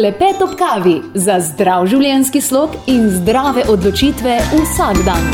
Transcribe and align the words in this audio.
Klepet 0.00 0.42
ob 0.42 0.54
kavi 0.56 0.94
za 1.14 1.34
zdrav 1.44 1.84
življenjski 1.92 2.40
slog 2.40 2.72
in 2.88 3.02
zdrave 3.18 3.66
odločitve 3.68 4.38
vsak 4.48 5.02
dan. 5.04 5.26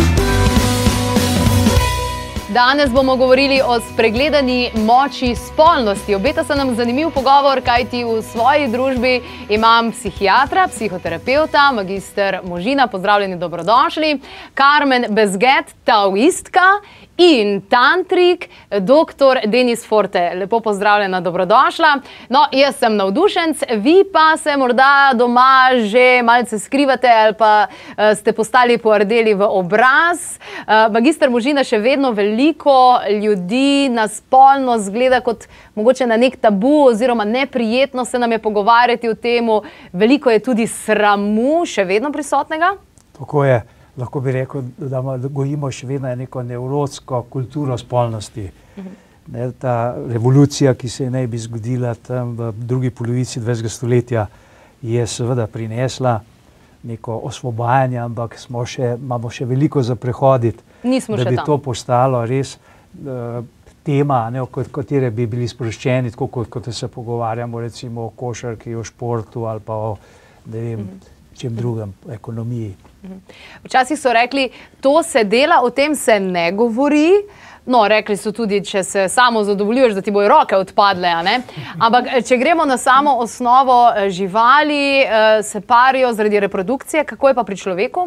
Danes 2.51 2.91
bomo 2.91 3.15
govorili 3.21 3.61
o 3.63 3.77
spregledani 3.93 4.73
moči 4.89 5.37
spolnosti. 5.39 6.17
Obeta 6.19 6.43
se 6.45 6.57
nam 6.59 6.75
zanimiv 6.75 7.13
pogovor, 7.15 7.61
kajti 7.63 8.03
v 8.09 8.19
svoji 8.27 8.67
družbi 8.73 9.15
imam 9.55 9.93
psihiatra, 9.93 10.67
psihoterapeuta, 10.75 11.69
magistr 11.77 12.41
Možina, 12.43 12.89
pozdravljeni, 12.91 13.39
dobrodošli, 13.39 14.17
Karmen 14.55 15.07
Bezget, 15.15 15.77
taoistka 15.85 16.81
in 17.17 17.63
tantrik, 17.69 18.51
dr. 18.71 19.47
Denis 19.47 19.87
Forte. 19.87 20.33
Lepo 20.35 20.61
pozdravljena, 20.61 21.21
dobrodošla. 21.21 22.01
No, 22.29 22.45
jaz 22.53 22.77
sem 22.77 22.97
navdušenc, 22.97 23.63
vi 23.77 24.05
pa 24.13 24.37
se 24.37 24.57
morda 24.57 25.13
doma 25.15 25.71
že 25.85 26.23
malce 26.23 26.59
skrivate 26.59 27.09
ali 27.09 27.35
pa 27.35 27.67
uh, 27.69 28.19
ste 28.19 28.33
postali 28.33 28.79
poardeli 28.79 29.35
v 29.35 29.49
obraz. 29.49 30.39
Uh, 30.67 30.93
Magistr 30.93 31.31
Možina 31.31 31.65
še 31.65 31.79
vedno 31.79 32.11
veliko 32.11 33.01
ljudi 33.23 33.89
na 33.89 34.09
spolno 34.09 34.79
zgleda 34.79 35.21
kot 35.21 35.49
mogoče 35.75 36.07
na 36.07 36.17
nek 36.17 36.37
tabu 36.41 36.87
oziroma 36.87 37.25
neprijetno 37.25 38.05
se 38.05 38.19
nam 38.19 38.33
je 38.33 38.39
pogovarjati 38.39 39.09
o 39.09 39.15
tem, 39.15 39.47
veliko 39.93 40.31
je 40.31 40.39
tudi 40.39 40.67
sramu 40.67 41.65
še 41.67 41.85
vedno 41.85 42.13
prisotnega. 42.13 42.75
Tako 43.19 43.45
je 43.45 43.76
lahko 43.97 44.21
bi 44.21 44.33
rekel, 44.33 44.63
da, 44.79 45.01
gojimo 45.29 45.71
še 45.71 45.87
vedno 45.87 46.15
neko 46.15 46.43
nevrotsko 46.43 47.23
kulturo 47.31 47.79
spolnosti. 47.79 48.51
Ne, 49.27 49.51
ta 49.53 49.77
revolucija, 50.09 50.75
ki 50.75 50.89
se 50.89 51.05
je 51.05 51.11
naj 51.11 51.27
bi 51.27 51.39
zgodila 51.39 51.95
tam 51.95 52.37
v 52.37 52.53
drugi 52.57 52.91
polovici 52.91 53.41
20. 53.41 53.69
stoletja, 53.69 54.27
je 54.83 55.07
seveda 55.07 55.47
prinesla 55.47 56.21
neko 56.83 57.17
osvobajanje, 57.25 57.99
ampak 57.99 58.37
še, 58.67 58.93
imamo 58.95 59.31
še 59.31 59.45
veliko 59.45 59.83
za 59.83 59.97
prehoditi, 59.97 60.63
Nismo 60.85 61.17
da 61.17 61.25
bi 61.25 61.37
tam. 61.37 61.47
to 61.47 61.59
postalo 61.59 62.21
res 62.25 62.55
uh, 62.55 63.43
tema, 63.83 64.31
ne, 64.31 64.43
o 64.43 64.47
kot- 64.47 64.71
katere 64.71 65.11
bi 65.11 65.27
bili 65.27 65.49
sproščeni, 65.49 66.11
tako 66.11 66.27
kot, 66.29 66.49
kot 66.49 66.69
se 66.71 66.89
pogovarjamo 66.89 67.61
recimo 67.61 68.05
o 68.07 68.11
košarki, 68.11 68.75
o 68.75 68.85
športu 68.85 69.47
ali 69.47 69.61
pa 69.61 69.75
o 69.75 69.97
ne 70.47 70.61
vem, 70.61 70.87
čem 71.35 71.55
drugem, 71.55 71.93
ekonomiji. 72.11 72.75
Včasih 73.65 73.99
so 73.99 74.13
rekli, 74.13 74.51
to 74.81 75.03
se 75.03 75.25
dela, 75.25 75.61
o 75.63 75.71
tem 75.71 75.95
se 75.95 76.21
ne 76.21 76.53
govori. 76.53 77.11
No, 77.67 77.81
rekli 77.89 78.15
so 78.15 78.31
tudi, 78.31 78.61
če 78.63 78.85
se 78.87 79.09
samo 79.11 79.43
zadovoljuješ, 79.45 79.97
da 79.97 80.03
ti 80.03 80.13
bojo 80.15 80.29
roke 80.31 80.57
odpadle. 80.57 81.11
Ampak, 81.85 82.07
eh, 82.07 82.23
če 82.23 82.39
gremo 82.39 82.65
na 82.65 82.77
samo 82.79 83.17
osnovo, 83.19 83.91
eh, 83.91 84.11
živali 84.11 85.03
eh, 85.03 85.43
se 85.43 85.61
parijo 85.61 86.13
zaradi 86.13 86.41
reprodukcije, 86.41 87.05
kako 87.05 87.29
je 87.29 87.35
pa 87.35 87.45
pri 87.45 87.57
človeku? 87.57 88.07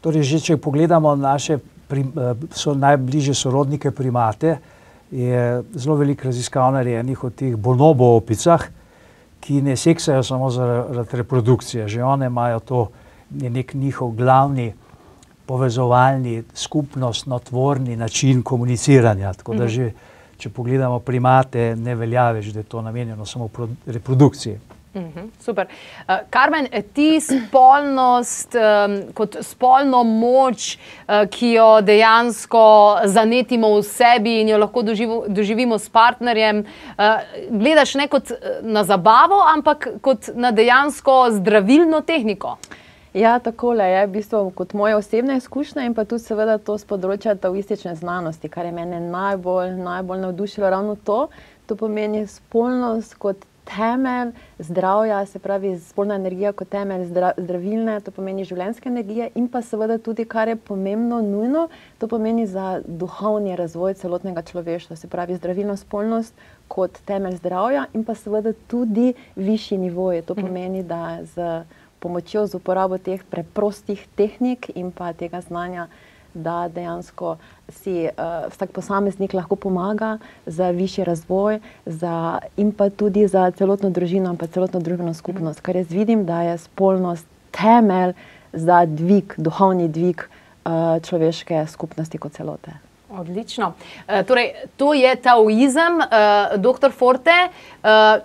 Torej, 0.00 0.22
že 0.22 0.40
če 0.40 0.56
pogledamo 0.56 1.16
naše 1.16 1.58
prim, 1.88 2.12
so 2.52 2.74
najbližje 2.74 3.34
sorodnike 3.34 3.90
primate, 3.90 4.58
je 5.10 5.62
zelo 5.74 5.96
veliko 5.96 6.28
raziskav 6.28 6.72
narejenih 6.72 7.24
o 7.24 7.30
teh 7.30 7.56
bonobo 7.56 8.14
opicah, 8.16 8.68
ki 9.40 9.62
ne 9.64 9.76
seksajo 9.76 10.22
samo 10.22 10.50
zaradi 10.50 11.16
reprodukcije. 11.22 11.88
Že 11.88 12.02
one 12.02 12.26
imajo 12.26 12.60
to, 12.60 12.80
je 13.30 13.50
nek 13.50 13.74
njihov 13.74 14.10
glavni 14.10 14.72
povezovalni, 15.46 16.42
skupnostno-tvorni 16.54 17.96
način 17.96 18.42
komuniciranja. 18.42 19.32
Tako 19.32 19.54
da 19.54 19.68
že, 19.68 19.92
če 20.38 20.50
pogledamo 20.50 20.98
primate, 20.98 21.74
ne 21.76 21.94
velja 21.94 22.30
več, 22.36 22.52
da 22.54 22.62
je 22.62 22.68
to 22.70 22.82
namenjeno 22.82 23.26
samo 23.26 23.48
pro, 23.48 23.68
reprodukciji. 23.86 24.58
Mhm, 24.94 25.28
super. 25.38 25.66
Uh, 26.08 26.14
Karmen, 26.30 26.66
ti 26.94 27.20
spolnost 27.22 28.56
um, 28.58 28.96
kot 29.14 29.36
spolno 29.46 30.02
moč, 30.04 30.74
uh, 30.74 31.28
ki 31.30 31.52
jo 31.52 31.68
dejansko 31.86 32.62
zanetimo 33.04 33.70
v 33.76 33.84
sebi 33.86 34.40
in 34.40 34.50
jo 34.50 34.58
lahko 34.58 34.82
doživo, 34.82 35.20
doživimo 35.28 35.78
s 35.78 35.88
partnerjem, 35.88 36.64
uh, 36.66 37.22
gledaš 37.50 37.94
ne 37.94 38.08
kot 38.10 38.34
na 38.62 38.82
zabavo, 38.84 39.38
ampak 39.54 39.88
kot 40.02 40.32
na 40.34 40.50
dejansko 40.50 41.26
zdravilno 41.38 42.02
tehniko. 42.02 42.56
Ja, 43.14 43.38
takole 43.42 43.82
je 43.84 44.06
v 44.06 44.10
bistvu 44.10 44.52
kot 44.54 44.72
moja 44.72 44.96
osebna 44.96 45.34
izkušnja 45.34 45.82
in 45.82 45.94
pa 45.94 46.04
tudi 46.06 46.22
seveda 46.22 46.60
to 46.62 46.76
z 46.78 46.86
področja 46.86 47.34
taoistične 47.34 47.96
znanosti, 47.98 48.46
kar 48.48 48.68
je 48.68 48.74
mene 48.76 49.00
najbolj, 49.02 49.72
najbolj 49.82 50.20
navdušilo 50.28 50.70
ravno 50.70 50.94
to. 50.94 51.24
To 51.66 51.76
pomeni 51.76 52.22
spolnost 52.30 53.16
kot 53.18 53.42
temelj 53.66 54.30
zdravja, 54.62 55.24
se 55.26 55.42
pravi 55.42 55.72
spolna 55.82 56.14
energija 56.22 56.52
kot 56.52 56.70
temelj 56.70 57.08
zdra, 57.10 57.32
zdravilne, 57.38 57.98
to 58.00 58.14
pomeni 58.14 58.46
življenjske 58.46 58.88
energije 58.88 59.28
in 59.34 59.50
pa 59.50 59.58
seveda 59.62 59.98
tudi, 59.98 60.24
kar 60.24 60.48
je 60.48 60.56
pomembno, 60.56 61.18
nujno, 61.22 61.66
to 61.98 62.06
pomeni 62.06 62.46
za 62.46 62.78
duhovni 62.86 63.58
razvoj 63.58 63.98
celotnega 63.98 64.46
človeštva, 64.46 64.96
se 64.96 65.10
pravi 65.10 65.34
zdravilno 65.42 65.74
spolnost 65.82 66.34
kot 66.70 67.02
temelj 67.10 67.42
zdravja 67.42 67.88
in 67.90 68.06
pa 68.06 68.14
seveda 68.14 68.54
tudi 68.70 69.12
višji 69.34 69.82
nivoji. 69.82 70.22
To 70.22 70.38
pomeni, 70.38 70.86
da 70.86 71.18
z 71.26 71.52
pomočjo, 72.00 72.46
z 72.46 72.56
uporabo 72.56 72.98
teh 72.98 73.20
preprostih 73.22 74.00
tehnik 74.16 74.72
in 74.74 74.90
pa 74.90 75.12
tega 75.12 75.40
znanja, 75.44 75.88
da 76.34 76.68
dejansko 76.70 77.36
si 77.68 78.06
uh, 78.06 78.46
vsak 78.50 78.70
posameznik 78.70 79.34
lahko 79.34 79.56
pomaga 79.56 80.18
za 80.46 80.70
višji 80.70 81.04
razvoj 81.04 81.58
za, 81.86 82.38
in 82.56 82.72
pa 82.72 82.90
tudi 82.90 83.26
za 83.26 83.50
celotno 83.50 83.90
družino 83.90 84.30
in 84.30 84.38
pa 84.38 84.46
celotno 84.46 84.80
družbeno 84.80 85.14
skupnost. 85.14 85.60
Ker 85.60 85.76
jaz 85.76 85.90
vidim, 85.90 86.24
da 86.26 86.42
je 86.42 86.58
spolnost 86.58 87.26
temelj 87.50 88.14
za 88.52 88.84
dvig, 88.86 89.34
duhovni 89.36 89.88
dvig 89.88 90.22
uh, 90.22 91.02
človeške 91.02 91.66
skupnosti 91.66 92.18
kot 92.18 92.38
celote. 92.38 92.78
Odlično. 93.10 93.74
Uh, 93.74 94.22
torej, 94.26 94.54
to 94.78 94.94
je 94.94 95.16
taoizem, 95.16 95.98
uh, 95.98 96.54
dr. 96.62 96.94
Forte. 96.94 97.48
Uh, 97.82 98.22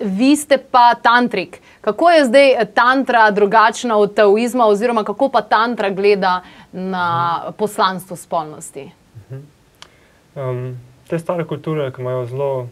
Vi 0.00 0.34
ste 0.36 0.58
pa 0.58 0.98
tantrik. 0.98 1.62
Kako 1.84 2.10
je 2.10 2.24
zdaj 2.24 2.54
tantra 2.74 3.30
drugačna 3.30 3.96
od 3.96 4.14
taoizma, 4.14 4.66
oziroma 4.66 5.04
kako 5.04 5.28
pa 5.28 5.42
tantra 5.42 5.90
gleda 5.90 6.40
na 6.72 7.40
poslanstvo 7.58 8.16
spolnosti? 8.16 8.90
Um, 10.34 10.80
te 11.08 11.18
stare 11.18 11.44
kulture, 11.44 11.90
ki 11.92 12.00
imajo 12.00 12.24
zelo 12.26 12.68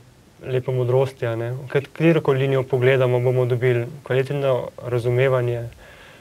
lepo 0.46 0.72
modrosti, 0.72 1.26
a 1.26 1.36
ne, 1.36 1.52
katero 1.68 2.32
linijo 2.32 2.62
pogledamo, 2.62 3.20
bomo 3.20 3.44
dobili 3.44 3.86
kvalitetno 4.02 4.68
razumevanje 4.86 5.68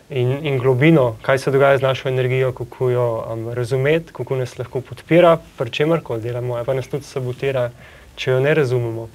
in, 0.09 0.45
in 0.45 0.59
globino, 0.59 1.15
kaj 1.21 1.37
se 1.37 1.51
dogaja 1.51 1.77
z 1.77 1.81
našo 1.81 2.09
energijo, 2.09 2.51
kako 2.51 2.89
jo 2.89 3.07
um, 3.33 3.49
razumeti, 3.53 4.13
kako 4.13 4.35
nas 4.35 4.57
lahko 4.59 4.81
podpira, 4.81 5.37
pri 5.57 5.71
čemer 5.71 6.03
koli 6.03 6.21
delamo, 6.21 6.55
ali 6.55 6.65
pa 6.65 6.73
nas 6.73 6.87
tudi 6.91 7.03
sabotira, 7.03 7.69
če 8.15 8.31
jo 8.31 8.39
ne 8.39 8.53
razumemo. 8.53 9.07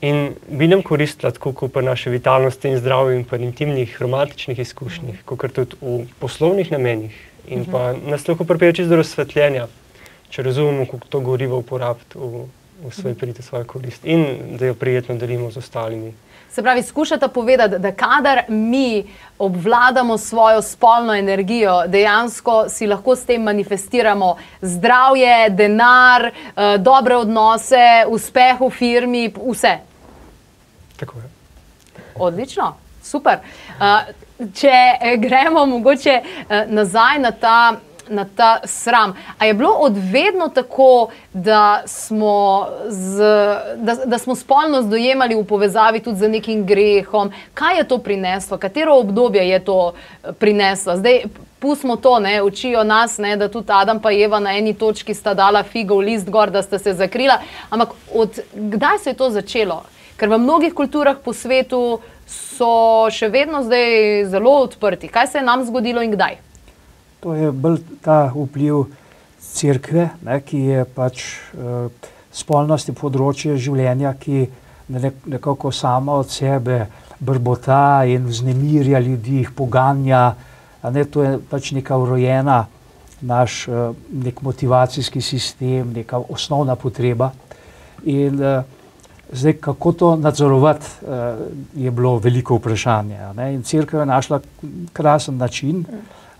In 0.00 0.34
bi 0.48 0.68
nam 0.68 0.82
koristila 0.82 1.32
tako 1.34 1.52
kot 1.52 1.72
pri 1.74 1.82
naši 1.82 2.10
vitalnosti 2.10 2.68
in 2.68 2.78
zdravju 2.78 3.16
in 3.16 3.24
pri 3.24 3.42
intimnih, 3.44 3.96
romantičnih 4.02 4.58
izkušnjah, 4.58 5.24
kot 5.26 5.52
tudi 5.52 5.76
v 5.80 6.04
poslovnih 6.20 6.70
namenih. 6.70 7.16
In 7.48 7.64
pa 7.64 7.92
nas 8.06 8.28
lahko 8.28 8.44
pripelje 8.44 8.78
čisto 8.78 8.94
do 8.94 9.00
razsvetljenja, 9.00 9.66
če 10.30 10.42
razumemo, 10.42 10.86
kako 10.86 11.08
to 11.08 11.20
gorivo 11.20 11.58
uporabiti 11.58 12.18
v, 12.20 12.44
v 12.84 12.92
svoj 12.94 13.16
prid, 13.18 13.40
v 13.40 13.42
svojo 13.42 13.66
korist 13.66 14.06
in 14.06 14.56
da 14.60 14.70
jo 14.70 14.76
prijetno 14.78 15.16
delimo 15.18 15.50
z 15.50 15.64
ostalimi. 15.64 16.12
Se 16.50 16.62
pravi, 16.62 16.82
skušate 16.82 17.28
povedati, 17.28 17.78
da 17.78 17.92
kadar 17.92 18.42
mi 18.48 19.04
obvladamo 19.38 20.18
svojo 20.18 20.62
spolno 20.62 21.14
energijo, 21.14 21.86
dejansko 21.86 22.68
si 22.68 22.86
lahko 22.86 23.16
s 23.16 23.26
tem 23.26 23.42
manifestiramo 23.42 24.36
zdravje, 24.60 25.50
denar, 25.50 26.26
eh, 26.26 26.78
dobre 26.78 27.16
odnose, 27.16 28.06
uspeh 28.08 28.60
v 28.60 28.70
firmi, 28.70 29.28
vse. 29.34 29.87
Tako 30.98 31.18
je. 31.18 31.30
Odlično, 32.14 32.74
super. 33.02 33.38
Uh, 33.78 33.84
če 34.54 34.72
eh, 35.00 35.16
gremo 35.16 35.66
mogoče 35.66 36.20
uh, 36.22 36.56
nazaj 36.66 37.18
na 37.18 37.30
ta, 37.30 37.76
na 38.08 38.24
ta 38.36 38.60
sram. 38.64 39.14
A 39.38 39.46
je 39.46 39.54
bilo 39.54 39.70
odvedno 39.70 40.48
tako, 40.48 41.08
da 41.32 41.82
smo, 41.86 42.66
z, 42.88 43.18
da, 43.76 43.94
da 44.04 44.18
smo 44.18 44.34
spolnost 44.34 44.88
dojemali 44.88 45.34
v 45.34 45.44
povezavi 45.44 46.00
tudi 46.00 46.18
z 46.18 46.28
nekim 46.28 46.66
grehom? 46.66 47.32
Kaj 47.54 47.78
je 47.78 47.88
to 47.88 47.98
prineslo? 47.98 48.58
Katero 48.58 48.98
obdobje 48.98 49.48
je 49.48 49.64
to 49.64 49.92
eh, 49.92 50.32
prineslo? 50.32 50.96
Zdaj, 50.96 51.22
Pustimo 51.58 51.96
to, 51.96 52.20
ne, 52.22 52.42
učijo 52.42 52.84
nas, 52.84 53.16
ne, 53.18 53.36
da 53.36 53.48
tudi 53.48 53.72
Adam 53.74 54.00
in 54.10 54.22
Eva 54.22 54.38
na 54.38 54.52
eni 54.56 54.74
točki 54.74 55.14
sta 55.14 55.34
dala 55.34 55.62
figov 55.62 55.98
list 55.98 56.30
gor, 56.30 56.50
da 56.50 56.62
sta 56.62 56.78
se 56.78 56.92
zakrila. 56.92 57.40
Ampak 57.70 57.88
od 58.14 58.38
kdaj 58.54 58.98
se 58.98 59.10
je 59.10 59.14
to 59.14 59.30
začelo? 59.30 59.82
Ker 60.18 60.28
v 60.28 60.38
mnogih 60.42 60.74
kulturah 60.74 61.14
po 61.22 61.30
svetu 61.30 62.00
so 62.26 63.06
še 63.14 63.28
vedno 63.30 63.62
zelo 63.62 64.54
odprti. 64.64 65.06
Kaj 65.06 65.26
se 65.30 65.38
je 65.38 65.46
nam 65.46 65.62
zgodilo 65.62 66.02
in 66.02 66.10
kdaj? 66.10 66.40
To 67.22 67.34
je 67.38 67.52
bolj 67.54 67.78
ta 68.02 68.26
vpliv 68.34 68.88
cerkve, 69.38 70.08
ne, 70.26 70.40
ki 70.42 70.58
je 70.58 70.84
pač 70.94 71.22
uh, 71.54 71.86
spolnost 72.34 72.90
je 72.90 72.94
področje 72.98 73.56
življenja, 73.58 74.12
ki 74.18 74.46
ne, 74.90 75.12
nekako 75.38 75.70
sama 75.74 76.18
od 76.18 76.30
sebe 76.34 76.84
brbota 77.18 78.04
in 78.06 78.26
vznemirja 78.26 78.98
ljudi, 79.02 79.40
jih 79.42 79.52
poganja. 79.54 80.32
Ne, 80.82 81.04
to 81.06 81.22
je 81.22 81.38
pač 81.50 81.72
neka 81.74 81.98
urojena 81.98 82.64
naš 83.22 83.60
uh, 83.70 83.94
nek 84.10 84.42
motivacijski 84.42 85.22
sistem, 85.22 85.94
neka 85.94 86.20
osnovna 86.26 86.74
potreba. 86.78 87.32
In 88.06 88.42
uh, 88.42 88.77
zdaj, 89.32 89.52
kako 89.52 89.92
to 89.92 90.16
nadzorovati, 90.16 90.86
uh, 91.02 91.08
je 91.74 91.90
bilo 91.90 92.18
veliko 92.18 92.56
vprašanje. 92.56 93.18
In 93.52 93.62
crkva 93.62 94.00
je 94.00 94.06
našla 94.06 94.40
krasen 94.92 95.36
način, 95.36 95.84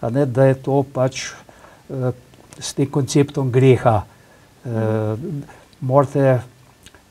ne, 0.02 0.26
da 0.26 0.44
je 0.44 0.55
to 0.55 0.82
pač 0.93 1.26
uh, 1.88 2.11
s 2.58 2.75
tem 2.75 2.90
konceptom 2.90 3.50
greha. 3.50 4.02
Uh, 4.64 5.19
morate 5.81 6.40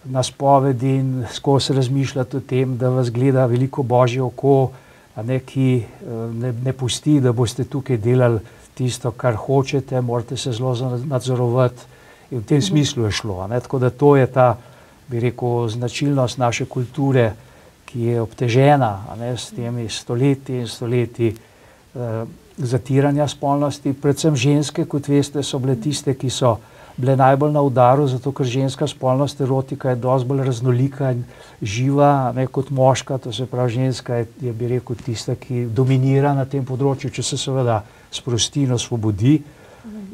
na 0.03 0.23
spovedi 0.23 0.95
in 0.95 1.25
skozi 1.31 1.73
razmišljati 1.73 2.37
o 2.37 2.39
tem, 2.39 2.77
da 2.77 2.89
vas 2.89 3.11
gleda 3.11 3.45
veliko 3.45 3.83
božje 3.83 4.21
oko, 4.21 4.71
ne, 5.23 5.39
ki 5.39 5.83
ne, 6.33 6.53
ne 6.63 6.73
pusti, 6.73 7.19
da 7.19 7.31
boste 7.31 7.63
tukaj 7.63 7.97
delali 7.97 8.39
tisto, 8.77 9.11
kar 9.11 9.35
hočete, 9.35 10.01
morate 10.01 10.37
se 10.37 10.51
zelo 10.51 10.75
nadzorovati. 11.05 11.95
In 12.31 12.43
v 12.43 12.45
tem 12.45 12.57
mhm. 12.57 12.65
smislu 12.65 13.05
je 13.05 13.11
šlo. 13.11 13.47
Ne? 13.47 13.59
Tako 13.59 13.79
da 13.79 13.89
to 13.89 14.15
je 14.15 14.27
ta, 14.27 14.57
bi 15.07 15.19
rekel, 15.19 15.67
značilnost 15.69 16.37
naše 16.37 16.65
kulture, 16.65 17.31
ki 17.85 18.01
je 18.01 18.21
obtežena 18.21 19.15
ne, 19.19 19.37
s 19.37 19.55
temi 19.55 19.89
stoletji 19.89 20.59
in 20.59 20.67
stoletji 20.67 21.31
eh, 21.31 22.25
zatiranja 22.57 23.27
spolnosti. 23.27 23.93
Predvsem 23.93 24.35
ženske, 24.35 24.85
kot 24.85 25.07
veste, 25.07 25.43
so 25.43 25.59
bile 25.59 25.77
tiste, 25.79 26.13
ki 26.13 26.29
so 26.29 26.57
bile 26.97 27.15
najbolj 27.15 27.53
na 27.53 27.61
udaru, 27.61 28.07
zato 28.09 28.31
ker 28.33 28.45
ženska 28.45 28.87
spolnost, 28.87 29.41
erotika 29.41 29.89
je 29.89 30.01
dosti 30.01 30.27
bolj 30.27 30.43
raznolika 30.45 31.11
in 31.13 31.23
živa 31.61 32.33
ne, 32.35 32.47
kot 32.47 32.69
moška. 32.69 33.17
To 33.17 33.33
se 33.33 33.45
pravi, 33.45 33.77
ženska 33.77 34.15
je, 34.15 34.27
je, 34.41 34.53
bi 34.53 34.67
rekel, 34.67 34.97
tista, 35.05 35.35
ki 35.35 35.67
dominira 35.69 36.33
na 36.33 36.45
tem 36.45 36.65
področju, 36.65 37.13
če 37.13 37.23
se 37.23 37.37
seveda 37.37 37.83
sprosti 38.11 38.65
in 38.65 38.73
osvobodi. 38.73 39.37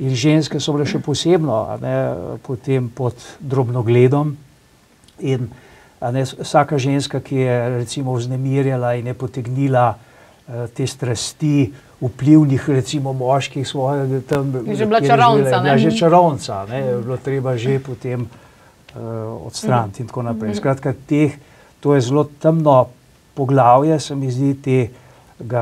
In 0.03 0.15
ženske 0.17 0.59
so 0.59 0.75
bile 0.75 0.85
še 0.89 0.99
posebno 0.99 1.63
ne, 1.81 1.95
potem 2.43 2.89
pod 2.91 3.15
drobnogledom. 3.39 4.35
In 5.19 5.49
ne, 6.11 6.23
vsaka 6.25 6.77
ženska, 6.77 7.19
ki 7.19 7.35
je 7.35 7.69
recimo 7.77 8.13
vznemirjala 8.13 8.93
in 8.99 9.07
je 9.07 9.13
potegnila 9.13 9.93
uh, 9.95 10.65
te 10.73 10.87
strasti 10.87 11.73
vplivnih, 12.01 12.69
recimo 12.69 13.13
moških, 13.13 13.67
svojega 13.67 14.19
tam. 14.27 14.51
Je 14.67 14.75
že 14.75 14.85
bila 14.85 14.99
čarovnica. 14.99 15.61
Ja, 15.63 15.77
že 15.77 15.91
čarovnica, 15.95 16.65
ne, 16.67 16.79
je 16.79 16.97
bilo 16.99 17.17
treba 17.17 17.55
že 17.57 17.79
potem 17.79 18.27
uh, 18.27 19.47
odstraniti 19.47 20.03
in 20.03 20.07
tako 20.11 20.21
naprej. 20.27 20.59
Skratka, 20.59 20.93
teh, 21.07 21.39
to 21.79 21.95
je 21.95 22.01
zelo 22.01 22.27
temno 22.41 22.89
poglavje, 23.33 23.99
se 23.99 24.15
mi 24.15 24.31
zdi, 24.31 24.53
te 24.59 24.77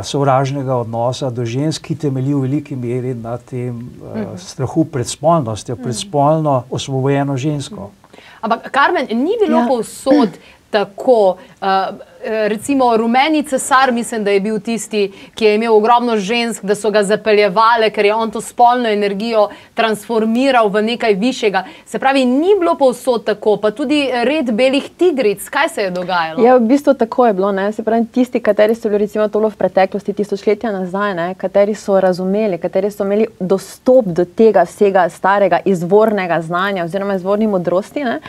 sovražnega 0.04 0.76
odnosa 0.76 1.30
do 1.30 1.46
žensk, 1.46 1.86
ki 1.86 1.96
temelji 1.96 2.34
v 2.34 2.42
veliki 2.42 2.76
meri 2.76 3.14
na 3.14 3.38
tem 3.38 3.78
uh, 3.78 4.34
strahu 4.42 4.90
pred 4.90 5.06
spolnostjo, 5.08 5.78
pred 5.78 5.96
spolno 5.96 6.64
osvobojeno 6.70 7.38
žensko. 7.38 7.92
Ampak, 8.42 8.72
Karmen, 8.72 9.08
ni 9.12 9.38
bilo 9.40 9.60
ja. 9.60 9.68
povsod 9.68 10.30
tako. 10.70 11.38
Uh, 11.62 12.11
recimo 12.24 12.98
rumeni 12.98 13.44
cesar, 13.44 13.92
mislim, 13.92 14.24
da 14.24 14.32
je 14.32 14.40
bil 14.40 14.60
tisti, 14.60 15.12
ki 15.36 15.46
je 15.46 15.56
imel 15.56 15.76
ogromno 15.76 16.18
žensk, 16.18 16.64
da 16.64 16.76
so 16.76 16.92
ga 16.92 17.04
zapeljevali, 17.04 17.90
ker 17.92 18.06
je 18.06 18.14
on 18.14 18.32
to 18.32 18.42
spolno 18.42 18.90
energijo 18.90 19.50
transformiral 19.74 20.70
v 20.70 20.82
nekaj 20.82 21.14
višjega. 21.14 21.64
Se 21.86 22.00
pravi, 22.00 22.26
ni 22.26 22.56
bilo 22.60 22.76
povsod 22.76 23.26
tako, 23.26 23.58
pa 23.58 23.72
tudi 23.72 24.10
red 24.24 24.52
belih 24.52 24.90
tigric. 24.98 25.50
Kaj 25.50 25.70
se 25.70 25.82
je 25.82 25.92
dogajalo? 25.92 26.44
Ja, 26.46 26.56
v 26.56 26.68
bistvu 26.68 26.94
tako 26.94 27.28
je 27.28 27.34
bilo. 27.34 27.52
Ne? 27.52 27.72
Se 27.72 27.84
pravi, 27.84 28.06
tisti, 28.12 28.40
kateri 28.40 28.76
so 28.76 28.90
bili 28.90 29.06
recimo 29.06 29.28
tolo 29.28 29.50
v 29.50 29.56
preteklosti, 29.56 30.14
tisočletja 30.14 30.72
nazaj, 30.72 31.16
ne? 31.16 31.28
kateri 31.38 31.76
so 31.76 32.00
razumeli, 32.00 32.58
kateri 32.58 32.92
so 32.92 33.06
imeli 33.06 33.28
dostop 33.40 34.06
do 34.06 34.26
tega 34.26 34.66
vsega 34.68 35.10
starega, 35.10 35.60
izvornega 35.66 36.42
znanja 36.42 36.86
oziroma 36.86 37.16
izvorni 37.16 37.48
modrosti, 37.48 38.04
ne? 38.04 38.20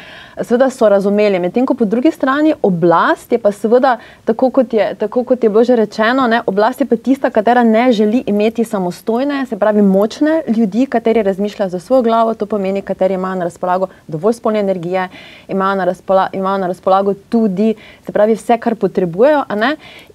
seveda 0.41 0.71
so 0.71 0.89
razumeli. 0.89 1.39
Medtem 1.39 1.67
ko 1.67 1.75
po 1.75 1.85
drugi 1.85 2.11
strani 2.11 2.55
oblast 2.63 3.33
je 3.33 3.39
pa 3.39 3.53
seveda 3.53 3.82
seveda, 3.83 3.99
tako 4.25 4.51
kot 4.51 4.73
je, 4.73 4.95
tako 4.95 5.25
kot 5.25 5.43
je 5.43 5.51
bilo 5.51 5.65
že 5.65 5.77
rečeno, 5.77 6.27
ne, 6.27 6.43
oblast 6.47 6.81
je 6.81 6.87
pa 6.87 6.97
tista, 6.97 7.31
katera 7.31 7.63
ne 7.63 7.93
želi 7.93 8.23
imeti 8.27 8.65
samostojne, 8.65 9.47
se 9.47 9.59
pravi 9.59 9.83
močne 9.83 10.43
ljudi, 10.47 10.87
kateri 10.87 11.23
razmišljajo 11.23 11.71
za 11.71 11.79
svojo 11.79 12.03
glavo, 12.03 12.35
to 12.35 12.47
pomeni, 12.47 12.83
kateri 12.83 13.15
imajo 13.15 13.35
na 13.35 13.45
razpolago 13.45 13.87
dovolj 14.07 14.33
spolne 14.33 14.61
energije, 14.61 15.09
imajo 15.49 15.75
na, 15.77 15.85
razpola, 15.85 16.29
imajo 16.33 16.59
na 16.59 16.67
razpolago 16.67 17.15
tudi, 17.29 17.75
se 18.07 18.13
pravi, 18.13 18.35
vse, 18.35 18.59
kar 18.59 18.75
potrebujejo. 18.75 19.45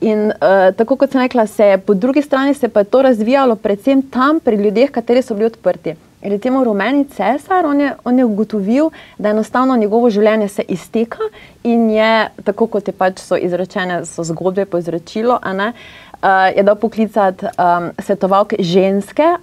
In 0.02 0.28
uh, 0.28 0.76
tako 0.78 0.96
kot 0.96 1.12
sem 1.12 1.22
rekla, 1.22 1.48
se 1.48 1.66
je 1.66 1.78
po 1.78 1.94
drugi 1.94 2.22
strani 2.22 2.54
se 2.54 2.68
pa 2.70 2.84
to 2.84 3.02
razvijalo 3.02 3.56
predvsem 3.56 4.02
tam 4.02 4.40
pri 4.40 4.56
ljudeh, 4.56 4.92
kateri 4.92 5.22
so 5.22 5.34
bili 5.34 5.46
odprti. 5.46 6.07
Recimo 6.22 6.64
rumeni 6.64 7.06
cesar, 7.06 7.66
on 7.66 7.82
je, 7.82 7.92
on 8.04 8.20
je 8.20 8.26
ugotovil, 8.26 8.90
da 9.18 9.30
enostavno 9.30 9.76
njegovo 9.78 10.10
življenje 10.10 10.48
se 10.48 10.64
izteka 10.68 11.30
in 11.64 11.90
je, 11.90 12.30
tako 12.44 12.68
kot 12.68 12.88
je 12.88 12.94
pač 12.94 13.22
so 13.22 13.38
izrečene, 13.38 14.02
so 14.06 14.26
zgodbe 14.26 14.66
povzročilo, 14.66 15.38
uh, 15.44 16.50
je 16.56 16.64
dal 16.64 16.76
poklicati 16.76 17.46
um, 17.46 17.92
svetovalke 18.02 18.58
ženske, 18.60 19.36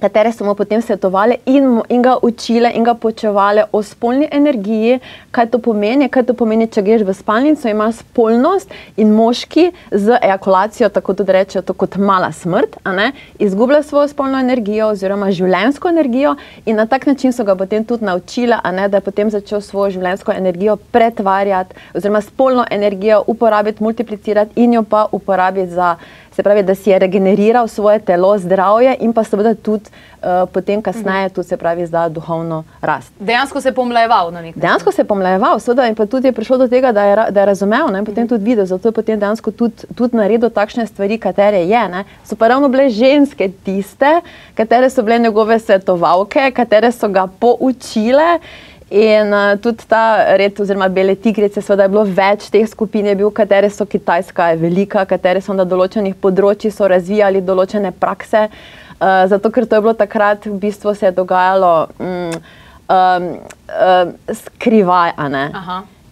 katere 0.00 0.32
so 0.32 0.44
mu 0.44 0.54
potem 0.54 0.82
svetovali 0.82 1.36
in, 1.46 1.80
in 1.88 2.02
ga 2.02 2.16
učile 2.22 2.70
in 2.74 2.84
ga 2.84 2.94
počevali 2.94 3.62
o 3.72 3.82
spolni 3.82 4.28
energiji, 4.32 5.00
kaj 5.30 5.50
to 5.50 5.58
pomeni, 5.58 6.08
kaj 6.08 6.26
to 6.28 6.34
pomeni, 6.34 6.68
če 6.68 6.82
greš 6.82 7.04
v 7.06 7.14
spalnico, 7.14 7.68
ima 7.68 7.88
spolnost 7.92 8.72
in 8.96 9.14
moški 9.16 9.70
z 9.90 10.18
ejakulacijo, 10.22 10.88
tako 10.88 11.14
tudi 11.14 11.32
rečejo, 11.32 11.62
to 11.62 11.72
kot 11.72 11.96
mala 11.96 12.32
smrt, 12.32 12.76
izgublja 13.38 13.82
svojo 13.82 14.08
spolno 14.08 14.40
energijo 14.40 14.90
oziroma 14.92 15.30
življensko 15.30 15.88
energijo 15.88 16.36
in 16.66 16.76
na 16.76 16.86
tak 16.86 17.06
način 17.06 17.32
so 17.32 17.44
ga 17.44 17.56
potem 17.56 17.84
tudi 17.84 18.04
naučili, 18.04 18.54
ne, 18.72 18.88
da 18.88 18.96
je 18.96 19.06
potem 19.08 19.30
začel 19.30 19.60
svojo 19.60 19.96
življensko 19.96 20.32
energijo 20.32 20.76
pretvarjati 20.76 21.74
oziroma 21.94 22.20
spolno 22.20 22.66
energijo 22.70 23.22
uporabiti, 23.26 23.82
multiplicirati 23.82 24.60
in 24.60 24.74
jo 24.74 24.82
pa 24.82 25.06
uporabiti 25.12 25.72
za 25.72 25.96
se 26.36 26.42
pravi, 26.42 26.62
da 26.62 26.74
si 26.74 26.90
je 26.90 26.98
regeneriral 26.98 27.68
svoje 27.68 27.98
telo, 27.98 28.38
zdravje 28.38 28.96
in 29.00 29.12
pa 29.12 29.24
seveda 29.24 29.54
tudi 29.54 29.88
uh, 29.88 30.44
potem, 30.52 30.82
kasneje, 30.82 31.28
tudi 31.28 31.48
se 31.48 31.56
pravi, 31.56 31.86
za 31.86 32.08
duhovno 32.08 32.64
rast. 32.80 33.12
Dejansko 33.18 33.60
se 33.60 33.68
je 33.68 33.74
pomlajeval 33.74 34.32
na 34.32 34.42
nek 34.42 34.56
način. 34.56 34.60
Dejansko 34.60 34.92
se 34.92 35.02
je 35.02 35.06
pomlajeval, 35.08 35.60
seveda, 35.60 35.86
in 35.88 35.94
pa 35.94 36.06
tudi 36.06 36.28
je 36.28 36.32
prišlo 36.32 36.58
do 36.58 36.68
tega, 36.68 36.92
da 36.92 37.04
je, 37.04 37.16
da 37.30 37.40
je 37.40 37.46
razumel 37.46 37.88
ne, 37.92 37.98
in 37.98 38.04
potem 38.04 38.28
tudi 38.28 38.44
videl, 38.44 38.66
zato 38.66 38.88
je 38.88 38.92
potem 38.92 39.20
dejansko 39.20 39.50
tudi, 39.50 39.88
tudi 39.94 40.16
naredil 40.16 40.50
takšne 40.50 40.86
stvari, 40.86 41.18
katere 41.18 41.64
je. 41.64 41.88
Ne. 41.88 42.04
So 42.24 42.36
pa 42.36 42.48
ravno 42.52 42.68
bile 42.68 42.90
ženske 42.90 43.48
tiste, 43.64 44.20
katere 44.54 44.90
so 44.90 45.02
bile 45.02 45.18
njegove 45.18 45.58
svetovalke, 45.58 46.50
katere 46.50 46.92
so 46.92 47.08
ga 47.08 47.26
poučile. 47.40 48.38
In 48.88 49.32
uh, 49.32 49.58
tudi 49.58 49.82
ta 49.88 50.36
red, 50.38 50.60
oziroma 50.62 50.86
bele 50.88 51.16
tigrice, 51.18 51.58
seveda 51.58 51.88
je 51.88 51.90
bilo 51.90 52.04
več 52.06 52.46
teh 52.54 52.66
skupin, 52.70 53.08
bil, 53.18 53.32
katere 53.34 53.70
so 53.70 53.82
Kitajska 53.82 54.52
velika, 54.60 55.02
katere 55.10 55.42
so 55.42 55.56
na 55.58 55.66
določenih 55.66 56.14
področjih 56.22 56.70
razvijali 56.94 57.42
določene 57.42 57.90
prakse. 57.90 58.46
Uh, 58.96 59.26
zato, 59.26 59.50
ker 59.50 59.66
to 59.66 59.76
je 59.76 59.82
bilo 59.88 59.96
takrat, 59.98 60.46
v 60.46 60.54
bistvu 60.62 60.94
se 60.94 61.08
je 61.08 61.12
dogajalo 61.18 61.74
um, 61.98 62.38
um, 62.86 63.28
um, 63.74 64.16
skrivaj. 64.30 65.18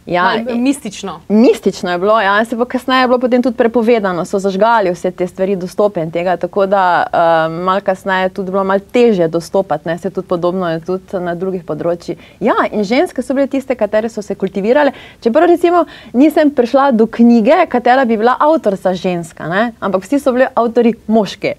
Ja, 0.06 0.34
mistično. 0.54 1.20
Mistično 1.28 1.90
je 1.90 1.98
bilo, 1.98 2.20
ja, 2.20 2.44
se 2.44 2.56
pa 2.56 2.64
kasneje 2.64 3.00
je 3.00 3.06
bilo 3.08 3.18
potem 3.18 3.42
tudi 3.42 3.56
prepovedano, 3.56 4.24
so 4.24 4.38
zažgali 4.38 4.92
vse 4.92 5.10
te 5.10 5.26
stvari 5.26 5.56
dostopen 5.56 6.10
tega, 6.10 6.36
tako 6.36 6.66
da 6.66 7.06
uh, 7.06 7.64
malo 7.64 7.80
kasneje 7.80 8.22
je 8.22 8.28
tudi 8.28 8.50
bilo 8.50 8.64
malo 8.64 8.80
teže 8.92 9.28
dostopati, 9.28 9.88
ne, 9.88 9.98
se 9.98 10.10
tudi 10.10 10.28
podobno 10.28 10.70
je 10.70 10.80
tudi 10.80 11.24
na 11.24 11.34
drugih 11.34 11.64
področjih. 11.64 12.20
Ja, 12.40 12.68
in 12.70 12.84
ženske 12.84 13.24
so 13.24 13.34
bile 13.34 13.48
tiste, 13.48 13.74
katere 13.80 14.12
so 14.12 14.22
se 14.22 14.36
kultivirale, 14.36 14.92
čeprav 15.24 15.48
recimo 15.48 15.86
nisem 16.12 16.52
prišla 16.52 16.90
do 16.92 17.06
knjige, 17.06 17.64
katera 17.72 18.04
bi 18.04 18.20
bila 18.20 18.36
avtorica 18.40 18.92
ženska, 18.94 19.48
ne, 19.48 19.70
ampak 19.80 20.04
vsi 20.04 20.20
so 20.20 20.36
bili 20.36 20.52
avtori 20.52 20.98
moške. 21.08 21.56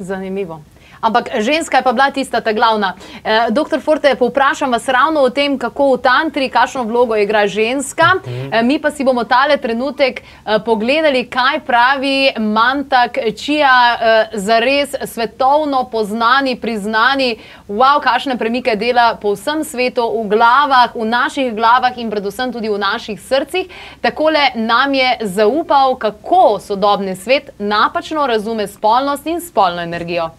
Zanimivo. 0.00 0.62
Ampak 1.02 1.42
ženska 1.42 1.76
je 1.76 1.82
pa 1.82 1.92
bila 1.92 2.10
tista 2.10 2.40
ta 2.40 2.52
glavna. 2.52 2.94
Eh, 3.24 3.46
doktor 3.50 3.80
Forte, 3.80 4.14
povprašam 4.14 4.70
vas 4.70 4.88
ravno 4.88 5.20
o 5.20 5.30
tem, 5.30 5.58
kako 5.58 5.92
v 5.92 5.98
tantri, 5.98 6.48
kakšno 6.48 6.84
vlogo 6.84 7.16
igra 7.16 7.46
ženska. 7.46 8.22
Eh, 8.24 8.62
mi 8.62 8.78
pa 8.78 8.90
si 8.90 9.04
bomo 9.04 9.24
tale 9.24 9.56
trenutek 9.56 10.22
eh, 10.22 10.58
pogledali, 10.64 11.26
kaj 11.26 11.60
pravi 11.66 12.30
Mantak, 12.38 13.18
čija 13.36 13.98
eh, 14.00 14.28
zares 14.38 14.94
svetovno 15.04 15.88
poznani, 15.90 16.54
priznani, 16.56 17.36
wow, 17.68 17.98
kakšne 18.00 18.38
premike 18.38 18.76
dela 18.76 19.18
po 19.18 19.34
vsem 19.34 19.64
svetu, 19.64 20.06
v 20.22 20.28
glavah, 20.28 20.94
v 20.94 21.04
naših 21.04 21.50
glavah 21.54 21.98
in 21.98 22.10
predvsem 22.10 22.52
tudi 22.52 22.70
v 22.70 22.78
naših 22.78 23.18
srcih. 23.20 23.66
Takole 24.00 24.54
nam 24.54 24.94
je 24.94 25.18
zaupal, 25.22 25.98
kako 25.98 26.60
sodobni 26.62 27.16
svet 27.16 27.50
napačno 27.58 28.26
razume 28.26 28.66
spolnost 28.66 29.26
in 29.26 29.40
spolno 29.40 29.82
energijo. 29.82 30.30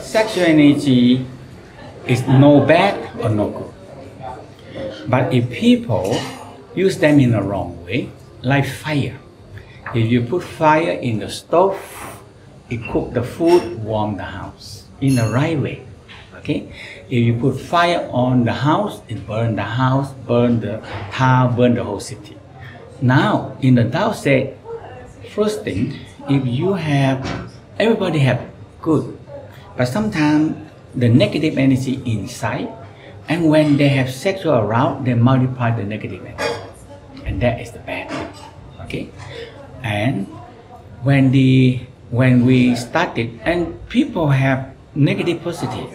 Sexual 0.00 0.46
energy 0.46 1.26
is 2.06 2.26
no 2.26 2.64
bad 2.64 2.96
or 3.20 3.28
no 3.28 3.50
good. 3.50 3.72
But 5.08 5.34
if 5.34 5.50
people 5.50 6.16
use 6.74 6.96
them 6.96 7.20
in 7.20 7.32
the 7.32 7.42
wrong 7.42 7.84
way, 7.84 8.08
like 8.40 8.64
fire. 8.64 9.18
If 9.94 10.10
you 10.10 10.22
put 10.22 10.42
fire 10.42 10.92
in 10.92 11.18
the 11.18 11.28
stove, 11.28 11.76
it 12.70 12.80
cook 12.90 13.12
the 13.12 13.22
food, 13.22 13.84
warm 13.84 14.16
the 14.16 14.24
house 14.24 14.84
in 15.00 15.16
the 15.16 15.28
right 15.28 15.58
way. 15.58 15.84
Okay. 16.36 16.72
If 17.10 17.20
you 17.20 17.34
put 17.38 17.60
fire 17.60 18.08
on 18.10 18.44
the 18.44 18.52
house, 18.52 19.02
it 19.08 19.26
burn 19.26 19.56
the 19.56 19.62
house, 19.62 20.12
burn 20.26 20.60
the 20.60 20.80
town, 21.12 21.54
burn 21.54 21.74
the 21.74 21.84
whole 21.84 22.00
city. 22.00 22.36
Now 23.02 23.58
in 23.60 23.74
the 23.74 23.84
Tao 23.84 24.12
say, 24.12 24.54
first 25.34 25.64
thing, 25.64 26.00
if 26.30 26.46
you 26.46 26.72
have 26.72 27.52
everybody 27.78 28.20
have 28.20 28.40
good, 28.80 29.18
but 29.76 29.86
sometimes 29.86 30.56
the 30.94 31.08
negative 31.08 31.56
energy 31.58 32.02
inside, 32.04 32.68
and 33.28 33.48
when 33.48 33.76
they 33.76 33.88
have 33.88 34.12
sexual 34.12 34.54
around, 34.54 35.04
they 35.04 35.14
multiply 35.14 35.70
the 35.70 35.84
negative 35.84 36.24
energy, 36.24 36.54
and 37.24 37.40
that 37.40 37.60
is 37.60 37.70
the 37.72 37.78
bad 37.80 38.10
thing. 38.10 38.28
Okay, 38.84 39.08
and 39.82 40.26
when 41.02 41.30
the 41.32 41.80
when 42.10 42.44
we 42.44 42.76
started, 42.76 43.40
and 43.42 43.72
people 43.88 44.28
have 44.28 44.74
negative 44.94 45.42
positive, 45.42 45.88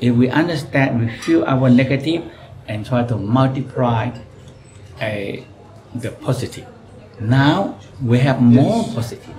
if 0.00 0.14
we 0.14 0.30
understand, 0.30 1.00
we 1.00 1.10
feel 1.18 1.42
our 1.44 1.68
negative, 1.68 2.22
and 2.68 2.86
try 2.86 3.02
to 3.02 3.16
multiply 3.16 4.10
a 5.00 5.44
the 5.94 6.10
positive. 6.10 6.66
Now 7.18 7.80
we 8.04 8.18
have 8.20 8.40
more 8.42 8.84
positive 8.92 9.34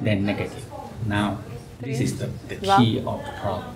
than 0.00 0.24
negative. 0.24 0.64
Now 1.06 1.38
this 1.84 2.00
is 2.00 2.18
the, 2.18 2.28
the 2.48 2.56
key 2.56 3.02
of 3.06 3.20
the 3.24 3.32
problem. 3.40 3.74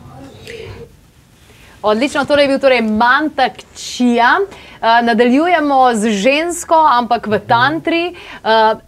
Odlično, 1.83 2.25
torej 2.25 2.45
je 2.45 2.49
bil 2.49 2.59
torej 2.59 2.83
Mantak 2.83 3.53
Čija. 3.77 4.39
Uh, 4.41 5.07
nadaljujemo 5.07 5.95
z 5.95 6.11
žensko, 6.11 6.75
ampak 6.75 7.27
v 7.27 7.39
tantri. 7.39 8.15
Uh, 8.43 8.79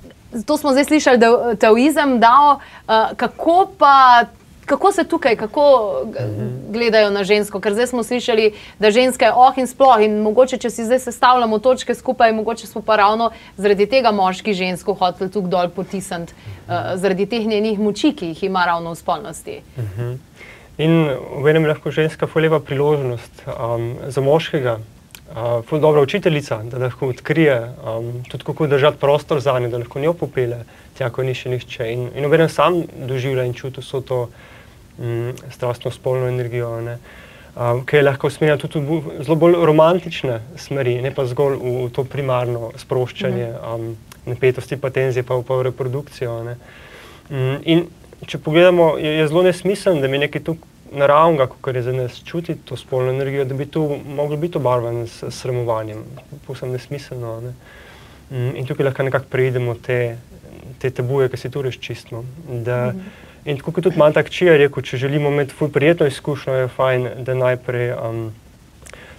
to 0.47 0.57
smo 0.57 0.73
zdaj 0.73 0.85
slišali, 0.85 1.19
da 1.19 1.27
je 1.27 1.57
taoizem 1.57 2.19
dal. 2.21 2.59
Uh, 2.59 3.15
kako 3.17 3.71
pa 3.79 4.25
kako 4.71 4.93
se 4.93 5.05
tukaj, 5.05 5.37
kako 5.37 5.63
gledajo 6.71 7.11
na 7.11 7.25
žensko? 7.25 7.61
Ker 7.61 7.75
zdaj 7.75 7.87
smo 7.91 8.03
slišali, 8.07 8.53
da 8.79 8.91
ženska 8.95 9.27
je 9.27 9.33
oh 9.35 9.59
in 9.59 9.67
sploh 9.67 9.99
in 10.07 10.21
mogoče, 10.23 10.61
če 10.63 10.71
si 10.71 10.85
zdaj 10.87 11.01
sestavljamo 11.09 11.59
točke 11.59 11.95
skupaj, 11.95 12.33
mogoče 12.33 12.69
smo 12.71 12.83
pa 12.87 12.97
ravno 13.01 13.33
zaradi 13.57 13.89
tega 13.91 14.13
moški 14.15 14.55
žensko 14.55 14.95
hoteli 14.95 15.31
tukaj 15.31 15.51
dol 15.51 15.73
potisniti, 15.75 16.37
uh, 16.69 16.95
zaradi 16.95 17.27
teh 17.27 17.47
njenih 17.47 17.81
moči, 17.83 18.13
ki 18.15 18.31
jih 18.31 18.45
ima 18.47 18.63
ravno 18.67 18.93
v 18.95 19.01
spolnosti. 19.01 19.57
Uh 19.77 19.85
-huh. 19.99 20.17
In 20.79 20.95
v 21.43 21.51
enem 21.51 21.67
lahko 21.67 21.91
ženska 21.91 22.27
fuleva 22.27 22.61
priložnost 22.61 23.43
um, 23.47 23.97
za 24.07 24.21
moškega. 24.21 24.79
Uh, 25.71 25.81
dobra 25.81 26.01
učiteljica, 26.01 26.63
da 26.63 26.79
lahko 26.79 27.09
odkrije 27.09 27.75
um, 27.97 28.23
tudi 28.31 28.45
kako 28.45 28.67
držati 28.67 28.99
prostor 28.99 29.41
za 29.41 29.59
njo, 29.59 29.69
da 29.69 29.79
lahko 29.79 30.01
njo 30.01 30.13
popele 30.13 30.65
tja, 30.99 31.11
ko 31.11 31.23
ni 31.23 31.35
še 31.35 31.51
nihče. 31.51 31.93
In, 31.93 32.09
in 32.15 32.25
obenem 32.25 32.49
sam 32.49 32.83
doživlja 33.09 33.45
in 33.45 33.55
čuti 33.55 33.81
vso 33.81 34.01
to 34.01 34.29
mm, 34.99 35.51
strastno 35.51 35.91
spolno 35.91 36.29
energijo, 36.29 36.81
ne, 36.81 36.99
um, 37.57 37.85
ki 37.87 37.97
je 37.97 38.03
lahko 38.03 38.27
usmerjena 38.27 38.59
tudi 38.61 38.81
v 38.87 39.25
zelo 39.25 39.37
bolj 39.37 39.59
romantične 39.67 40.41
smeri, 40.57 41.01
ne 41.03 41.15
pa 41.15 41.27
zgolj 41.27 41.59
v, 41.61 41.75
v 41.87 41.91
to 41.95 42.05
primarno 42.05 42.73
sproščanje 42.81 43.53
um, 43.59 43.93
napetosti, 44.27 44.77
pa 44.77 44.91
tenzije, 44.91 45.25
pa 45.27 45.39
v, 45.39 45.47
pa 45.47 45.61
v 45.61 45.69
reprodukcijo. 45.71 46.41
Ne. 46.47 46.57
Um, 47.31 47.57
in 47.65 47.87
če 48.27 48.39
pogledamo, 48.39 48.97
je, 49.01 49.15
je 49.21 49.29
zelo 49.29 49.45
nesmiselno, 49.47 50.03
da 50.03 50.09
mi 50.09 50.21
nekaj 50.21 50.45
tu 50.45 50.57
naravnega, 50.91 51.47
kot 51.61 51.77
je 51.77 51.83
za 51.83 51.93
nas 51.93 52.19
čutiti 52.27 52.61
to 52.65 52.77
spolno 52.77 53.13
energijo, 53.13 53.45
da 53.45 53.55
bi 53.55 53.67
tu 53.67 53.85
moglo 54.07 54.37
biti 54.37 54.59
obarvan 54.59 55.07
s, 55.07 55.25
sramovanjem. 55.31 56.03
Povsem 56.47 56.73
nesmiselno. 56.75 57.41
Ne. 57.41 57.55
Um, 58.31 58.53
in 58.57 58.67
tukaj 58.67 58.91
lahko 58.91 59.07
nekako 59.07 59.31
preidemo 59.31 59.75
te, 59.75 60.19
te 60.79 60.91
tabuje, 60.91 61.29
ki 61.31 61.37
se 61.37 61.51
tu 61.51 61.63
razčistimo. 61.63 62.25
Da, 62.49 62.93
mm 62.93 62.99
-hmm. 62.99 63.20
In 63.45 63.57
tako 63.57 63.73
kot 63.73 63.85
tudi 63.85 63.99
Manta 63.99 64.23
Kčija 64.23 64.57
rekel, 64.61 64.85
če 64.85 64.99
želimo 65.01 65.31
imeti 65.33 65.55
ful 65.57 65.71
prijetno 65.73 66.07
izkušnjo, 66.07 66.55
je 66.55 66.69
fajn, 66.69 67.09
da 67.25 67.35
najprej 67.35 67.93
um, 67.97 68.27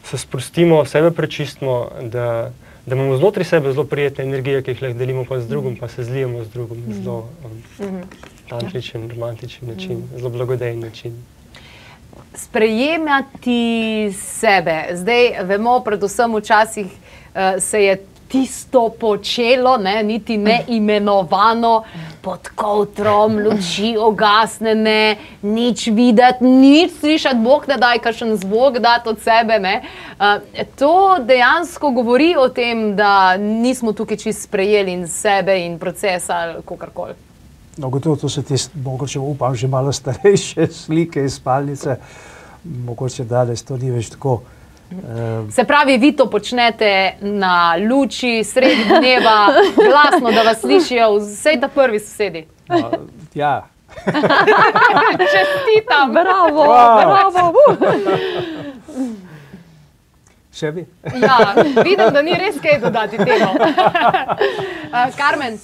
se 0.06 0.18
sprostimo, 0.18 0.86
sebe 0.86 1.12
prečistimo, 1.12 1.88
da, 2.02 2.52
da 2.86 2.96
imamo 2.96 3.18
znotraj 3.18 3.46
sebe 3.46 3.72
zelo 3.74 3.86
prijetne 3.90 4.26
energije, 4.26 4.62
ki 4.62 4.76
jih 4.76 4.84
lahko 4.84 5.00
delimo 5.00 5.26
pa 5.26 5.40
z 5.42 5.50
drugim, 5.50 5.76
pa 5.80 5.90
se 5.90 6.04
zlijemo 6.04 6.44
z 6.44 6.54
drugim 6.54 6.84
na 6.88 6.96
zelo 7.00 7.30
um, 7.46 8.02
tantričen, 8.50 9.10
romantičen 9.10 9.74
način, 9.74 10.04
zelo 10.18 10.30
blagodejen 10.30 10.80
način. 10.80 11.18
Sprejemati 12.36 14.14
sebe. 14.16 14.78
Zdaj 14.94 15.44
vemo, 15.50 15.80
predvsem 15.84 16.36
včasih 16.36 16.86
uh, 16.86 17.58
se 17.60 17.84
je 17.84 17.98
tisto 18.32 18.90
počelo, 19.00 19.78
ne, 19.78 20.04
niti 20.04 20.38
ne 20.38 20.64
imenovano, 20.68 21.84
pod 22.22 22.50
kotrom, 22.56 23.40
luči 23.40 23.96
ogasnjene, 24.00 25.16
nič 25.42 25.88
videti, 25.88 26.46
nič 26.46 26.92
slišati, 27.00 27.42
Bog 27.44 27.66
ne 27.68 27.78
daj, 27.82 28.00
kakšen 28.00 28.36
zvok 28.38 28.78
dati 28.80 29.10
od 29.10 29.20
sebe. 29.20 29.58
Uh, 29.60 30.64
to 30.76 31.18
dejansko 31.26 31.92
govori 31.92 32.36
o 32.38 32.48
tem, 32.50 32.96
da 32.96 33.38
nismo 33.38 33.94
tukaj 33.94 34.18
čisto 34.18 34.48
sprejeli 34.48 34.94
in 34.94 35.08
sebe 35.08 35.58
in 35.66 35.80
procesa 35.80 36.36
ali 36.46 36.64
kakorkoli. 36.66 37.14
No, 37.78 37.90
gotovo 37.90 38.16
to 38.16 38.30
so 38.30 38.42
te, 38.42 38.56
mogoče 38.84 39.20
upam, 39.20 39.56
že 39.56 39.68
malo 39.68 39.92
starejše 39.92 40.68
slike 40.84 41.26
iz 41.26 41.36
spalnice, 41.36 41.98
mogoče 42.64 43.24
danes 43.24 43.64
to 43.64 43.78
ni 43.78 43.92
več 43.92 44.10
tako. 44.16 44.42
Se 45.52 45.64
pravi, 45.64 45.98
vi 45.98 46.12
to 46.16 46.30
počnete 46.30 47.14
na 47.22 47.76
luči, 47.90 48.44
sredi 48.44 48.84
dneva, 48.84 49.48
glasno, 49.76 50.32
da 50.32 50.42
vas 50.42 50.60
slišijo 50.60 51.16
vse 51.18 51.58
ta 51.62 51.68
prvi 51.68 52.00
sosedi. 52.00 52.48
No, 52.68 52.92
ja. 53.34 53.68
Čestitam, 55.34 56.14
bravo, 56.14 56.64
wow. 56.64 57.00
bravo. 57.00 57.54
Še 60.54 60.72
bi? 60.72 60.86
ja, 61.22 61.38
vidim, 61.84 62.14
da 62.14 62.22
ni 62.22 62.36
res 62.36 62.60
kaj 62.64 62.80
dodati 62.84 63.18
temu. 63.18 63.54
Karmen, 65.20 65.58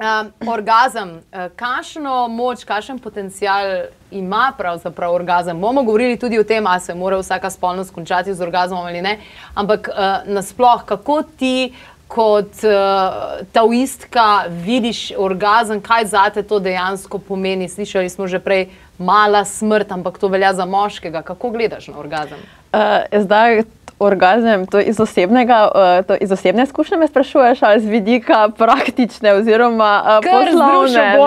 Um, 0.00 0.48
orgazem, 0.48 1.10
uh, 1.28 1.50
kakšno 1.56 2.28
moč, 2.32 2.62
kakšen 2.64 2.98
potencial 2.98 3.90
ima 4.10 4.46
pravzaprav 4.56 5.12
orgazem? 5.12 5.60
Bomo 5.60 5.82
govorili 5.84 6.16
tudi 6.16 6.38
o 6.40 6.44
tem, 6.44 6.66
ali 6.66 6.80
se 6.80 6.94
mora 6.94 7.18
vsaka 7.20 7.50
spolnost 7.50 7.92
končati 7.92 8.34
z 8.34 8.40
orgazmom 8.40 8.86
ali 8.86 9.02
ne. 9.02 9.18
Ampak 9.54 9.90
uh, 9.92 10.24
nasplošno, 10.24 10.86
kako 10.86 11.22
ti 11.36 11.74
kot 12.08 12.64
uh, 12.64 13.44
taoistka 13.52 14.44
vidiš 14.48 15.12
orgazem, 15.18 15.80
kaj 15.80 16.04
za 16.04 16.30
te 16.30 16.42
to 16.42 16.58
dejansko 16.58 17.18
pomeni? 17.18 17.68
Slišali 17.68 18.08
smo 18.08 18.26
že 18.26 18.40
prej, 18.40 18.70
mala 18.98 19.44
smrt, 19.44 19.92
ampak 19.92 20.18
to 20.18 20.28
velja 20.28 20.54
za 20.54 20.64
moškega. 20.64 21.22
Kako 21.22 21.50
gledaš 21.50 21.88
na 21.92 21.98
orgazem? 21.98 22.40
Uh, 22.72 23.04
zdaj, 23.12 23.62
orgazem, 24.00 24.66
to 24.66 24.80
iz, 24.80 25.00
osebnega, 25.00 25.68
uh, 25.74 26.06
to 26.06 26.16
iz 26.20 26.32
osebne 26.32 26.62
izkušnje 26.62 26.96
me 26.96 27.08
sprašuješ, 27.08 27.62
ali 27.62 27.80
z 27.80 27.86
vidika 27.86 28.48
praktične 28.58 29.34
oziroma 29.34 30.02
uh, 30.04 30.30
poslovne. 30.30 31.16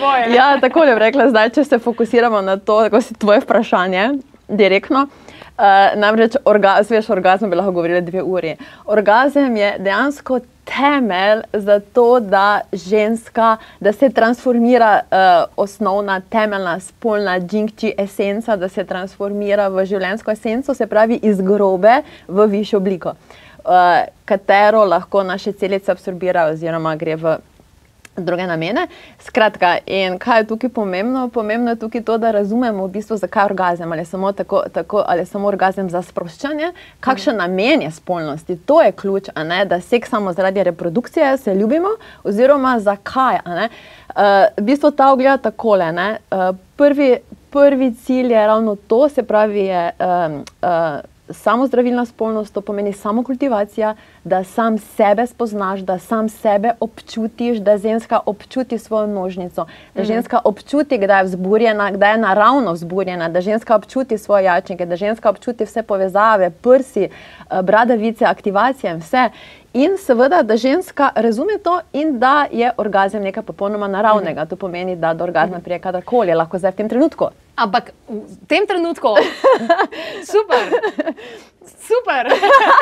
Boje, 0.00 0.34
ja, 0.34 0.60
tako 0.60 0.84
je 0.84 0.98
rekla, 0.98 1.28
zdaj, 1.28 1.50
če 1.50 1.64
se 1.64 1.78
fokusiramo 1.78 2.40
na 2.40 2.56
to, 2.56 2.78
kako 2.78 3.00
si 3.00 3.14
tvoje 3.14 3.40
vprašanje 3.40 4.10
direktno. 4.48 5.06
Uh, 5.60 6.00
namreč, 6.00 6.36
orgazem, 6.44 7.02
orgazem 7.08 7.50
bi 7.50 7.56
lahko 7.56 7.72
govorili 7.72 8.00
dve 8.00 8.22
uri. 8.22 8.56
Orgazem 8.86 9.56
je 9.56 9.74
dejansko 9.78 10.40
temelj 10.76 11.42
za 11.52 11.80
to, 11.80 12.20
da 12.20 12.60
ženska, 12.72 13.56
da 13.80 13.92
se 13.92 14.10
transformira 14.10 15.00
uh, 15.00 15.52
osnovna, 15.56 16.20
temeljna, 16.20 16.80
spolna 16.80 17.40
džinkči 17.40 17.94
esenca, 17.98 18.56
da 18.56 18.68
se 18.68 18.84
transformira 18.84 19.68
v 19.68 19.84
življenjsko 19.84 20.30
esenco, 20.30 20.74
se 20.74 20.86
pravi 20.86 21.20
iz 21.22 21.40
grobe 21.40 22.02
v 22.28 22.46
višjo 22.46 22.78
obliko, 22.78 23.14
uh, 23.64 23.72
katero 24.24 24.84
lahko 24.84 25.22
naše 25.22 25.52
celice 25.52 25.92
absorbirajo 25.92 26.54
oziroma 26.54 26.96
gre 26.96 27.16
v 27.16 27.38
druge 28.24 28.46
namene. 28.46 28.86
Skratka, 29.18 29.76
in 29.86 30.18
kaj 30.18 30.40
je 30.40 30.46
tukaj 30.46 30.70
pomembno? 30.70 31.28
Pomembno 31.28 31.70
je 31.70 31.76
tukaj 31.76 32.04
to, 32.04 32.18
da 32.18 32.30
razumemo, 32.30 32.86
v 32.86 32.90
bistvu, 32.90 33.16
zakaj 33.16 33.42
je 33.42 33.44
orgazem 33.44 33.92
ali 33.92 34.04
samo, 34.04 34.32
tako, 34.32 34.62
tako, 34.72 35.04
ali 35.06 35.26
samo 35.26 35.48
orgazem 35.48 35.90
za 35.90 36.02
sproščanje, 36.02 36.72
kakšen 37.00 37.36
namen 37.36 37.82
je 37.82 37.90
spolnosti. 37.90 38.56
To 38.56 38.82
je 38.82 38.92
ključ, 38.92 39.28
ne, 39.44 39.64
da 39.64 39.80
se 39.80 40.00
samo 40.06 40.32
zaradi 40.32 40.62
reprodukcije 40.62 41.36
se 41.36 41.54
ljubimo, 41.54 41.88
oziroma 42.24 42.80
zakaj. 42.80 43.38
Uh, 43.44 44.22
v 44.56 44.62
bistvu 44.62 44.90
ta 44.90 45.12
ogleda 45.12 45.36
takole. 45.36 45.80
Uh, 45.90 46.56
prvi, 46.76 47.16
prvi 47.50 47.94
cilj 47.94 48.32
je 48.32 48.46
ravno 48.46 48.76
to, 48.76 49.08
se 49.08 49.22
pravi, 49.22 49.60
je, 49.60 49.90
uh, 49.98 50.40
uh, 50.62 51.00
samozdravilna 51.30 52.04
spolnost, 52.04 52.54
to 52.54 52.60
pomeni 52.60 52.92
samokultivacija, 52.92 53.94
da 54.24 54.44
sam 54.44 54.78
sebe 54.78 55.26
spoznaš, 55.26 55.80
da 55.80 55.98
sam 55.98 56.28
sebe 56.28 56.72
občutiš, 56.80 57.58
da 57.58 57.78
ženska 57.78 58.20
občuti 58.26 58.78
svojo 58.78 59.06
nožnico, 59.06 59.66
da 59.94 60.04
ženska 60.04 60.40
občuti, 60.44 60.98
kdaj 60.98 61.20
je 61.20 61.24
vzburjena, 61.24 61.90
kdaj 61.90 62.12
je 62.12 62.18
naravno 62.18 62.72
vzburjena, 62.72 63.28
da 63.28 63.40
ženska 63.40 63.76
občuti 63.76 64.18
svoje 64.18 64.44
jačnike, 64.44 64.86
da 64.86 64.96
ženska 64.96 65.30
občuti 65.30 65.64
vse 65.64 65.82
povezave, 65.82 66.50
prsi, 66.50 67.02
eh, 67.02 67.62
bradavice, 67.62 68.24
aktivacije 68.24 68.92
in 68.92 68.98
vse. 68.98 69.30
In 69.72 69.98
seveda, 69.98 70.42
da 70.42 70.56
ženska 70.56 71.10
razume 71.14 71.58
to 71.62 71.80
in 71.92 72.18
da 72.18 72.46
je 72.50 72.72
orgazem 72.76 73.22
nekaj 73.22 73.42
popolnoma 73.42 73.88
naravnega. 73.88 74.44
To 74.46 74.56
pomeni, 74.56 74.96
da 74.96 75.14
do 75.14 75.24
orgazma 75.24 75.60
prije 75.60 75.78
kadarkoli, 75.78 76.34
lahko 76.34 76.58
zdaj 76.58 76.72
v 76.72 76.76
tem 76.76 76.88
trenutku. 76.88 77.28
Ampak 77.56 77.92
v 78.08 78.36
tem 78.48 78.66
trenutku, 78.66 79.14
super, 80.32 80.74
super. 81.66 82.26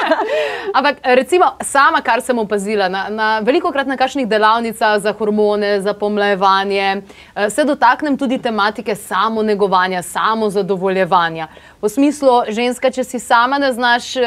Ampak 0.78 0.96
recimo, 1.04 1.44
sama, 1.62 2.00
kar 2.00 2.20
sem 2.20 2.38
opazila, 2.38 2.88
na, 2.88 3.08
na 3.08 3.28
veliko 3.40 3.72
krat 3.72 3.86
na 3.86 3.96
kakšnih 3.96 4.28
delavnicah 4.28 4.98
za 5.02 5.12
hormone, 5.12 5.80
za 5.80 5.94
pomlajevanje, 5.94 7.02
eh, 7.34 7.50
se 7.50 7.64
dotaknem 7.64 8.18
tudi 8.18 8.38
tematike 8.38 8.94
samonegovanja, 8.94 10.02
samozadovoljevanja. 10.02 11.48
V 11.82 11.88
smislu, 11.88 12.42
ženska, 12.48 12.90
če 12.90 13.04
si 13.04 13.18
sama 13.18 13.58
ne 13.58 13.72
znaš 13.72 14.16
eh, 14.16 14.24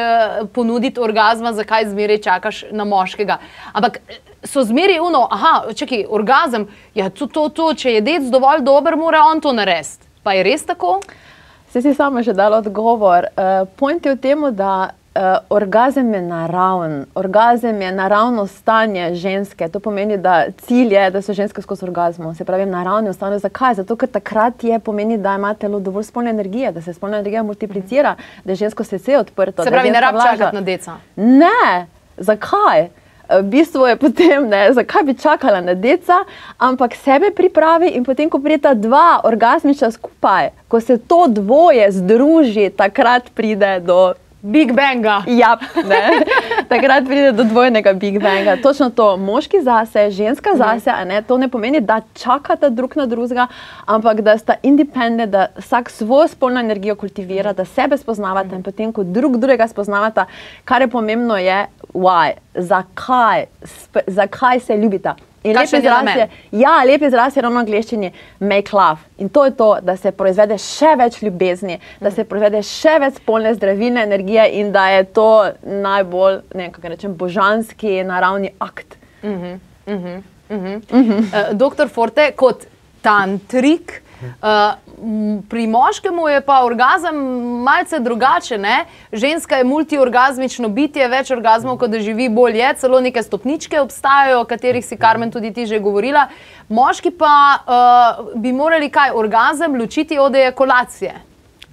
ponuditi 0.54 1.00
orgazma, 1.00 1.54
zakaj 1.54 1.90
zmeraj 1.90 2.22
čakaš 2.22 2.64
na 2.72 2.84
moškega. 2.84 3.38
Ampak 3.74 4.02
eh, 4.08 4.20
so 4.44 4.64
zmeraj 4.64 5.00
uno, 5.00 5.28
aha, 5.32 5.74
čakaj, 5.76 6.06
orgazem, 6.10 6.68
ja, 6.96 7.10
to, 7.10 7.28
to, 7.28 7.50
to, 7.50 7.74
če 7.74 7.98
je 8.00 8.02
dec 8.02 8.32
dovolj 8.32 8.66
dober, 8.66 8.98
mora 8.98 9.24
on 9.32 9.42
to 9.42 9.54
narediti. 9.54 10.10
Pa 10.24 10.36
je 10.38 10.44
res 10.46 10.66
tako? 10.66 11.00
Se 11.72 11.82
si 11.82 11.94
sama 11.94 12.22
že 12.22 12.34
dala 12.34 12.58
odgovor. 12.58 13.26
Uh, 13.38 13.68
point 13.76 14.06
je 14.06 14.12
v 14.12 14.20
tem, 14.20 14.40
da 14.52 14.92
uh, 15.16 15.22
orgazem 15.50 16.14
je 16.14 16.22
naraven. 16.22 17.06
Orgazem 17.16 17.82
je 17.82 17.92
naravno 17.92 18.48
stanje 18.48 19.16
ženske. 19.16 19.70
To 19.70 19.80
pomeni, 19.80 20.18
da 20.18 20.52
cilj 20.52 20.94
je, 20.94 21.10
da 21.12 21.22
so 21.22 21.34
ženske 21.34 21.62
skozi 21.62 21.86
orgazmo. 21.86 22.34
Se 22.36 22.46
pravi, 22.46 22.66
naravni 22.66 23.10
ostane. 23.10 23.40
Zakaj? 23.40 23.80
Zato, 23.80 23.96
ker 23.96 24.12
takrat 24.12 24.64
je 24.64 24.80
pomeni, 24.80 25.18
da 25.18 25.36
ima 25.40 25.54
telo 25.54 25.80
dovolj 25.80 26.04
spolne 26.04 26.30
energije, 26.30 26.72
da 26.72 26.82
se 26.82 26.94
spolna 26.94 27.18
energija 27.18 27.44
multiplicira, 27.44 28.16
da 28.44 28.52
je 28.52 28.56
žensko 28.56 28.84
srce 28.84 29.18
odprto. 29.18 29.64
Se 29.64 29.72
pravi, 29.72 29.92
ne 29.92 30.02
rabi 30.02 30.20
čakati 30.20 30.56
na 30.56 30.62
deca. 30.62 30.98
Ne, 31.16 31.88
zakaj? 32.18 32.90
V 33.40 33.44
bistvu 33.44 33.86
je 33.86 33.96
potem, 33.96 34.50
ne, 34.50 34.74
zakaj 34.74 35.04
bi 35.04 35.14
čakala 35.14 35.62
na 35.62 35.74
deca, 35.74 36.24
ampak 36.58 36.96
sebe 36.96 37.32
pripravi 37.32 37.94
in 37.96 38.04
potem, 38.04 38.30
ko 38.30 38.40
prideta 38.40 38.74
dva 38.74 39.22
orgasmiča 39.24 39.92
skupaj, 39.92 40.52
ko 40.68 40.80
se 40.80 40.98
to 40.98 41.28
dvoje 41.28 41.92
združi, 41.92 42.70
takrat 42.76 43.32
pride 43.36 43.80
do. 43.80 44.14
Big 44.42 44.74
Banga. 44.74 45.24
Ja, 45.28 45.58
takrat 46.70 47.06
pride 47.06 47.32
do 47.32 47.44
dvojnega 47.44 47.94
Big 47.94 48.20
Banga. 48.20 48.56
Točno 48.62 48.90
to, 48.90 49.18
moški 49.18 49.62
zase, 49.62 50.10
ženska 50.12 50.50
zase, 50.58 50.92
ne, 51.06 51.22
to 51.22 51.38
ne 51.38 51.48
pomeni, 51.48 51.80
da 51.82 52.02
čakata 52.14 52.70
drug 52.70 52.96
na 52.96 53.06
drugega, 53.06 53.48
ampak 53.86 54.22
da 54.22 54.38
sta 54.38 54.56
independentni, 54.64 55.28
da 55.32 55.48
vsak 55.58 55.90
svojo 55.90 56.28
spolno 56.28 56.60
energijo 56.60 56.96
kultivira, 56.96 57.54
da 57.54 57.66
sebe 57.66 57.98
spoznavata 57.98 58.56
in 58.56 58.64
potem, 58.64 58.94
ko 58.94 59.04
drug 59.04 59.38
drugega 59.38 59.68
spoznavata, 59.68 60.26
kar 60.66 60.82
je 60.82 60.88
pomembno, 60.88 61.38
je, 61.38 61.66
why, 61.94 62.34
zakaj, 62.56 63.46
zakaj 64.08 64.60
se 64.60 64.78
ljubita. 64.78 65.16
In 65.44 65.56
lep 65.58 65.74
izraz 65.74 66.08
je, 66.16 66.28
ja, 66.52 66.84
lep 66.86 67.02
izraz 67.02 67.38
je 67.38 67.42
ravno 67.42 67.58
v 67.60 67.64
angleščini 67.66 68.12
make 68.40 68.76
love. 68.78 69.02
In 69.18 69.30
to 69.30 69.46
je 69.46 69.56
to, 69.58 69.70
da 69.82 69.96
se 69.98 70.12
proizvede 70.14 70.58
še 70.62 70.94
več 71.00 71.18
ljubezni, 71.24 71.80
da 72.02 72.12
se 72.14 72.26
proizvede 72.30 72.62
še 72.66 73.00
več 73.02 73.18
spolne 73.18 73.54
zdravilne 73.58 74.04
energije 74.06 74.46
in 74.60 74.70
da 74.76 74.88
je 74.94 75.08
to 75.18 75.32
najbolj, 75.66 76.42
ne 76.54 76.70
kako 76.76 76.94
rečem, 76.94 77.16
božanski 77.18 78.04
naravni 78.06 78.54
akt. 78.62 79.00
Uh, 79.26 79.58
Doktor 81.58 81.90
Forte, 81.90 82.32
kot 82.38 82.68
tantrik, 83.02 84.02
uh, 84.22 85.42
pri 85.50 85.68
moškemu 85.68 86.28
je 86.30 86.42
pa 86.46 86.62
orgazem 86.66 87.16
malce 87.64 88.00
drugače. 88.00 88.58
Ne? 88.58 88.86
Ženska 89.14 89.56
je 89.56 89.64
multiorgazmično 89.64 90.70
bitje, 90.70 91.08
več 91.08 91.32
orgazmov, 91.32 91.78
kot 91.82 91.92
da 91.92 92.00
živi 92.00 92.30
bolj 92.30 92.60
je, 92.60 92.74
celo 92.84 93.02
neke 93.02 93.24
stopničke 93.24 93.82
obstajajo, 93.82 94.42
o 94.42 94.48
katerih 94.50 94.86
si 94.86 94.98
Karmen 94.98 95.32
tudi 95.32 95.54
ti 95.54 95.66
že 95.66 95.80
govorila. 95.80 96.28
Moški 96.70 97.12
pa 97.12 97.34
uh, 97.60 98.32
bi 98.36 98.54
morali 98.54 98.90
kaj 98.90 99.12
orgazem 99.16 99.76
ločiti 99.80 100.20
od 100.20 100.36
ejakulacije. 100.36 101.14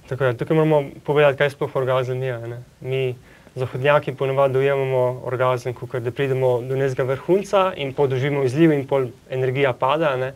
Tako 0.09 0.23
je, 0.23 0.37
tukaj 0.37 0.55
moramo 0.57 0.83
povedati, 1.05 1.37
kaj 1.37 1.49
sploh 1.49 1.75
orgazem 1.75 2.23
je. 2.23 2.37
Ne? 2.47 2.63
Mi, 2.81 3.15
zahodnjaki, 3.55 4.13
ponovadi 4.13 4.53
dojemamo 4.53 5.21
orgazem, 5.25 5.73
kot 5.73 6.01
da 6.03 6.11
pridemo 6.11 6.61
do 6.61 6.75
nekega 6.75 7.03
vrhunca 7.03 7.73
in 7.77 7.93
podoživimo 7.93 8.43
izliv, 8.43 8.73
in 8.73 8.87
pol 8.87 9.05
energija 9.29 9.73
pada. 9.73 10.15
Ne? 10.17 10.33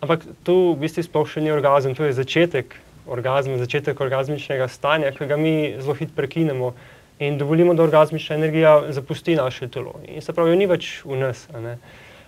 Ampak 0.00 0.22
to 0.46 0.74
v 0.74 0.84
bistvu 0.84 1.02
sploh 1.02 1.26
še 1.26 1.42
ni 1.42 1.50
orgazem, 1.50 1.94
to 1.98 2.06
je 2.06 2.14
začetek 2.14 2.76
orgazma, 3.08 3.58
začetek 3.58 3.98
orgazmičnega 4.00 4.68
stanja, 4.70 5.10
ki 5.16 5.26
ga 5.26 5.36
mi 5.40 5.74
zelo 5.80 5.96
hitro 5.98 6.14
prekinemo 6.14 6.74
in 7.18 7.38
dovolimo, 7.38 7.74
da 7.74 7.82
orgazmična 7.82 8.36
energija 8.36 8.92
zapusti 8.94 9.34
naše 9.34 9.68
telo. 9.68 9.96
In 10.06 10.22
se 10.22 10.32
pravi, 10.32 10.54
ni 10.56 10.68
več 10.70 11.00
v 11.04 11.18
nas. 11.18 11.48
ne. 11.56 11.78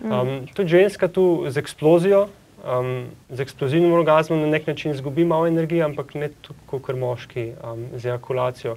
Um, 0.01 0.47
tudi 0.57 0.73
ženska 0.73 1.07
tu 1.07 1.45
z 1.47 1.61
eksplozijo, 1.61 2.25
um, 2.65 3.05
z 3.29 3.45
eksplozivnim 3.45 3.93
orgazmom 3.93 4.41
na 4.41 4.49
nek 4.49 4.67
način 4.67 4.91
izgubi 4.91 5.25
malo 5.25 5.47
energije, 5.47 5.83
ampak 5.85 6.15
ne 6.17 6.31
tako 6.41 6.79
kot 6.81 6.97
moški 6.97 7.53
um, 7.61 7.85
z 7.95 8.09
ejakulacijo. 8.09 8.75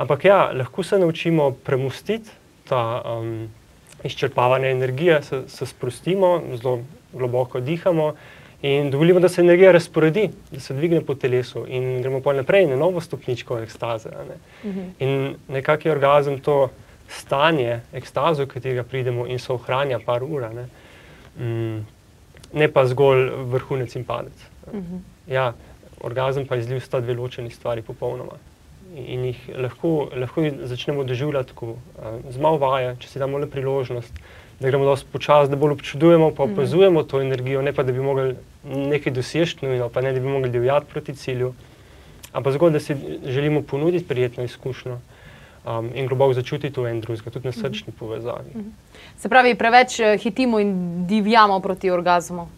Ampak 0.00 0.24
ja, 0.24 0.50
lahko 0.56 0.82
se 0.82 0.98
naučimo 0.98 1.50
premustiti 1.50 2.30
ta 2.64 3.02
um, 3.04 3.50
izčrpavanje 4.04 4.70
energije, 4.70 5.22
se, 5.22 5.42
se 5.48 5.66
sprostimo, 5.66 6.40
zelo 6.56 6.80
globoko 7.12 7.60
dihamo 7.60 8.14
in 8.62 8.90
dovolimo, 8.90 9.20
da 9.20 9.28
se 9.28 9.40
energija 9.40 9.72
razporedi, 9.72 10.28
da 10.50 10.60
se 10.60 10.74
dvigne 10.74 11.00
po 11.00 11.14
telesu 11.14 11.64
in 11.68 12.02
gremo 12.02 12.20
pa 12.20 12.32
naprej 12.32 12.66
na 12.66 12.76
novo 12.76 13.00
stopničko 13.00 13.58
ekstaze. 13.58 14.10
Ne? 14.28 14.36
In 14.98 15.34
nekako 15.48 15.88
je 15.88 15.92
orgazem 15.92 16.40
to 16.40 16.68
stanje, 17.08 17.80
ekstazo, 17.92 18.46
katerega 18.46 18.82
pridemo 18.82 19.26
in 19.26 19.38
se 19.38 19.52
ohranja 19.52 19.98
par 20.06 20.22
ur, 20.22 20.44
a 20.44 20.52
ne? 20.52 20.68
Mm, 21.38 21.86
ne 22.52 22.68
pa 22.68 22.86
zgolj 22.86 23.30
vrhunec 23.52 23.96
in 23.96 24.04
padec. 24.04 24.46
Ja, 25.26 25.52
orgazem 26.00 26.46
pa 26.46 26.56
izliv 26.56 26.80
sta 26.80 27.00
dve 27.00 27.14
ločeni 27.14 27.50
stvari 27.50 27.82
popolnoma. 27.82 28.38
In 28.96 29.24
jih 29.24 29.42
lahko, 29.56 30.10
lahko 30.16 30.44
začnemo 30.66 31.04
doživljati 31.04 31.52
tako, 31.52 31.76
z 32.30 32.42
malo 32.42 32.58
vaje, 32.58 32.96
če 33.00 33.08
si 33.08 33.22
damo 33.22 33.38
le 33.38 33.46
priložnost, 33.50 34.18
da 34.60 34.68
gremo 34.68 34.84
dosti 34.84 35.08
počasi, 35.12 35.50
da 35.50 35.56
bolj 35.56 35.72
občudujemo, 35.72 36.30
pa 36.36 36.42
opazujemo 36.42 37.02
to 37.02 37.20
energijo, 37.20 37.62
ne 37.62 37.72
pa 37.72 37.82
da 37.82 37.92
bi 37.92 38.00
mogli 38.00 38.34
nekaj 38.64 39.12
doseči, 39.12 39.66
nujno, 39.66 39.88
pa 39.88 40.00
ne 40.00 40.12
da 40.12 40.20
bi 40.20 40.28
mogli 40.28 40.50
divjati 40.50 40.86
proti 40.92 41.14
cilju, 41.14 41.54
ampak 42.32 42.52
zgolj, 42.52 42.72
da 42.72 42.80
si 42.80 42.96
želimo 43.24 43.62
ponuditi 43.62 44.08
prijetno 44.08 44.44
izkušnjo 44.44 44.98
um, 45.64 45.90
in 45.94 46.06
globoko 46.06 46.34
začutiti 46.34 46.74
to 46.74 46.86
en 46.88 47.00
drugega, 47.00 47.30
tudi 47.30 47.48
na 47.48 47.52
srčni 47.52 47.92
povezavi. 47.92 48.64
Se 49.16 49.28
pravi, 49.28 49.54
preveč 49.54 50.00
eh, 50.00 50.18
hitimo 50.18 50.60
in 50.60 51.06
divjamo 51.06 51.60
proti 51.60 51.90
orgazmu. 51.90 52.48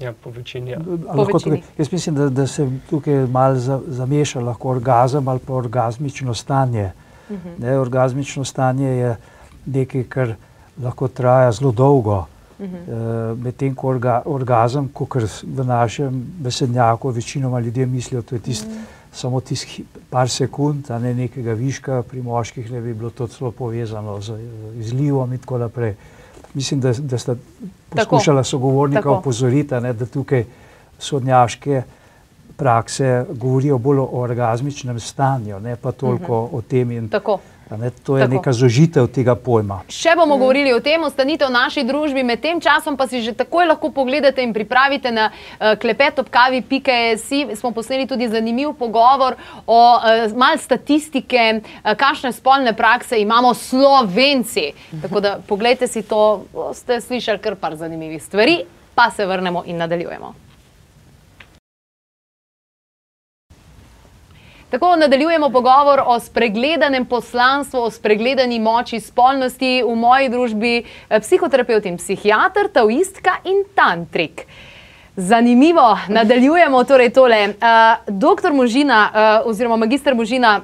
Ja, 0.00 0.12
po 0.12 0.30
večini. 0.30 0.70
Ja. 0.70 0.78
Lahko 1.14 1.38
večini. 1.38 1.62
jaz 1.78 1.92
mislim, 1.92 2.14
da, 2.14 2.28
da 2.28 2.46
se 2.46 2.68
tukaj 2.90 3.26
malo 3.26 3.54
za, 3.54 3.80
zameša 3.86 4.40
lahko 4.40 4.70
orgazem 4.70 5.28
ali 5.28 5.40
pa 5.46 5.52
orgazmično 5.54 6.34
stanje. 6.34 6.90
Uh 7.30 7.36
-huh. 7.36 7.58
ne, 7.58 7.78
orgazmično 7.78 8.44
stanje 8.44 8.88
je 8.88 9.16
nekaj, 9.66 10.04
kar 10.08 10.34
lahko 10.82 11.08
traja 11.08 11.52
zelo 11.52 11.72
dolgo. 11.72 12.26
Uh 12.58 12.66
-huh. 12.66 13.32
e, 13.32 13.34
Medtem 13.34 13.74
ko 13.74 13.88
orga, 13.88 14.22
orgazem, 14.24 14.88
kot 14.92 15.14
v 15.42 15.64
našem 15.64 16.26
besednjaku, 16.38 17.10
večinoma 17.10 17.60
ljudje 17.60 17.86
mislijo, 17.86 18.22
da 18.30 18.36
je 18.36 18.40
tist, 18.40 18.66
uh 18.66 18.72
-huh. 18.72 18.78
samo 19.12 19.40
tisti 19.40 19.84
par 20.10 20.28
sekund, 20.28 20.90
a 20.90 20.98
ne 20.98 21.14
nekega 21.14 21.52
viška, 21.52 22.02
pri 22.02 22.22
moških 22.22 22.72
ne 22.72 22.80
bi 22.80 22.94
bilo 22.94 23.10
to 23.10 23.26
celo 23.26 23.50
povezano 23.50 24.20
z 24.20 24.32
izlivom 24.78 25.32
in 25.32 25.38
tako 25.38 25.58
naprej. 25.58 25.94
Mislim, 26.54 26.80
da, 26.80 26.92
da 26.98 27.18
sta 27.18 27.34
poskušala 27.88 28.44
sogovornika 28.44 29.02
Tako. 29.02 29.14
opozoriti, 29.14 29.74
ne, 29.74 29.92
da 29.92 30.06
tukaj 30.06 30.44
sodnjaške 30.98 31.82
prakse 32.56 33.26
govorijo 33.30 33.78
bolj 33.78 33.98
o 33.98 34.08
orgazmičnem 34.12 35.00
stanju, 35.00 35.60
ne 35.60 35.76
pa 35.76 35.92
toliko 35.92 36.42
uh 36.42 36.50
-huh. 36.50 36.58
o 36.58 36.62
tem. 36.62 36.90
In, 36.90 37.08
Tako. 37.08 37.38
Ne, 37.70 37.90
to 37.90 38.16
je 38.16 38.24
Tako. 38.24 38.34
neka 38.34 38.52
zožitev 38.52 39.06
tega 39.08 39.34
pojma. 39.34 39.80
Še 39.88 40.14
bomo 40.16 40.36
govorili 40.36 40.72
o 40.74 40.80
tem, 40.84 41.02
ostanite 41.04 41.46
v 41.46 41.52
naši 41.54 41.84
družbi, 41.86 42.22
med 42.22 42.42
tem 42.42 42.60
časom 42.60 42.96
pa 42.96 43.08
si 43.08 43.22
že 43.24 43.32
takoj 43.32 43.66
lahko 43.66 43.90
pogledate 43.90 44.44
in 44.44 44.52
pripravite 44.52 45.12
na 45.12 45.30
uh, 45.30 45.74
klepet 45.80 46.18
ob 46.20 46.28
kavi.si. 46.28 47.40
Smo 47.56 47.72
posneli 47.72 48.06
tudi 48.06 48.28
zanimiv 48.28 48.74
pogovor 48.78 49.38
o 49.66 49.80
uh, 49.96 50.28
mal 50.36 50.60
statistike, 50.60 51.64
uh, 51.64 51.92
kakšne 51.96 52.32
spolne 52.36 52.76
prakse 52.76 53.18
imamo 53.20 53.54
slovenci. 53.54 54.72
Tako 55.02 55.20
da 55.20 55.36
pogledajte 55.48 55.88
si 55.88 56.02
to, 56.02 56.44
ste 56.76 57.00
slišali 57.00 57.42
kar 57.42 57.56
par 57.56 57.76
zanimivih 57.76 58.22
stvari, 58.22 58.62
pa 58.94 59.10
se 59.10 59.26
vrnemo 59.26 59.64
in 59.66 59.80
nadaljujemo. 59.80 60.43
Tako 64.74 64.96
nadaljujemo 64.96 65.50
pogovor 65.50 66.00
o 66.06 66.20
spregledanem 66.20 67.04
poslanstvu, 67.06 67.80
o 67.80 67.90
spregledani 67.90 68.58
moči 68.58 68.98
spolnosti 69.00 69.82
v 69.86 69.94
moji 69.94 70.28
družbi, 70.28 70.72
eh, 70.82 71.20
psihoterapeut 71.20 71.86
in 71.86 71.96
psihiater, 71.96 72.66
taoistka 72.72 73.36
in 73.44 73.62
tantrik. 73.74 74.46
Zanimivo, 75.16 75.98
nadaljujemo 76.08 76.84
torej 76.84 77.10
tole. 77.10 77.48
Uh, 77.48 78.14
doktor 78.14 78.52
Možina, 78.52 79.10
uh, 79.14 79.50
oziroma 79.50 79.76
magistr 79.76 80.14
Možina, 80.14 80.60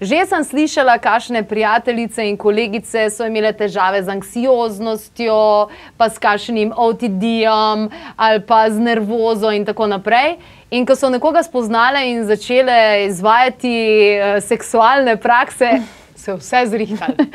že 0.00 0.24
sem 0.26 0.44
slišala, 0.44 0.98
kakšne 0.98 1.42
prijateljice 1.42 2.24
in 2.28 2.36
kolegice 2.36 3.10
so 3.10 3.26
imele 3.26 3.52
težave 3.52 4.02
z 4.02 4.08
anksioznostjo, 4.08 5.68
pa 5.96 6.08
s 6.08 6.18
kakšnim 6.18 6.72
OTD-jem 6.76 7.90
ali 8.16 8.40
pa 8.40 8.70
z 8.70 8.78
nervozo 8.78 9.50
in 9.50 9.64
tako 9.64 9.86
naprej. 9.86 10.38
In 10.70 10.86
ko 10.86 10.94
so 10.94 11.08
nekoga 11.10 11.42
spoznale 11.42 12.04
in 12.12 12.22
začele 12.28 13.06
izvajati 13.08 13.74
uh, 14.14 14.38
seksualne 14.42 15.16
prakse, 15.18 15.82
se 16.14 16.34
vse 16.34 16.66
zrihtali. 16.70 17.26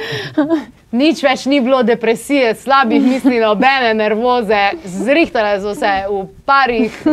Nič 1.02 1.24
več 1.24 1.45
ni 1.52 1.60
bilo 1.60 1.84
depresije, 1.84 2.56
slabih 2.56 3.04
misli, 3.04 3.39
nobene 3.43 3.93
nervoze, 3.98 4.80
zrihtale 4.88 5.60
so 5.60 5.76
se 5.76 5.91
v 6.08 6.24
parih. 6.48 6.95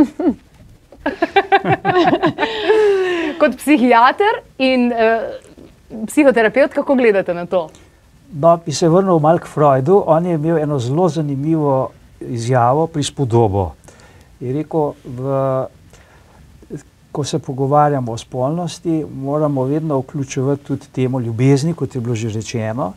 Kot 3.42 3.58
psihiater 3.58 4.46
in 4.62 4.94
uh, 4.94 5.26
psihoterapeut, 6.06 6.70
kako 6.78 6.94
gledate 7.02 7.34
na 7.34 7.50
to? 7.50 7.66
No, 8.32 8.56
bi 8.62 8.70
se 8.70 8.86
vrnil 8.88 9.18
malo 9.18 9.42
k 9.42 9.50
Freudu. 9.50 10.04
On 10.06 10.26
je 10.26 10.38
imel 10.38 10.62
eno 10.62 10.78
zelo 10.78 11.08
zanimivo 11.08 11.90
izjavo, 12.22 12.86
prispodobo. 12.86 13.72
Je 14.38 14.54
rekel, 14.54 14.94
v, 15.04 15.66
ko 17.12 17.24
se 17.24 17.38
pogovarjamo 17.38 18.12
o 18.12 18.18
spolnosti, 18.18 19.04
moramo 19.14 19.64
vedno 19.64 19.98
vključevati 19.98 20.64
tudi 20.64 20.86
temo 20.92 21.20
ljubezni, 21.20 21.74
kot 21.74 21.94
je 21.94 22.00
bilo 22.00 22.14
že 22.14 22.28
rečeno 22.28 22.92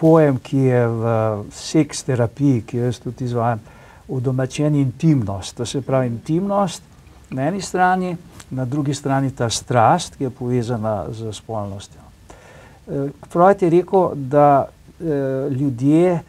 pojem, 0.00 0.38
ki 0.38 0.58
je 0.58 0.82
v 0.88 1.04
seks 1.52 2.04
terapiji, 2.04 2.62
ki 2.66 2.76
jo 2.78 2.84
jaz 2.88 2.98
tudi 3.02 3.24
izvajam, 3.24 3.60
udomačen 4.08 4.74
intimnost. 4.74 5.56
To 5.56 5.66
se 5.66 5.82
pravi 5.82 6.06
intimnost 6.06 6.82
na 7.30 7.48
eni 7.48 7.60
strani, 7.60 8.16
na 8.50 8.64
drugi 8.64 8.94
strani 8.94 9.30
ta 9.30 9.50
strast, 9.50 10.16
ki 10.16 10.24
je 10.24 10.30
povezana 10.30 11.04
z 11.10 11.32
spolnostjo. 11.32 12.00
Eh, 12.00 13.10
Freud 13.32 13.62
je 13.62 13.70
rekel, 13.70 14.10
da 14.14 14.66
eh, 14.66 15.48
ljudje 15.50 16.20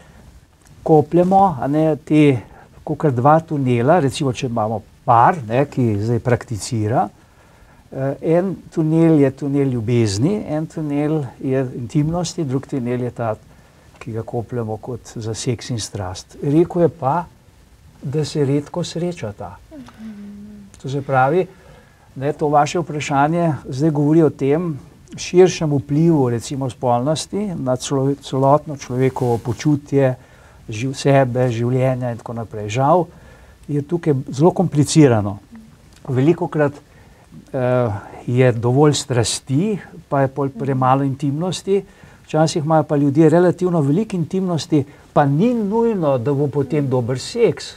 kopljemo, 0.83 1.57
ne 1.67 1.95
te, 1.95 2.39
kot 2.83 3.05
dva 3.15 3.39
tunela, 3.39 3.99
recimo, 3.99 4.33
če 4.33 4.47
imamo 4.47 4.81
par, 5.05 5.37
ne, 5.47 5.65
ki 5.69 5.93
zdaj 6.01 6.19
prakticira, 6.25 7.09
Uh, 7.95 8.11
en 8.21 8.55
tunel 8.73 9.21
je 9.21 9.29
tunel 9.31 9.69
ljubezni, 9.71 10.41
en 10.51 10.65
tunel 10.67 11.21
je 11.39 11.61
intimnosti, 11.77 12.43
drug 12.43 12.65
tunel 12.67 13.05
je 13.05 13.11
ta, 13.15 13.29
ki 14.01 14.11
ga 14.11 14.23
kopljemo 14.25 14.75
kot 14.83 15.13
za 15.15 15.33
seks 15.37 15.69
in 15.71 15.79
strast. 15.79 16.35
Rekl 16.43 16.81
je 16.81 16.89
pa, 16.89 17.13
da 18.01 18.25
se 18.25 18.43
redko 18.45 18.83
srečata. 18.83 19.53
To 20.81 20.89
se 20.89 21.01
pravi, 21.01 21.45
da 22.15 22.25
je 22.25 22.33
to 22.33 22.49
vaše 22.49 22.79
vprašanje, 22.79 23.53
zdaj 23.69 23.91
govori 23.95 24.23
o 24.23 24.29
tem 24.29 24.73
širšem 25.15 25.71
vplivu, 25.77 26.29
recimo 26.29 26.69
spolnosti 26.69 27.47
na 27.55 27.77
celotno 28.21 28.77
človekovo 28.77 29.37
počutje, 29.37 30.15
živ 30.69 30.93
sebe, 30.97 31.47
življenja 31.51 32.11
in 32.11 32.19
tako 32.19 32.33
naprej. 32.41 32.69
Žal 32.75 33.05
je 33.67 33.81
tukaj 33.81 34.13
zelo 34.29 34.51
komplicirano. 34.51 35.37
Veliko 36.07 36.47
krat 36.47 36.73
uh, 36.73 37.93
je 38.27 38.51
dovolj 38.51 38.93
strasti, 38.93 39.77
pa 40.09 40.21
je 40.21 40.29
premalo 40.59 41.03
intimnosti. 41.03 41.83
Včasih 42.25 42.63
imajo 42.63 42.83
pa 42.83 42.95
ljudje 42.95 43.29
relativno 43.29 43.81
veliko 43.81 44.15
intimnosti, 44.15 44.83
pa 45.13 45.25
ni 45.25 45.53
nujno, 45.53 46.17
da 46.17 46.33
bo 46.33 46.47
potem 46.47 46.89
dober 46.89 47.19
seks. 47.19 47.75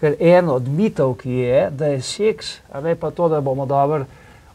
Ker 0.00 0.16
en 0.20 0.48
od 0.48 0.68
mitov, 0.68 1.14
ki 1.20 1.30
je, 1.30 1.68
da 1.70 1.92
je 1.92 2.02
seks, 2.02 2.56
a 2.72 2.80
ne 2.80 2.94
pa 2.96 3.10
to, 3.10 3.28
da 3.28 3.40
bomo 3.40 3.66
dobro 3.66 4.06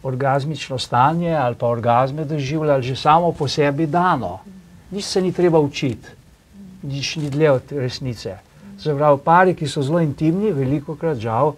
orgasmično 0.05 0.77
stanje 0.77 1.33
ali 1.33 1.55
pa 1.55 1.67
orgasme 1.67 2.25
doživljali 2.25 2.83
že 2.83 2.95
samo 2.95 3.31
po 3.31 3.47
sebi 3.47 3.87
dano. 3.87 4.39
Nič 4.91 5.05
se 5.05 5.21
ni 5.21 5.31
treba 5.33 5.59
učiti, 5.59 6.07
nič 6.83 7.15
ni 7.15 7.29
dlje 7.29 7.51
od 7.51 7.71
resnice. 7.71 8.37
Zavravo 8.79 9.17
pari, 9.17 9.55
ki 9.55 9.67
so 9.67 9.81
zelo 9.81 9.99
intimni, 9.99 10.51
veliko 10.51 10.95
krat 10.95 11.17
žal, 11.17 11.55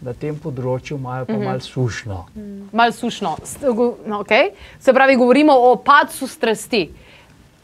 na 0.00 0.12
tem 0.14 0.36
področju 0.38 0.96
imajo 0.96 1.26
pa 1.26 1.32
mm 1.32 1.38
-hmm. 1.38 1.44
malo 1.44 1.60
sušno. 1.60 2.26
Mal 2.72 2.92
sušno. 2.92 3.36
No, 4.06 4.22
okay. 4.22 4.50
Se 4.78 4.92
pravi, 4.92 5.16
govorimo 5.16 5.52
o 5.52 5.76
padcu 5.76 6.26
strasti. 6.26 6.88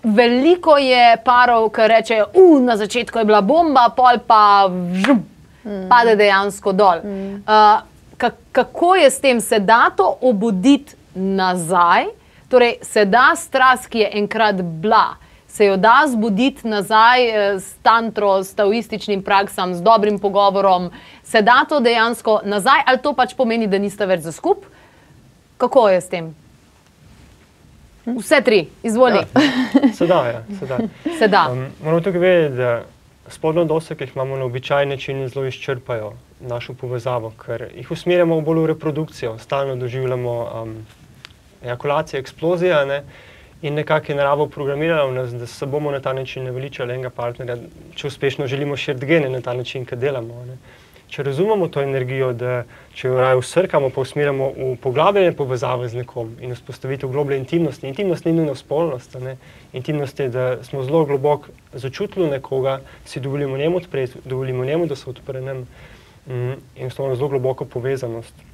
Veliko 0.03 0.77
je 0.77 1.17
parov, 1.25 1.71
ki 1.71 1.89
rečejo, 1.89 2.27
da 2.35 2.61
na 2.61 2.77
začetku 2.77 3.19
je 3.19 3.25
bila 3.25 3.41
bomba, 3.41 3.89
pol 3.97 4.19
pa 4.27 4.67
vžum, 4.67 5.23
mm. 5.65 5.89
pade 5.89 6.17
dejansko 6.17 6.73
dol. 6.73 7.01
Mm. 7.05 7.35
Uh, 7.47 8.31
kako 8.53 8.95
je 8.95 9.11
s 9.11 9.21
tem, 9.21 9.41
se 9.41 9.59
da 9.59 9.91
to 9.97 10.19
obuditi 10.21 10.95
nazaj? 11.15 12.05
Torej, 12.49 12.77
se 12.83 13.05
da 13.05 13.33
strast, 13.37 13.89
ki 13.89 13.99
je 13.99 14.11
enkrat 14.19 14.61
bila, 14.63 15.17
se 15.55 15.67
jo 15.67 15.77
da 15.77 16.03
zbuditi 16.09 16.69
nazaj 16.69 17.29
eh, 17.29 17.61
s 17.61 17.75
tantro, 17.83 18.43
s 18.43 18.55
taoističnim 18.55 19.23
praksam, 19.23 19.75
s 19.75 19.83
dobrim 19.83 20.19
pogovorom, 20.19 20.91
se 21.23 21.43
da 21.43 21.65
to 21.69 21.81
dejansko 21.81 22.41
nazaj, 22.45 22.81
ali 22.87 22.99
to 23.03 23.13
pač 23.15 23.37
pomeni, 23.39 23.69
da 23.71 23.79
niste 23.79 24.07
več 24.07 24.25
za 24.27 24.33
skup? 24.33 24.65
Kako 25.57 25.89
je 25.89 26.01
s 26.01 26.09
tem? 26.11 26.33
Vse 28.07 28.41
tri, 28.45 28.65
izvoli. 28.83 29.21
Ja, 29.23 29.93
se 29.95 30.07
da, 30.07 30.19
ja, 30.27 30.41
se 30.59 30.67
da. 30.67 30.79
Se 31.19 31.29
da. 31.29 31.45
Um, 31.53 31.69
moramo 31.85 32.03
tukaj 32.03 32.21
vedeti, 32.21 32.57
da 32.59 33.31
spodnje 33.31 33.63
odnose, 33.63 33.95
ki 33.95 34.09
jih 34.09 34.17
imamo 34.17 34.37
na 34.37 34.49
običajen 34.51 34.91
način, 34.91 35.23
zelo 35.29 35.47
izčrpajo 35.47 36.13
našo 36.41 36.75
povezavo, 36.75 37.31
ker 37.45 37.69
jih 37.77 37.95
usmerjamo 37.95 38.41
bolj 38.41 38.65
v 38.65 38.73
reprodukcijo, 38.73 39.37
stalno 39.39 39.77
doživljamo 39.77 40.35
um, 40.43 40.75
ejakulacijo, 41.63 42.21
eksplozijo. 42.21 42.83
Ne? 42.91 43.05
In 43.65 43.75
nekako 43.75 44.13
je 44.13 44.17
narava 44.17 44.45
programirala 44.53 45.09
v 45.09 45.15
nas, 45.15 45.31
da 45.33 45.47
se 45.49 45.67
bomo 45.67 45.91
na 45.91 46.01
ta 46.01 46.13
način 46.13 46.45
naveličali 46.45 46.93
enega 46.93 47.11
partnerja, 47.11 47.57
če 47.97 48.11
uspešno 48.11 48.47
želimo 48.47 48.77
širiti 48.77 49.07
gene 49.09 49.31
na 49.33 49.41
ta 49.41 49.55
način, 49.57 49.87
ki 49.89 49.97
delamo. 49.97 50.43
Ne? 50.45 50.59
Če 51.09 51.25
razumemo 51.25 51.71
to 51.73 51.81
energijo, 51.81 52.33
da 52.37 52.65
če 52.93 53.09
jo 53.09 53.17
raje 53.17 53.41
usrkamo, 53.41 53.89
pa 53.95 54.05
usmerjamo 54.05 54.51
v 54.59 54.71
poglabljanje 54.85 55.33
povezave 55.39 55.89
z 55.89 56.03
nekom 56.03 56.37
in 56.45 56.53
vzpostavitev 56.53 57.09
globlje 57.09 57.41
intimnosti. 57.41 57.89
Intimnost 57.89 58.29
ni 58.29 58.37
nujno 58.37 58.55
spolnost. 58.59 59.17
Ne? 59.25 59.39
Intimnost 59.73 60.21
je, 60.21 60.29
da 60.29 60.49
smo 60.65 60.85
zelo 60.85 61.05
globoko 61.09 61.55
začutili 61.73 62.29
nekoga, 62.37 62.81
si 63.05 63.21
dovolimo 63.21 63.57
njemu 63.57 63.81
odpreti, 63.81 64.21
dovolimo 64.25 64.65
njemu, 64.65 64.93
da 64.93 64.97
se 64.97 65.09
odpre 65.11 65.41
nam 65.41 65.65
mm, 66.27 66.53
in 66.77 66.93
ustvarjamo 66.93 67.17
zelo 67.17 67.33
globoko 67.39 67.65
povezanost. 67.65 68.45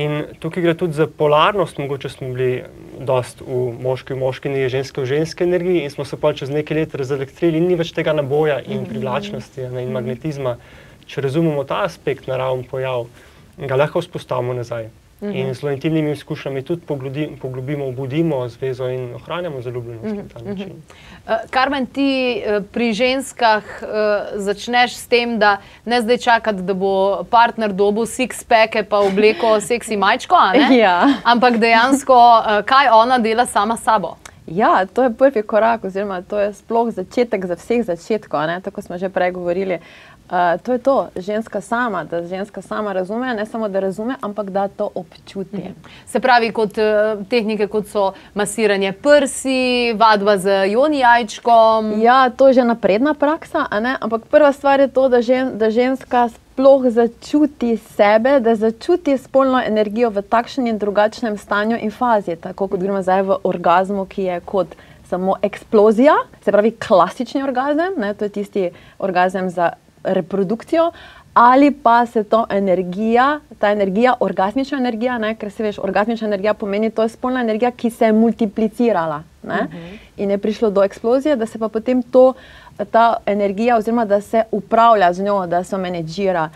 In 0.00 0.22
tukaj 0.40 0.62
gre 0.64 0.72
tudi 0.78 0.96
za 0.96 1.04
polarnost, 1.06 1.78
mogoče 1.78 2.08
smo 2.08 2.30
bili 2.32 2.62
dost 3.00 3.42
v 3.44 3.66
moški, 3.82 4.14
v 4.14 4.22
moški 4.22 4.48
energiji, 4.48 4.70
ženske 4.78 5.02
v 5.02 5.10
ženske 5.10 5.44
energiji 5.44 5.82
in 5.84 5.92
smo 5.92 6.06
se 6.08 6.16
pa 6.16 6.32
čez 6.32 6.50
nekaj 6.50 6.78
let 6.78 6.94
razelektrili 6.96 7.60
in 7.60 7.68
ni 7.68 7.76
več 7.76 7.92
tega 7.92 8.14
naboja 8.16 8.62
in 8.64 8.80
mhm. 8.80 8.88
privlačnosti 8.88 9.68
ne, 9.68 9.84
in 9.84 9.92
magnetizma. 9.92 10.56
Če 11.06 11.26
razumemo 11.26 11.64
ta 11.68 11.82
aspekt 11.84 12.30
naravni 12.30 12.64
pojav, 12.70 13.04
ga 13.58 13.76
lahko 13.76 14.00
vzpostavimo 14.00 14.54
nazaj. 14.56 14.88
-hmm. 15.22 15.48
In 15.48 15.54
z 15.54 15.62
intimnimi 15.62 16.10
izkušnjami 16.10 16.62
tudi 16.62 16.82
poglobimo, 17.40 17.86
obudimo 17.86 18.48
zvezo 18.48 18.88
in 18.88 19.14
ohranjamo 19.14 19.60
zaljubljenost 19.60 20.14
mm 20.14 20.18
-hmm. 20.18 20.22
na 20.22 20.40
ta 20.40 20.44
način. 20.44 20.72
Uh, 20.72 21.32
Karmen, 21.50 21.86
ti 21.86 22.42
uh, 22.46 22.64
pri 22.72 22.92
ženskah 22.92 23.62
uh, 23.82 23.88
začneš 24.34 24.94
s 24.96 25.06
tem, 25.06 25.38
da 25.38 25.56
ne 25.84 26.00
zdaj 26.00 26.18
čakati, 26.18 26.62
da 26.62 26.74
bo 26.74 27.24
partner 27.30 27.72
dobil 27.72 28.02
six-peke 28.02 28.82
pa 28.82 28.98
obleko 28.98 29.60
seksi 29.70 29.96
majčko, 29.96 30.36
ja. 30.70 31.08
ampak 31.24 31.58
dejansko, 31.58 32.14
uh, 32.14 32.64
kaj 32.64 32.88
ona 32.92 33.18
dela 33.18 33.46
sama 33.46 33.76
s 33.76 33.82
sabo. 33.82 34.16
Ja, 34.46 34.86
to 34.86 35.02
je 35.02 35.14
prvi 35.14 35.42
korak, 35.42 35.84
oziroma 35.84 36.22
to 36.22 36.38
je 36.38 36.52
sploh 36.54 36.90
začetek 36.90 37.46
za 37.46 37.54
vseh 37.54 37.84
začetkov. 37.86 38.42
Tako 38.62 38.82
smo 38.82 38.98
že 38.98 39.08
prej 39.08 39.30
govorili. 39.30 39.78
Uh, 40.32 40.60
to 40.62 40.72
je 40.72 40.78
to, 40.78 41.08
ženska 41.16 41.60
sama, 41.60 42.04
da 42.04 42.22
ženska 42.26 42.62
sama 42.62 42.92
razume, 42.92 43.34
ne 43.34 43.46
samo 43.46 43.68
da 43.68 43.80
razume, 43.80 44.14
ampak 44.20 44.50
da 44.50 44.68
to 44.68 44.88
občuti. 44.94 45.56
Mhm. 45.56 45.72
Se 46.06 46.20
pravi, 46.20 46.52
kot 46.52 46.70
uh, 46.78 47.26
tehnike, 47.28 47.66
kot 47.66 47.86
so 47.86 48.12
masiranje 48.34 48.92
prsi, 48.92 49.92
vadba 49.96 50.38
z 50.38 50.70
joni 50.70 50.98
jajčkom. 50.98 52.00
Ja, 52.00 52.30
to 52.30 52.48
je 52.48 52.54
že 52.54 52.64
napredna 52.64 53.14
praksa, 53.14 53.66
ampak 54.00 54.24
prva 54.30 54.52
stvar 54.52 54.80
je 54.80 54.88
to, 54.88 55.08
da, 55.08 55.20
žen, 55.22 55.58
da 55.58 55.70
ženska 55.70 56.28
sploh 56.28 56.88
začuti 56.88 57.76
sebe, 57.76 58.40
da 58.40 58.56
začuti 58.56 59.18
spolno 59.18 59.60
energijo 59.60 60.10
v 60.10 60.22
takšnem 60.22 60.66
in 60.66 60.78
drugačnem 60.78 61.36
stanju 61.38 61.76
in 61.76 61.90
fazi, 61.90 62.36
tako 62.36 62.68
kot 62.68 62.80
gremo 62.80 63.02
zdaj 63.02 63.22
v 63.22 63.36
orgazmu, 63.44 64.06
ki 64.08 64.22
je 64.22 64.40
kot. 64.40 64.66
Samo 65.12 65.36
eksplozija, 65.42 66.14
se 66.44 66.52
pravi 66.52 66.70
klasični 66.70 67.42
orgazem, 67.42 68.00
ne, 68.00 68.14
to 68.14 68.24
je 68.24 68.28
tisti 68.28 68.70
orgazem 68.98 69.50
za 69.50 69.72
reprodukcijo, 70.04 70.92
ali 71.34 71.70
pa 71.70 72.06
se 72.06 72.24
to 72.24 72.46
energija, 72.50 73.40
ta 73.58 73.70
energija, 73.70 74.14
orgasmična 74.20 74.78
energija, 74.78 75.18
ne, 75.18 75.34
ker 75.34 75.50
se 75.50 75.62
veš, 75.62 75.78
orgasmična 75.78 76.26
energija 76.26 76.54
pomeni, 76.54 76.90
to 76.90 77.02
je 77.02 77.08
spolna 77.08 77.40
energija, 77.40 77.70
ki 77.70 77.90
se 77.90 78.04
je 78.04 78.12
multiplicirala 78.12 79.22
ne, 79.42 79.54
uh 79.54 79.74
-huh. 79.74 79.98
in 80.16 80.30
je 80.30 80.38
prišlo 80.38 80.70
do 80.70 80.84
eksplozije, 80.84 81.36
da 81.36 81.46
se 81.46 81.58
pa 81.58 81.68
potem 81.68 82.02
to, 82.02 82.34
ta 82.90 83.16
energija, 83.26 83.76
oziroma 83.76 84.04
da 84.04 84.20
se 84.20 84.42
upravlja 84.50 85.12
z 85.12 85.22
njo, 85.22 85.46
da 85.46 85.64
se 85.64 85.78
menedžira. 85.78 86.48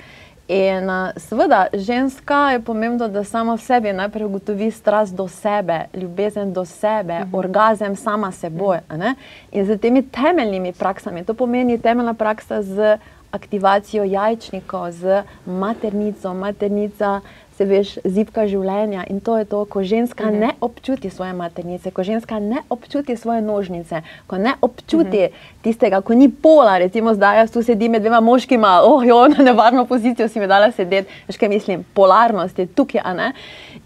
In 0.49 0.87
seveda, 1.17 1.67
ženska 1.73 2.51
je 2.51 2.61
pomembno, 2.61 3.09
da 3.09 3.25
sama 3.25 3.55
v 3.55 3.61
sebi 3.61 3.93
najprej 3.93 4.25
ugotovi 4.25 4.71
strast 4.71 5.15
do 5.15 5.29
sebe, 5.29 5.81
ljubezen 5.95 6.53
do 6.53 6.65
sebe, 6.65 7.13
uh 7.13 7.21
-huh. 7.21 7.39
orgazem 7.39 7.97
sama 7.97 8.33
seboj. 8.33 8.79
Uh 8.91 8.97
-huh. 8.97 9.15
In 9.53 9.67
z 9.67 9.79
temi 9.79 10.03
temeljnimi 10.03 10.73
praksami, 10.73 11.25
to 11.25 11.35
pomeni 11.35 11.79
temeljna 11.79 12.15
praksa 12.15 12.63
z 12.63 12.99
aktivacijo 13.31 14.05
jajčnikov, 14.05 14.91
z 14.93 15.23
maternico, 15.47 16.35
maternica. 16.35 17.21
Se 17.57 17.65
veš, 17.65 17.95
zipka 18.05 18.43
življenja 18.45 19.07
in 19.09 19.23
to 19.25 19.39
je 19.41 19.47
to, 19.49 19.63
ko 19.65 19.81
ženska 19.83 20.25
uh 20.25 20.31
mhm. 20.31 20.37
-huh. 20.37 20.41
ne 20.41 20.51
občuti 20.61 21.11
svoje 21.11 21.33
maternice, 21.33 21.91
ko 21.91 22.03
ženska 22.03 22.39
ne 22.39 22.57
občuti 22.69 23.17
svoje 23.17 23.41
nožnice, 23.43 24.03
ko 24.27 24.39
ne 24.39 24.53
občuti 24.61 25.25
uh 25.25 25.25
mhm. 25.25 25.33
-huh. 25.33 25.63
tistega, 25.63 26.01
ko 26.01 26.15
ni 26.15 26.29
pola, 26.29 26.79
recimo 26.79 27.15
zdaj 27.15 27.37
jaz 27.37 27.51
tu 27.51 27.63
sedim 27.63 27.93
med 27.93 28.03
dvema 28.03 28.21
moškima, 28.21 28.81
oh, 28.85 29.07
jo, 29.07 29.29
na 29.29 29.45
nevarno 29.45 29.85
pozicijo 29.85 30.29
si 30.29 30.41
mi 30.41 30.47
dala 30.47 30.73
sedeti, 30.73 31.09
veš 31.29 31.37
kaj 31.37 31.49
mislim, 31.49 31.85
polarnost 31.95 32.59
je 32.59 32.67
tukaj, 32.67 33.01
a 33.05 33.15
ne. 33.15 33.33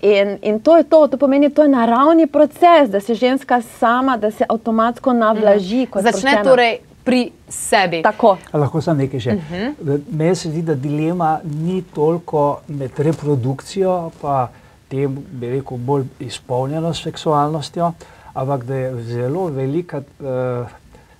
In, 0.02 0.38
in 0.42 0.60
to 0.60 0.76
je 0.76 0.84
to, 0.84 1.06
to 1.06 1.16
pomeni, 1.16 1.50
to 1.50 1.62
je 1.62 1.68
naravni 1.68 2.26
proces, 2.26 2.90
da 2.90 3.00
se 3.00 3.14
ženska 3.14 3.62
sama, 3.62 4.16
da 4.16 4.30
se 4.30 4.44
avtomatsko 4.48 5.12
navlaži. 5.12 5.86
Uh 5.90 5.96
-huh. 5.96 6.02
Začne 6.02 6.42
torej 6.44 6.89
pri 7.10 7.30
sebi. 7.48 8.02
Tako. 8.06 8.36
Lahko 8.54 8.80
sem 8.84 9.00
nekaj 9.02 9.20
še. 9.20 9.34
Uh 9.34 9.50
mhm. 9.50 9.74
-huh. 9.82 10.00
Meni 10.10 10.34
se 10.34 10.50
zdi, 10.50 10.62
da 10.62 10.74
dilema 10.74 11.40
ni 11.42 11.82
toliko 11.82 12.60
med 12.68 12.98
reprodukcijo 12.98 14.12
in 14.22 14.46
tem, 14.88 15.16
rekel, 15.40 15.78
bolj 15.78 16.04
izpolnjeno 16.20 16.94
seksualnostjo, 16.94 17.92
ampak 18.34 18.64
da 18.64 18.74
je 18.74 19.02
zelo 19.02 19.46
velika 19.46 19.98
uh, 19.98 20.66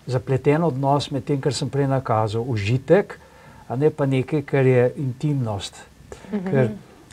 zapleten 0.07 0.64
odnos 0.64 1.11
med 1.11 1.24
tem, 1.24 1.40
kar 1.40 1.55
sem 1.55 1.68
prej 1.68 1.87
nakazal, 1.87 2.44
užitek, 2.46 3.18
a 3.68 3.76
ne 3.76 3.90
pa 3.90 4.07
nekaj, 4.07 4.42
kar 4.42 4.66
je 4.66 4.92
intimnost. 4.96 5.74
Uh 6.33 6.38
mhm. 6.38 6.46
-huh. 6.46 6.50
Ker, 6.50 6.70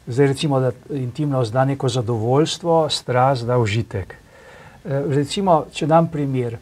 zdaj, 0.07 0.27
recimo, 0.27 0.59
da 0.59 0.71
intimnost 0.89 1.53
da 1.53 1.65
neko 1.65 1.89
zadovoljstvo, 1.89 2.89
strast 2.89 3.45
da 3.45 3.57
užitek. 3.57 4.15
Uh, 4.85 4.91
recimo, 5.15 5.65
če 5.71 5.85
dam 5.87 6.07
primer. 6.07 6.53
Uh, 6.53 6.59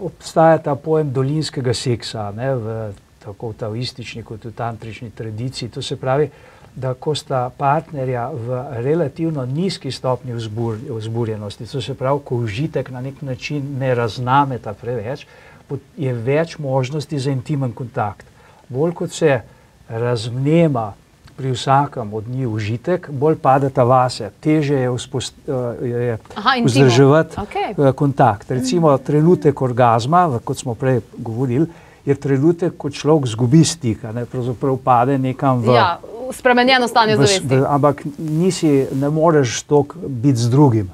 obstaja 0.00 0.58
ta 0.58 0.74
pojem 0.74 1.12
dolinskega 1.12 1.74
seksa, 1.74 2.30
ne, 2.36 2.54
v 2.54 2.76
tako 3.22 3.52
v 3.52 3.58
taoistični 3.58 4.22
kot 4.22 4.44
v 4.44 4.52
tantrični 4.52 5.10
tradiciji. 5.10 5.70
To 5.70 5.82
se 5.82 5.96
pravi, 5.96 6.28
da 6.74 6.94
ko 6.94 7.14
sta 7.14 7.50
partnerja 7.56 8.30
v 8.32 8.62
relativno 8.82 9.44
nizki 9.46 9.90
vzbur, 10.34 10.76
vzburjenosti, 10.88 11.66
to 11.66 11.82
se 11.82 11.94
pravi, 11.94 12.20
ko 12.24 12.36
užitek 12.36 12.90
na 12.90 13.00
nek 13.00 13.22
način 13.22 13.78
ne 13.78 13.94
raznameta 13.94 14.74
preveč, 14.74 15.26
je 15.96 16.12
več 16.12 16.58
možnosti 16.58 17.18
za 17.18 17.30
intimen 17.30 17.72
kontakt. 17.72 18.26
Bolj 18.68 18.92
kot 18.92 19.12
se 19.12 19.40
razmnema 19.88 20.92
pri 21.36 21.50
vsakem 21.50 22.14
od 22.14 22.28
njih 22.28 22.48
užitek, 22.48 23.10
bolj 23.10 23.36
padeta 23.38 23.84
vase, 23.84 24.30
teže 24.40 24.74
je, 24.74 24.88
eh, 24.88 25.86
je 25.86 26.18
vzdrževati 26.64 27.36
okay. 27.36 27.88
Eh, 27.88 27.92
kontakt. 27.92 28.50
Recimo 28.50 28.98
trenutek 28.98 29.62
orgazma, 29.62 30.40
kot 30.44 30.58
smo 30.58 30.74
prej 30.74 31.00
govorili, 31.18 31.66
je 32.04 32.14
trenutek, 32.14 32.76
ko 32.76 32.90
človek 32.90 33.26
zgubi 33.26 33.64
stik, 33.64 34.02
ne, 34.02 34.26
pravzaprav 34.26 34.76
pade 34.76 35.18
nekam 35.18 35.62
v. 35.62 35.74
Ja. 35.74 35.98
Spremenjeno 36.32 36.88
stanje 36.88 37.16
zavesti. 37.16 37.60
Ampak 37.68 38.04
nisi, 38.18 38.86
ne 38.92 39.10
moreš 39.10 39.62
tok 39.62 39.96
biti 39.96 40.38
z 40.38 40.50
drugim. 40.50 40.90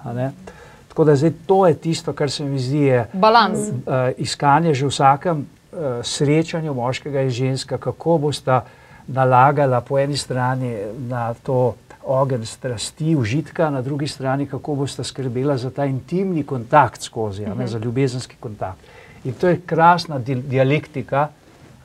Tako 0.88 1.04
da 1.04 1.16
zdaj 1.16 1.32
to 1.46 1.66
je 1.66 1.74
tisto, 1.74 2.12
kar 2.12 2.30
se 2.30 2.44
mi 2.44 2.58
zdi, 2.58 2.78
je 2.78 3.06
balans. 3.12 3.58
Uh, 3.58 4.10
iskanje 4.16 4.74
že 4.74 4.86
v 4.86 4.90
vsakem 4.90 5.38
uh, 5.38 5.78
srečanju 6.02 6.74
moškega 6.74 7.22
in 7.22 7.30
ženska, 7.30 7.78
kako 7.78 8.18
bosta 8.18 8.64
uh, 8.64 8.77
nalagala 9.08 9.80
po 9.80 9.98
eni 9.98 10.16
strani 10.16 10.74
na 11.08 11.34
to 11.34 11.74
ogenj 12.08 12.46
strasti, 12.46 13.16
užitka, 13.16 13.70
na 13.70 13.82
drugi 13.82 14.08
strani, 14.08 14.46
kako 14.46 14.74
boste 14.74 15.04
skrbela 15.04 15.56
za 15.56 15.70
ta 15.70 15.84
intimni 15.84 16.42
kontakt 16.42 17.02
skozi, 17.02 17.42
ne, 17.42 17.54
mhm. 17.54 17.66
za 17.66 17.78
ljubezenski 17.78 18.36
kontakt. 18.40 18.78
In 19.24 19.32
to 19.32 19.48
je 19.48 19.60
krasna 19.66 20.18
di 20.18 20.34
dialektika, 20.34 21.28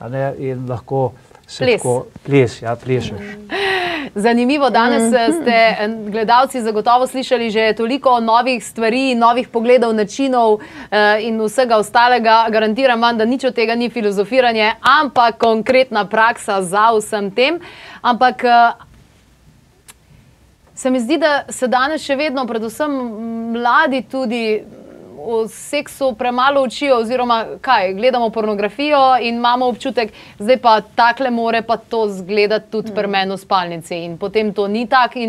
ne, 0.09 0.33
in 0.38 0.69
lahko 0.69 1.12
se 1.47 1.65
ples. 1.65 1.81
tako 1.81 2.05
ples, 2.25 2.62
ja, 2.62 2.75
plešeš. 2.75 3.19
Mm. 3.19 3.63
Zanimivo, 4.16 4.70
danes 4.70 5.13
eh, 5.13 5.32
ste 5.32 5.52
eh, 5.52 5.88
gledalci 6.08 6.62
zagotovo 6.62 7.08
slišali 7.08 7.50
že 7.50 7.74
toliko 7.74 8.20
novih 8.20 8.66
stvari, 8.66 9.16
novih 9.16 9.48
pogledov, 9.48 9.94
načinov 9.94 10.60
eh, 10.92 11.28
in 11.28 11.42
vsega 11.42 11.78
ostalega. 11.78 12.48
Garantiram 12.50 13.02
vam, 13.02 13.18
da 13.18 13.26
nič 13.26 13.44
od 13.44 13.56
tega 13.56 13.76
ni 13.76 13.89
filozofiranje, 13.89 14.74
ampak 14.82 15.38
konkretna 15.38 16.06
praksa 16.06 16.62
za 16.62 16.92
vsem 16.98 17.32
tem. 17.32 17.60
Ampak 18.02 18.44
se 20.76 20.89
mi 20.89 21.00
zdi, 21.00 21.18
da 21.18 21.44
se 21.50 21.68
danes 21.68 22.04
še 22.04 22.16
vedno, 22.16 22.46
predvsem 22.48 22.92
mladi, 23.54 24.02
tudi 24.12 24.63
o 25.25 25.47
seksu 25.47 26.13
premalo 26.17 26.63
učijo, 26.63 26.97
oziroma 26.97 27.45
kaj, 27.62 27.93
gledamo 27.93 28.29
pornografijo 28.29 29.17
in 29.21 29.36
imamo 29.36 29.67
občutek, 29.67 30.13
da 30.39 30.57
pa 30.62 30.81
takle 30.81 31.31
more 31.31 31.62
pa 31.62 31.77
to 31.77 32.07
zgledati 32.09 32.71
tudi 32.71 32.91
mm. 32.91 32.95
pri 32.95 33.07
meni 33.07 33.33
v 33.33 33.38
spalnici 33.38 34.03
in 34.05 34.17
potem 34.17 34.53
to 34.53 34.67
ni 34.67 34.88
tako. 34.88 35.19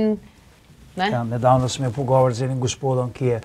Ne? 0.97 1.11
Ja, 1.11 1.25
nedavno 1.25 1.69
sem 1.69 1.85
imel 1.85 1.93
pogovor 1.93 2.35
z 2.35 2.45
enim 2.47 2.61
gospodom, 2.61 3.11
ki 3.13 3.27
je 3.27 3.41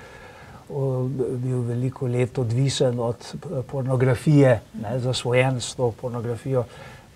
o, 0.70 1.08
bil 1.42 1.64
veliko 1.66 2.08
let 2.08 2.38
odvisen 2.38 3.00
od 3.00 3.26
eh, 3.34 3.62
pornografije, 3.72 4.60
ne, 4.82 5.00
zasvojen 5.00 5.62
s 5.62 5.76
to 5.76 5.92
pornografijo 6.02 6.66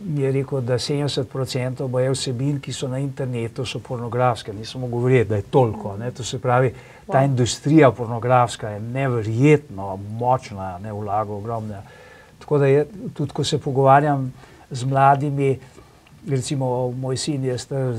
mi 0.05 0.21
je 0.21 0.31
rekel, 0.31 0.61
da 0.61 0.73
70% 0.73 1.87
boje 1.87 2.11
vsebin, 2.11 2.59
ki 2.59 2.73
so 2.73 2.87
na 2.87 2.99
internetu, 2.99 3.65
so 3.65 3.79
pornografske. 3.79 4.53
Nismo 4.53 4.87
govorili, 4.87 5.25
da 5.25 5.35
je 5.35 5.41
toliko. 5.41 5.97
Ne? 5.97 6.11
To 6.11 6.23
se 6.23 6.39
pravi, 6.39 6.73
ta 7.11 7.23
industrija 7.23 7.91
pornografska 7.91 8.69
je 8.69 8.79
neverjetno 8.79 9.97
močna, 9.97 10.79
ne 10.79 10.93
vlaga 10.93 11.33
ogromne. 11.33 11.81
Tako 12.39 12.57
da 12.57 12.67
je, 12.67 12.85
tudi, 13.13 13.31
ko 13.31 13.43
se 13.43 13.57
pogovarjam 13.57 14.33
z 14.71 14.85
mladimi, 14.85 15.59
recimo 16.29 16.91
moj 16.91 17.17
sin 17.17 17.43
je 17.43 17.57
star 17.57 17.93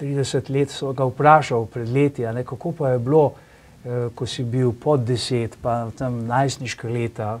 30 0.00 0.50
let, 0.50 0.70
so 0.70 0.92
ga 0.92 1.04
vprašal 1.04 1.66
pred 1.66 1.88
leti, 1.88 2.22
ne, 2.22 2.44
kako 2.44 2.72
pa 2.72 2.88
je 2.88 2.98
bilo, 2.98 3.32
eh, 3.84 4.08
ko 4.14 4.26
si 4.26 4.44
bil 4.44 4.72
pod 4.72 5.04
deset, 5.04 5.56
pa 5.62 5.90
tam 5.98 6.26
najstniška 6.26 6.88
leta, 6.88 7.40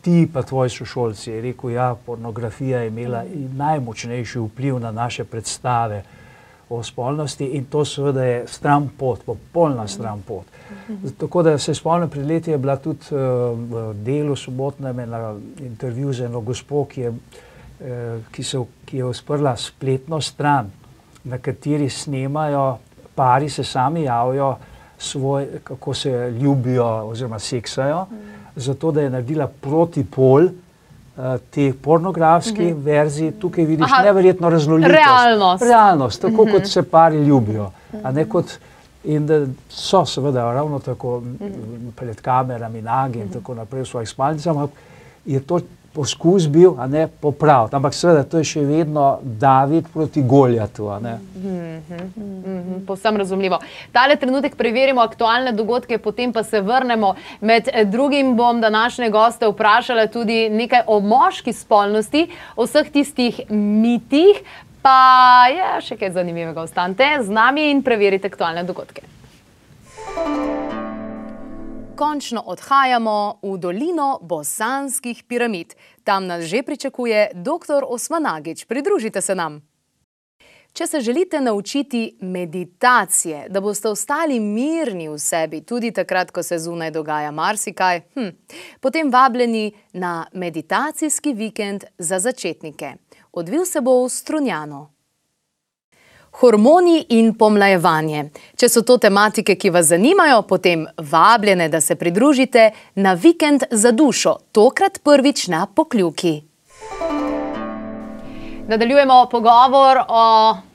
ti 0.00 0.28
pa 0.32 0.42
tvoji 0.42 0.70
sošolci, 0.70 1.30
je 1.30 1.40
rekel, 1.40 1.70
ja, 1.70 1.94
pornografija 2.06 2.80
je 2.80 2.88
imela 2.88 3.24
najmočnejši 3.56 4.38
vpliv 4.38 4.78
na 4.78 4.92
naše 4.92 5.24
predstave 5.24 6.02
o 6.70 6.82
spolnosti 6.82 7.44
in 7.44 7.64
to 7.64 7.84
seveda 7.84 8.24
je 8.24 8.46
stran 8.46 8.88
pot, 8.98 9.22
popolna 9.26 9.86
stran 9.88 10.22
pot. 10.26 10.46
Tako 11.18 11.42
da 11.42 11.58
se 11.58 11.74
spomnim, 11.74 12.10
pred 12.10 12.26
leti 12.26 12.50
je 12.50 12.58
bila 12.58 12.76
tudi 12.76 13.08
uh, 13.10 13.18
v 13.70 13.94
delu 14.04 14.36
sobotnem 14.36 15.02
na 15.08 15.34
intervju 15.60 16.12
z 16.12 16.28
eno 16.28 16.40
gospo, 16.40 16.84
ki 16.84 17.00
je, 17.00 17.10
uh, 17.10 18.24
ki, 18.32 18.44
se, 18.44 18.60
ki 18.84 18.96
je 18.96 19.04
usprla 19.04 19.56
spletno 19.56 20.20
stran, 20.20 20.70
na 21.24 21.38
kateri 21.38 21.90
snemajo, 21.90 22.78
pari 23.14 23.48
se 23.48 23.64
sami 23.64 24.02
javijo, 24.02 24.56
svoj, 24.98 25.46
kako 25.64 25.94
se 25.94 26.30
ljubijo 26.40 26.86
oziroma 27.08 27.38
seksajo. 27.38 28.06
Mm 28.10 28.38
zato 28.58 28.92
da 28.92 29.00
je 29.00 29.10
naredila 29.10 29.46
protipol 29.46 30.44
uh, 30.44 30.50
te 31.50 31.72
pornografske 31.82 32.62
mm 32.62 32.68
-hmm. 32.68 32.84
verzije. 32.84 33.32
Tukaj 33.32 33.64
vidiš 33.64 33.86
Aha, 33.92 34.02
neverjetno 34.02 34.50
raznolikost. 34.50 34.94
Realnost. 34.94 35.62
Realnost, 35.62 36.22
tako 36.22 36.44
mm 36.44 36.48
-hmm. 36.48 36.52
kot 36.52 36.66
se 36.66 36.82
pari 36.82 37.16
ljubijo. 37.16 37.70
Mm 37.92 37.98
-hmm. 37.98 38.58
In 39.04 39.26
da 39.26 39.46
so 39.68 40.04
seveda 40.06 40.52
ravno 40.52 40.78
tako 40.78 41.20
mm 41.20 41.38
-hmm. 41.40 41.90
pred 41.96 42.20
kamerami, 42.20 42.82
nagi 42.82 43.18
in 43.18 43.24
mm 43.24 43.30
-hmm. 43.30 43.32
tako 43.32 43.54
naprej 43.54 43.82
v 43.82 43.86
svojih 43.86 44.08
spalnicah, 44.08 44.56
ampak 44.56 44.70
je 45.24 45.40
to 45.40 45.60
poskus 45.98 46.46
bil, 46.46 46.76
ne 46.86 47.08
popraviti. 47.20 47.74
Ampak 47.76 47.94
seveda 47.94 48.22
to 48.22 48.38
je 48.38 48.46
še 48.46 48.60
vedno 48.62 49.18
David 49.22 49.88
proti 49.90 50.22
Goljatu. 50.22 50.86
Mm 50.86 51.18
-hmm, 51.36 51.80
mm 52.16 52.42
-hmm, 52.44 52.86
Povsem 52.86 53.16
razumljivo. 53.16 53.58
Tale 53.92 54.16
trenutek 54.16 54.56
preverimo 54.56 55.00
aktualne 55.00 55.52
dogodke, 55.52 55.98
potem 55.98 56.32
pa 56.32 56.42
se 56.42 56.60
vrnemo. 56.60 57.14
Med 57.40 57.68
drugim 57.84 58.36
bom 58.36 58.60
današnje 58.60 59.10
goste 59.10 59.48
vprašala 59.48 60.06
tudi 60.06 60.48
nekaj 60.50 60.80
o 60.86 61.00
moški 61.00 61.52
spolnosti, 61.52 62.30
o 62.56 62.64
vseh 62.64 62.90
tistih 62.90 63.40
mitih. 63.50 64.42
Pa 64.82 65.46
je 65.50 65.80
še 65.80 65.96
kaj 65.96 66.10
zanimivega. 66.10 66.62
Ostanite 66.62 67.04
z 67.22 67.30
nami 67.30 67.70
in 67.70 67.82
preverite 67.82 68.26
aktualne 68.26 68.62
dogodke. 68.64 69.02
Končno 71.98 72.42
odhajamo 72.46 73.40
v 73.42 73.56
dolino 73.58 74.18
bosanskih 74.22 75.24
piramid. 75.28 75.74
Tam 76.04 76.26
nas 76.26 76.44
že 76.44 76.62
pričakuje 76.62 77.30
dr. 77.34 77.82
Osmanagič. 77.88 78.64
Pridružite 78.64 79.20
se 79.20 79.34
nam. 79.34 79.62
Če 80.72 80.86
se 80.86 81.00
želite 81.00 81.40
naučiti 81.40 82.18
meditacije, 82.20 83.48
da 83.48 83.60
boste 83.60 83.88
ostali 83.88 84.40
mirni 84.40 85.08
v 85.08 85.18
sebi, 85.18 85.60
tudi 85.60 85.90
takrat, 85.90 86.30
ko 86.30 86.42
se 86.42 86.58
zunaj 86.58 86.90
dogaja 86.90 87.30
marsikaj, 87.30 88.00
hm, 88.14 88.28
potem 88.80 89.10
vabljeni 89.10 89.72
na 89.92 90.26
meditacijski 90.32 91.32
vikend 91.32 91.84
za 91.98 92.18
začetnike. 92.18 92.94
Odvil 93.32 93.64
se 93.64 93.80
bo 93.80 94.04
v 94.04 94.08
Strunjano. 94.08 94.97
Hormoni 96.38 97.00
in 97.18 97.32
pomlajevanje. 97.34 98.28
Če 98.54 98.68
so 98.70 98.84
to 98.86 98.94
tematike, 99.02 99.56
ki 99.58 99.72
vas 99.74 99.88
zanimajo, 99.90 100.44
potem 100.46 100.84
vabljene, 101.10 101.66
da 101.68 101.80
se 101.82 101.96
pridružite 101.98 102.70
na 102.94 103.16
vikend 103.18 103.64
za 103.70 103.90
dušo, 103.90 104.36
tokrat 104.54 105.00
prvič 105.02 105.48
na 105.50 105.64
pokljuki. 105.66 106.36
Nadaljujemo 108.68 109.18
pogovor 109.32 110.04
o 110.08 110.24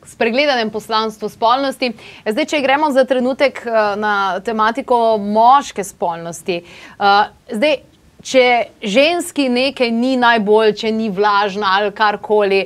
spregledanem 0.05 0.69
poslanstvu 0.69 1.29
spolnosti. 1.29 1.93
Zdaj, 2.25 2.45
če 2.45 2.61
gremo 2.61 2.91
za 2.91 3.05
trenutek 3.07 3.63
eh, 3.63 3.81
na 3.95 4.39
tematiko 4.43 5.17
moške 5.17 5.83
spolnosti. 5.87 6.59
Eh, 6.59 7.11
zdaj, 7.55 7.77
če 8.23 8.47
ženski 8.81 9.47
nekaj 9.49 9.91
ni 9.91 10.17
najbolj, 10.19 10.73
če 10.83 10.91
ni 10.91 11.09
vlažna 11.11 11.77
ali 11.77 11.91
karkoli 11.95 12.65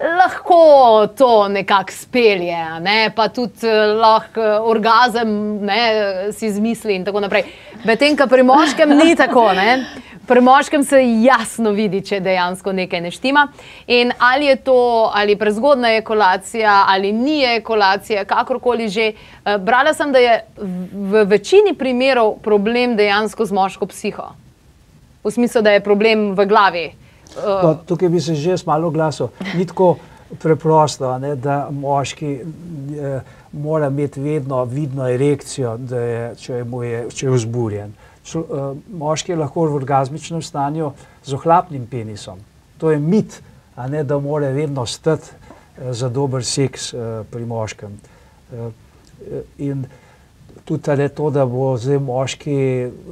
lahko 0.00 1.06
to 1.16 1.48
nekako 1.48 1.92
spelje, 1.92 2.80
ne? 2.80 3.10
pa 3.16 3.28
tudi 3.28 3.66
uh, 3.66 4.00
lahko 4.00 4.40
uh, 4.40 4.70
orgazem 4.70 5.28
ne, 5.64 6.32
si 6.32 6.46
izmisli 6.46 6.94
in 6.94 7.04
tako 7.04 7.20
naprej. 7.20 7.44
Medtem, 7.84 8.16
ko 8.16 8.26
pri 8.26 8.42
moškem 8.42 8.96
ni 8.98 9.14
tako. 9.16 9.52
Ne? 9.52 9.84
Pri 10.26 10.40
moškem 10.40 10.84
se 10.84 11.02
jasno 11.22 11.70
vidi, 11.76 12.00
če 12.00 12.18
dejansko 12.24 12.72
nekaj 12.72 13.00
ne 13.04 13.10
štima. 13.12 13.46
In 13.86 14.12
ali 14.18 14.46
je 14.46 14.56
to 14.56 14.76
ali 15.14 15.36
prezgodna 15.36 15.92
ekolacija, 15.98 16.84
ali 16.88 17.12
ni 17.12 17.42
ekolacija, 17.44 18.24
kakorkoli 18.24 18.88
že. 18.88 19.12
Brala 19.60 19.92
sem, 19.94 20.12
da 20.12 20.18
je 20.18 20.38
v 20.56 21.26
večini 21.28 21.74
primerov 21.76 22.38
problem 22.42 22.96
dejansko 22.96 23.44
z 23.44 23.52
moško 23.52 23.86
psiho. 23.92 24.30
V 25.24 25.30
smislu, 25.30 25.60
da 25.62 25.76
je 25.76 25.84
problem 25.84 26.32
v 26.32 26.46
glavi. 26.48 26.86
No, 27.36 27.74
tukaj 27.86 28.08
bi 28.08 28.20
se 28.20 28.34
že 28.34 28.56
malo 28.66 28.90
glasil. 28.90 29.28
Ni 29.54 29.66
tako 29.66 29.96
preprosto, 30.42 31.18
ne, 31.18 31.34
da 31.36 31.68
moški 31.70 32.32
eh, 32.34 33.20
mora 33.52 33.86
imeti 33.86 34.20
vedno 34.20 34.64
vidno 34.64 35.08
erekcijo, 35.08 35.78
je, 35.90 36.34
če, 36.38 36.64
je, 36.64 37.04
če 37.10 37.26
je 37.26 37.32
vzburjen. 37.32 37.94
Čo, 38.24 38.40
eh, 38.40 38.64
moški 38.96 39.32
je 39.32 39.38
lahko 39.38 39.66
v 39.66 39.78
orgasmičnem 39.82 40.42
stanju 40.42 40.92
z 41.24 41.34
ohlapnim 41.34 41.86
penisom. 41.86 42.40
To 42.78 42.90
je 42.90 42.98
mit, 42.98 43.42
ne 43.88 44.04
da 44.04 44.18
mora 44.18 44.48
vedno 44.48 44.86
stati 44.86 45.30
eh, 45.30 45.92
za 45.92 46.08
dober 46.08 46.44
seks 46.44 46.94
eh, 46.94 47.22
pri 47.30 47.46
moškem. 47.46 48.00
Eh, 48.52 48.70
in, 49.58 49.86
tudi 50.64 51.08
to, 51.08 51.30
da 51.30 51.46
bo 51.46 51.76
zdaj 51.76 51.98
moški 51.98 52.56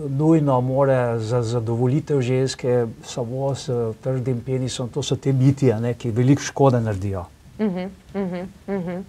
nujno 0.08 0.60
more 0.60 1.18
za 1.18 1.42
zadovoljitev 1.42 2.20
ženske 2.20 2.86
samo 3.04 3.54
s 3.54 3.68
trdim 4.02 4.40
penisom, 4.40 4.88
to 4.88 5.02
so 5.02 5.16
te 5.16 5.32
miti, 5.32 5.72
ne, 5.74 5.94
ki 5.94 6.10
veliko 6.10 6.42
škode 6.42 6.80
naredijo. 6.80 7.24
Uh 7.58 7.66
-huh, 7.66 7.88
uh 8.14 8.20
-huh, 8.20 8.46
uh 8.66 8.86
-huh. 8.86 9.02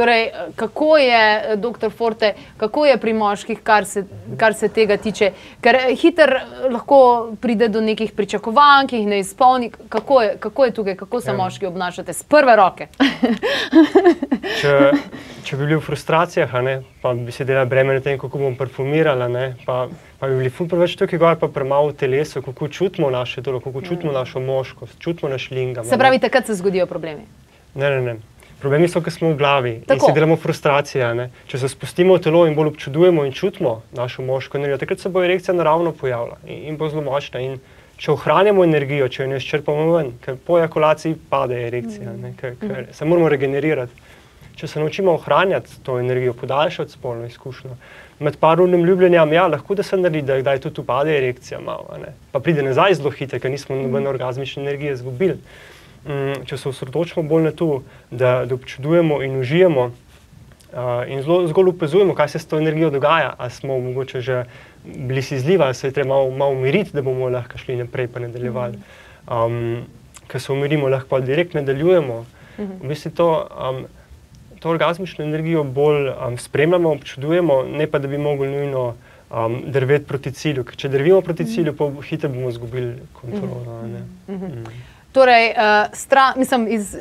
Torej, 0.00 0.30
kako 0.56 0.96
je, 0.96 1.56
doktor 1.56 1.90
Forte, 1.92 2.32
kako 2.56 2.86
je 2.86 2.96
pri 2.96 3.12
moških, 3.12 3.58
kar 3.62 3.84
se, 3.84 4.04
kar 4.36 4.54
se 4.54 4.68
tega 4.68 4.96
tiče? 4.96 5.32
Ker 5.60 5.76
hitro 6.00 6.40
lahko 6.72 7.00
pride 7.40 7.68
do 7.68 7.80
nekih 7.80 8.12
pričakovanj, 8.16 8.86
ki 8.88 8.96
jih 8.96 9.06
ne 9.06 9.18
izpolni. 9.20 9.70
Kako 9.88 10.22
je, 10.22 10.36
kako 10.40 10.64
je 10.64 10.70
tukaj, 10.70 10.96
kako 10.96 11.20
se 11.20 11.30
ja. 11.30 11.36
moški 11.36 11.66
obnašate 11.66 12.12
z 12.12 12.22
prve 12.22 12.56
roke? 12.56 12.86
če, 14.60 14.72
če 15.44 15.56
bi 15.56 15.66
bili 15.66 15.76
v 15.76 15.84
frustracijah, 15.84 16.54
ne, 16.64 16.78
pa 17.02 17.12
bi 17.14 17.32
se 17.32 17.44
delali 17.44 17.68
breme 17.68 17.98
na 17.98 18.00
tem, 18.00 18.16
kako 18.18 18.40
bom 18.40 18.56
perfumirala, 18.56 19.28
ne, 19.28 19.52
pa, 19.66 19.82
pa 20.16 20.32
bi 20.32 20.40
bili 20.40 20.54
preveč 20.64 20.96
tukaj, 20.96 21.20
gor 21.20 21.36
pa 21.36 21.52
premalo 21.52 21.92
v 21.92 21.98
telesu, 22.00 22.40
kako 22.42 22.68
čutimo 22.72 23.10
naše 23.12 23.42
telo, 23.42 23.60
kako 23.60 23.84
čutimo 23.84 24.16
našo 24.16 24.40
moškost, 24.40 24.96
čutimo 24.98 25.28
naš 25.28 25.50
lingam. 25.50 25.84
Se 25.84 25.98
pravi, 26.00 26.18
takrat 26.18 26.46
se 26.46 26.56
zgodijo 26.56 26.86
problemi. 26.86 27.28
Ne, 27.74 27.90
ne, 27.90 28.00
ne. 28.00 28.16
Problemi 28.60 28.88
so, 28.92 29.00
ker 29.00 29.12
smo 29.12 29.30
v 29.32 29.38
glavi 29.40 29.72
Tako. 29.86 29.94
in 29.94 30.00
si 30.00 30.14
delamo 30.18 30.36
frustracije. 30.36 31.14
Ne? 31.16 31.30
Če 31.48 31.62
se 31.62 31.68
spustimo 31.72 32.18
v 32.18 32.24
telo 32.26 32.44
in 32.46 32.54
bolj 32.54 32.74
občudujemo 32.74 33.24
in 33.24 33.32
čutimo 33.32 33.80
našo 33.96 34.22
moško 34.22 34.58
energijo, 34.60 34.78
takrat 34.82 35.00
se 35.00 35.08
bo 35.08 35.24
erekcija 35.24 35.54
naravno 35.56 35.94
pojavila 35.96 36.36
in, 36.44 36.66
in 36.68 36.76
bo 36.76 36.90
zelo 36.92 37.04
močna. 37.06 37.40
In 37.40 37.56
če 38.00 38.12
ohranjamo 38.12 38.64
energijo, 38.64 39.08
če 39.12 39.22
jo 39.22 39.30
ne 39.32 39.40
izčrpamo 39.40 39.88
ven, 39.94 40.12
ker 40.24 40.36
po 40.44 40.58
ejakulaciji 40.60 41.16
pade 41.32 41.56
erekcija, 41.66 42.12
mm. 42.12 42.36
ker, 42.36 42.54
ker 42.60 42.76
mm. 42.82 42.94
se 42.96 43.08
moramo 43.08 43.32
regenerirati. 43.32 44.06
Če 44.60 44.68
se 44.68 44.80
naučimo 44.80 45.14
ohranjati 45.16 45.80
to 45.84 45.96
energijo, 46.00 46.34
podaljšati 46.36 46.92
spolno 46.92 47.24
izkušnjo. 47.28 47.76
Med 48.20 48.36
parurnim 48.40 48.84
ljubljenjem, 48.84 49.32
ja, 49.32 49.46
lahko 49.48 49.76
da 49.76 49.84
se 49.84 49.96
naredi, 49.96 50.26
da 50.28 50.36
kdaj 50.36 50.60
tudi 50.66 50.82
upade 50.82 51.16
erekcija, 51.16 51.62
malo, 51.64 51.96
pa 52.32 52.40
pride 52.44 52.64
nazaj 52.66 52.98
zelo 53.00 53.12
hitro, 53.16 53.40
ker 53.40 53.52
nismo 53.52 53.76
nobene 53.76 54.04
mm. 54.04 54.12
orgasmične 54.12 54.66
energije 54.66 54.98
izgubili. 54.98 55.38
Mm, 56.06 56.46
če 56.48 56.56
se 56.56 56.68
osredotočimo 56.68 57.22
bolj 57.28 57.42
na 57.42 57.50
to, 57.52 57.82
da, 58.10 58.46
da 58.48 58.54
občudujemo 58.54 59.18
in 59.22 59.36
užijemo 59.40 59.90
uh, 60.72 61.04
in 61.08 61.22
zelo, 61.22 61.46
zgolj 61.46 61.74
opazujemo, 61.74 62.14
kaj 62.14 62.28
se 62.28 62.38
s 62.38 62.46
to 62.48 62.58
energijo 62.58 62.90
dogaja, 62.90 63.34
ali 63.36 63.50
smo 63.50 63.78
mogoče 63.78 64.20
že 64.20 64.44
bili 64.84 65.22
si 65.22 65.38
zliva, 65.38 65.64
ali 65.64 65.74
se 65.74 65.88
je 65.88 65.92
treba 65.92 66.08
malo, 66.08 66.30
malo 66.30 66.52
umiriti, 66.52 66.96
da 66.96 67.02
bomo 67.02 67.28
lahko 67.28 67.58
šli 67.58 67.76
naprej 67.76 68.08
in 68.16 68.22
nadaljevali. 68.22 68.78
Um, 69.28 69.84
ker 70.28 70.40
se 70.40 70.52
umirimo, 70.52 70.88
lahko 70.88 71.08
pa 71.08 71.20
direkt 71.20 71.54
nadaljujemo. 71.54 72.24
V 72.58 72.88
bistvu 72.88 73.10
to, 73.10 73.28
um, 73.68 73.84
to 74.60 74.70
orgasmično 74.70 75.24
energijo 75.24 75.64
bolj 75.64 76.08
um, 76.08 76.38
spremljamo, 76.38 76.92
občudujemo, 76.92 77.62
ne 77.76 77.86
pa 77.86 77.98
da 77.98 78.08
bi 78.08 78.18
mogli 78.18 78.48
nujno. 78.48 78.94
Um, 79.30 79.60
drveti 79.70 80.08
proti 80.10 80.32
cilju, 80.34 80.64
ker 80.66 80.74
če 80.74 80.88
drvimo 80.90 81.20
proti 81.22 81.44
cilju, 81.46 81.70
pa 81.78 81.86
hitro 82.02 82.28
bomo 82.28 82.48
izgubili 82.50 82.96
kontrolo. 83.14 83.84
Mm 83.86 83.94
-hmm. 84.26 84.48
mm. 84.48 84.64
Torej, 85.12 85.50
uh, 85.50 85.90
stra, 85.92 86.34
mislim, 86.36 86.68
iz, 86.68 86.96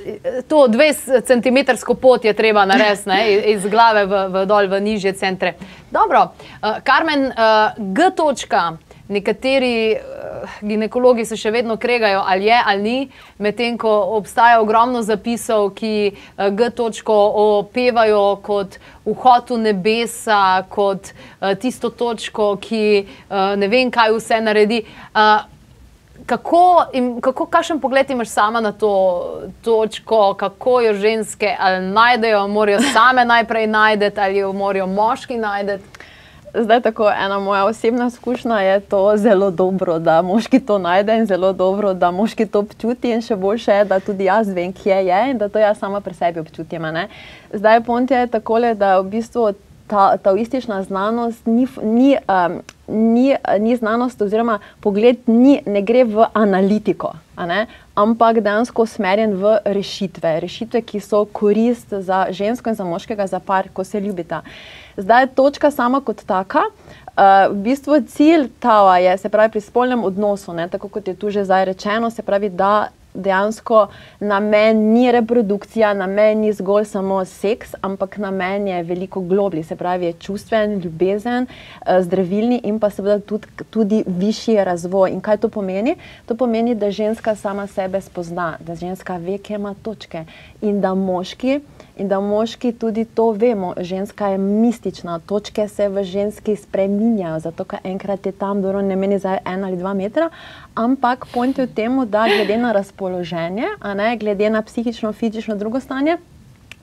to 0.47 0.67
20 0.67 1.25
cm 1.25 1.95
pot 2.01 2.25
je 2.25 2.33
treba 2.33 2.65
narediti 2.65 3.09
iz, 3.29 3.63
iz 3.63 3.71
glave 3.71 4.05
v, 4.05 4.27
v 4.27 4.45
dol 4.45 4.67
v 4.67 4.81
nižje 4.81 5.13
centre. 5.13 5.53
Dobro, 5.91 6.31
uh, 6.61 6.81
Karmen, 6.83 7.25
uh, 7.25 7.33
G. 7.77 8.09
točka. 8.15 8.77
Nekateri 9.09 9.93
uh, 9.93 10.49
ginekologi 10.61 11.25
se 11.25 11.37
še 11.37 11.51
vedno 11.51 11.77
kregajo, 11.77 12.23
ali 12.25 12.45
je 12.45 12.57
ali 12.65 12.81
ni, 12.81 12.97
medtem 13.37 13.77
ko 13.77 13.91
obstaja 14.17 14.57
ogromno 14.61 15.01
zapisov, 15.01 15.69
ki 15.77 15.93
uh, 16.09 16.49
G. 16.49 16.69
točko 16.69 17.13
opevajo 17.61 18.39
kot 18.41 18.79
vhod 19.05 19.53
v 19.53 19.61
nebesa, 19.69 20.65
kot 20.69 21.13
uh, 21.13 21.53
tisto 21.61 21.89
točko, 21.89 22.55
ki 22.57 22.83
uh, 23.05 23.53
ne 23.57 23.69
vem, 23.69 23.93
kaj 23.93 24.17
vse 24.17 24.41
naredi. 24.41 24.81
Uh, 25.13 25.58
kako, 26.29 26.85
in, 26.93 27.21
kako, 27.21 27.45
kakšen 27.45 27.79
pogled 27.81 28.09
imaš 28.09 28.29
sama 28.29 28.61
na 28.61 28.71
to 28.71 28.91
točko, 29.65 30.33
kako 30.37 30.81
jo 30.81 30.93
ženske 30.93 31.55
najdejo, 31.81 32.47
morajo 32.47 32.79
same 32.93 33.25
najprej 33.25 33.67
najti 33.67 34.11
ali 34.21 34.37
jo 34.37 34.53
morajo 34.53 34.87
moški 34.87 35.37
najti? 35.37 35.83
Zdaj, 36.53 36.81
tako 36.81 37.09
ena 37.09 37.39
moja 37.39 37.65
osebna 37.65 38.07
izkušnja 38.07 38.59
je 38.59 38.79
to 38.79 39.17
zelo 39.17 39.51
dobro, 39.51 39.99
da 39.99 40.21
moški 40.21 40.59
to 40.59 40.77
najde 40.77 41.17
in 41.17 41.25
zelo 41.25 41.53
dobro, 41.53 41.93
da 41.93 42.11
moški 42.11 42.45
to 42.45 42.59
občuti. 42.59 43.11
In 43.11 43.21
še 43.21 43.35
boljše 43.35 43.71
je, 43.71 43.85
da 43.85 43.99
tudi 43.99 44.25
jaz 44.25 44.49
vem, 44.49 44.73
kje 44.73 44.97
je 45.05 45.19
in 45.31 45.37
da 45.37 45.49
to 45.49 45.59
jaz 45.59 45.77
sama 45.77 46.01
pri 46.01 46.13
sebi 46.13 46.39
občutim. 46.39 46.85
Zdaj, 47.53 47.83
pont 47.85 48.11
je 48.11 48.27
tako, 48.27 48.59
da 48.73 48.99
v 48.99 49.09
bistvu 49.09 49.53
ta 49.89 50.17
taoistična 50.17 50.83
znanost 50.83 51.45
ni, 51.45 51.67
ni, 51.83 52.17
um, 52.47 52.61
ni, 52.87 53.35
ni 53.59 53.75
znanost, 53.75 54.21
oziroma 54.21 54.59
pogled 54.79 55.17
ni, 55.25 55.61
ne 55.65 55.81
gre 55.81 56.03
v 56.03 56.27
analitiko, 56.33 57.13
ampak 57.95 58.39
dejansko 58.45 58.85
usmerjen 58.85 59.33
v 59.41 59.55
rešitve. 59.65 60.35
Rešitve, 60.45 60.81
ki 60.81 61.01
so 61.01 61.23
korist 61.25 61.89
za 61.89 62.27
žensko 62.29 62.69
in 62.69 62.77
za 62.77 62.85
moškega, 62.85 63.27
za 63.27 63.39
par, 63.39 63.71
ko 63.73 63.83
se 63.83 63.99
ljubita. 63.99 64.41
Zdaj 64.97 65.23
je 65.23 65.33
točka 65.35 65.71
sama 65.71 66.01
kot 66.01 66.21
taka. 66.25 66.69
Uh, 66.69 67.49
v 67.51 67.57
bistvu 67.65 68.01
cilj 68.07 68.47
tava 68.59 68.97
je, 68.97 69.17
se 69.17 69.29
pravi, 69.29 69.51
pri 69.51 69.61
spolnem 69.61 70.03
odnosu, 70.03 70.53
ne, 70.53 70.69
tako 70.69 70.87
kot 70.87 71.07
je 71.07 71.15
tu 71.15 71.29
že 71.29 71.43
zdaj 71.43 71.65
rečeno, 71.65 72.09
se 72.09 72.21
pravi, 72.21 72.49
da 72.49 72.87
dejansko 73.13 73.87
namen 74.19 74.77
ni 74.93 75.11
reprodukcija, 75.11 75.93
namen 75.93 76.39
ni 76.39 76.53
zgolj 76.53 76.85
samo 76.85 77.25
seks, 77.25 77.75
ampak 77.81 78.17
namen 78.17 78.67
je 78.67 78.83
veliko 78.83 79.21
globlji, 79.21 79.63
se 79.63 79.75
pravi, 79.75 80.05
je 80.05 80.13
čustven, 80.13 80.79
ljubezen, 80.79 81.47
eh, 81.47 82.01
zdravilni 82.01 82.61
in 82.63 82.79
pa 82.79 82.89
seveda 82.89 83.19
tudi, 83.19 83.47
tudi 83.69 84.03
višji 84.07 84.63
razvoj. 84.63 85.11
In 85.11 85.21
kaj 85.21 85.37
to 85.37 85.49
pomeni? 85.49 85.95
To 86.25 86.35
pomeni, 86.35 86.75
da 86.75 86.91
ženska 86.91 87.35
sama 87.35 87.67
sebe 87.67 88.01
spozna, 88.01 88.57
da 88.59 88.75
ženska 88.75 89.17
ve, 89.17 89.37
kje 89.37 89.55
ima 89.55 89.75
točke 89.83 90.25
in 90.61 90.81
da 90.81 90.95
moški 90.95 91.59
in 91.99 92.07
da 92.07 92.19
moški 92.19 92.71
tudi 92.71 93.05
to 93.05 93.31
vemo. 93.31 93.73
Ženska 93.77 94.27
je 94.27 94.37
mistična, 94.37 95.19
točke 95.19 95.67
se 95.67 95.89
v 95.89 96.03
ženski 96.03 96.55
spreminjajo, 96.55 97.39
zato 97.39 97.63
ker 97.63 97.79
enkrat 97.83 98.25
je 98.25 98.31
tam, 98.31 98.61
dobro, 98.61 98.81
ne 98.81 98.95
meni 98.95 99.19
za 99.19 99.37
en 99.45 99.63
ali 99.63 99.77
dva 99.77 99.93
metra, 99.93 100.29
ampak 100.75 101.27
point 101.33 101.57
je 101.57 101.67
v 101.67 101.73
tem, 101.75 102.01
da 102.05 102.25
glede 102.27 102.57
na 102.57 102.71
razpoloženje, 102.71 103.67
ne, 103.95 104.17
glede 104.17 104.49
na 104.49 104.61
psihično, 104.61 105.13
fizično 105.13 105.55
drugo 105.55 105.79
stanje 105.79 106.17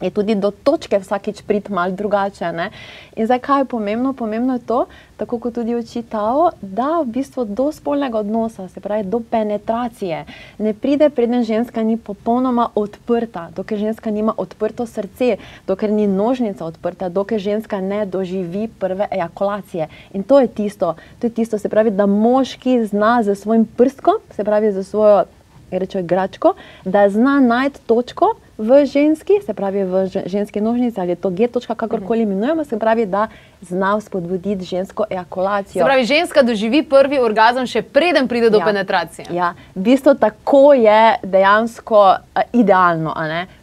je 0.01 0.11
tudi 0.11 0.35
do 0.35 0.51
točke 0.51 0.99
vsakič 1.01 1.43
prid 1.43 1.71
mal 1.71 1.93
drugače. 1.93 2.53
Ne? 2.53 2.71
In 3.17 3.27
zdaj, 3.27 3.41
kaj 3.41 3.61
je 3.61 3.65
pomembno? 3.65 4.13
Pomembno 4.13 4.55
je 4.55 4.67
to, 4.67 4.85
tako 5.17 5.39
kot 5.39 5.55
tudi 5.55 5.75
očitao, 5.75 6.51
da 6.61 7.01
v 7.01 7.17
bistvu 7.17 7.45
do 7.45 7.71
spolnega 7.73 8.19
odnosa, 8.19 8.69
se 8.69 8.81
pravi 8.81 9.05
do 9.05 9.21
penetracije, 9.31 10.25
ne 10.59 10.75
pride, 10.75 11.09
preden 11.11 11.45
ženska 11.45 11.83
ni 11.83 11.97
popolnoma 11.97 12.69
odprta, 12.75 13.49
dokler 13.57 13.81
ženska 13.81 14.11
nima 14.11 14.35
odprto 14.37 14.87
srce, 14.87 15.37
dokler 15.67 15.93
ni 15.93 16.07
nožnica 16.07 16.65
odprta, 16.65 17.09
dokler 17.09 17.41
ženska 17.41 17.81
ne 17.81 18.05
doživi 18.07 18.69
prve 18.69 19.09
ejakulacije. 19.11 19.89
In 20.13 20.23
to 20.23 20.41
je 20.41 20.49
tisto, 20.49 20.95
to 21.19 21.27
je 21.27 21.31
tisto, 21.31 21.59
se 21.59 21.69
pravi, 21.69 21.91
da 21.91 22.07
moški 22.07 22.85
zna 22.85 23.23
za 23.23 23.35
svojim 23.35 23.65
prstkom, 23.65 24.21
se 24.31 24.45
pravi 24.45 24.73
za 24.73 24.83
svojo 24.85 25.25
rečo, 25.71 25.99
igračko, 25.99 26.55
da 26.85 27.09
zna 27.09 27.41
najti 27.41 27.81
točko 27.87 28.35
v 28.59 28.87
ženski, 28.87 29.33
se 29.47 29.55
pravi 29.55 29.85
v 29.85 30.07
ženski 30.27 30.61
nožnici 30.61 31.01
ali 31.01 31.17
to 31.17 31.31
G-točka, 31.31 31.75
kakorkoli 31.75 32.23
imenujemo, 32.23 32.65
se 32.65 32.79
pravi, 32.79 33.07
da 33.07 33.29
zna 33.61 34.01
spodbuditi 34.01 34.65
žensko 34.65 35.05
ejakulacijo. 35.11 35.83
Se 35.83 35.85
pravi, 35.85 36.05
ženska 36.05 36.43
doživi 36.43 36.83
prvi 36.83 37.19
orgazem, 37.21 37.67
še 37.67 37.83
preden 37.83 38.29
pride 38.29 38.51
do 38.51 38.59
ja. 38.59 38.65
penetracije. 38.65 39.27
Ja, 39.31 39.55
v 39.75 39.83
bistvu 39.91 40.15
tako 40.15 40.73
je 40.73 41.17
dejansko 41.23 42.01
uh, 42.17 42.43
idealno. 42.53 43.15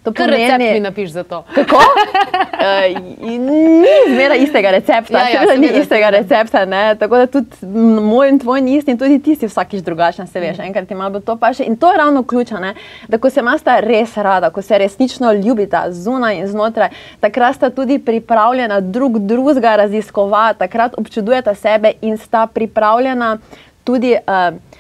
To 0.04 0.14
Kar 0.14 0.28
pomeni, 0.28 0.46
recept 0.46 0.74
mi 0.74 0.80
napiš 0.80 1.10
za 1.10 1.24
to. 1.24 1.44
Kako? 1.56 1.78
uh, 1.78 3.02
ni 3.22 3.94
zmeraj 4.14 4.44
istega 4.44 4.72
recepta, 4.72 5.20
ja, 5.30 5.44
ja, 5.44 5.58
ni 5.58 5.70
istega 5.82 6.10
recepta. 6.10 6.66
Ne? 6.66 6.96
Tako 7.00 7.18
da 7.18 7.28
tudi 7.28 7.66
moj 8.02 8.30
in 8.30 8.40
tvoj 8.40 8.62
ni 8.62 8.78
isti, 8.78 8.92
in 8.92 8.98
tudi 8.98 9.20
ti 9.24 9.36
si 9.36 9.48
vsakiš 9.48 9.82
drugačen, 9.82 10.28
se 10.28 10.40
veš. 10.40 10.58
Mm. 10.58 10.70
Enkrat 10.70 10.88
ti 10.88 10.96
malo 10.96 11.20
to 11.20 11.38
paše. 11.38 11.64
In 11.64 11.78
to 11.78 11.92
je 11.92 11.98
ravno 11.98 12.24
ključno, 12.24 12.74
da 13.08 13.18
ko 13.18 13.30
se 13.30 13.40
imata 13.40 13.80
res 13.80 14.18
rada, 14.18 14.50
ko 14.50 14.62
se 14.62 14.78
resnično 14.84 15.34
ljubita 15.34 15.86
zunaj 15.92 16.38
in 16.42 16.48
znotraj, 16.48 16.90
takrat 17.20 17.56
sta 17.56 17.70
tudi 17.70 18.00
pripravljena 18.00 18.80
drug 18.80 19.20
drugega 19.20 19.76
raziskovati, 19.76 20.60
takrat 20.60 20.94
občudujeta 20.98 21.56
sebe 21.56 21.94
in 22.02 22.18
sta 22.18 22.48
pripravljena 22.48 23.38
tudi. 23.84 24.18
Uh, 24.28 24.73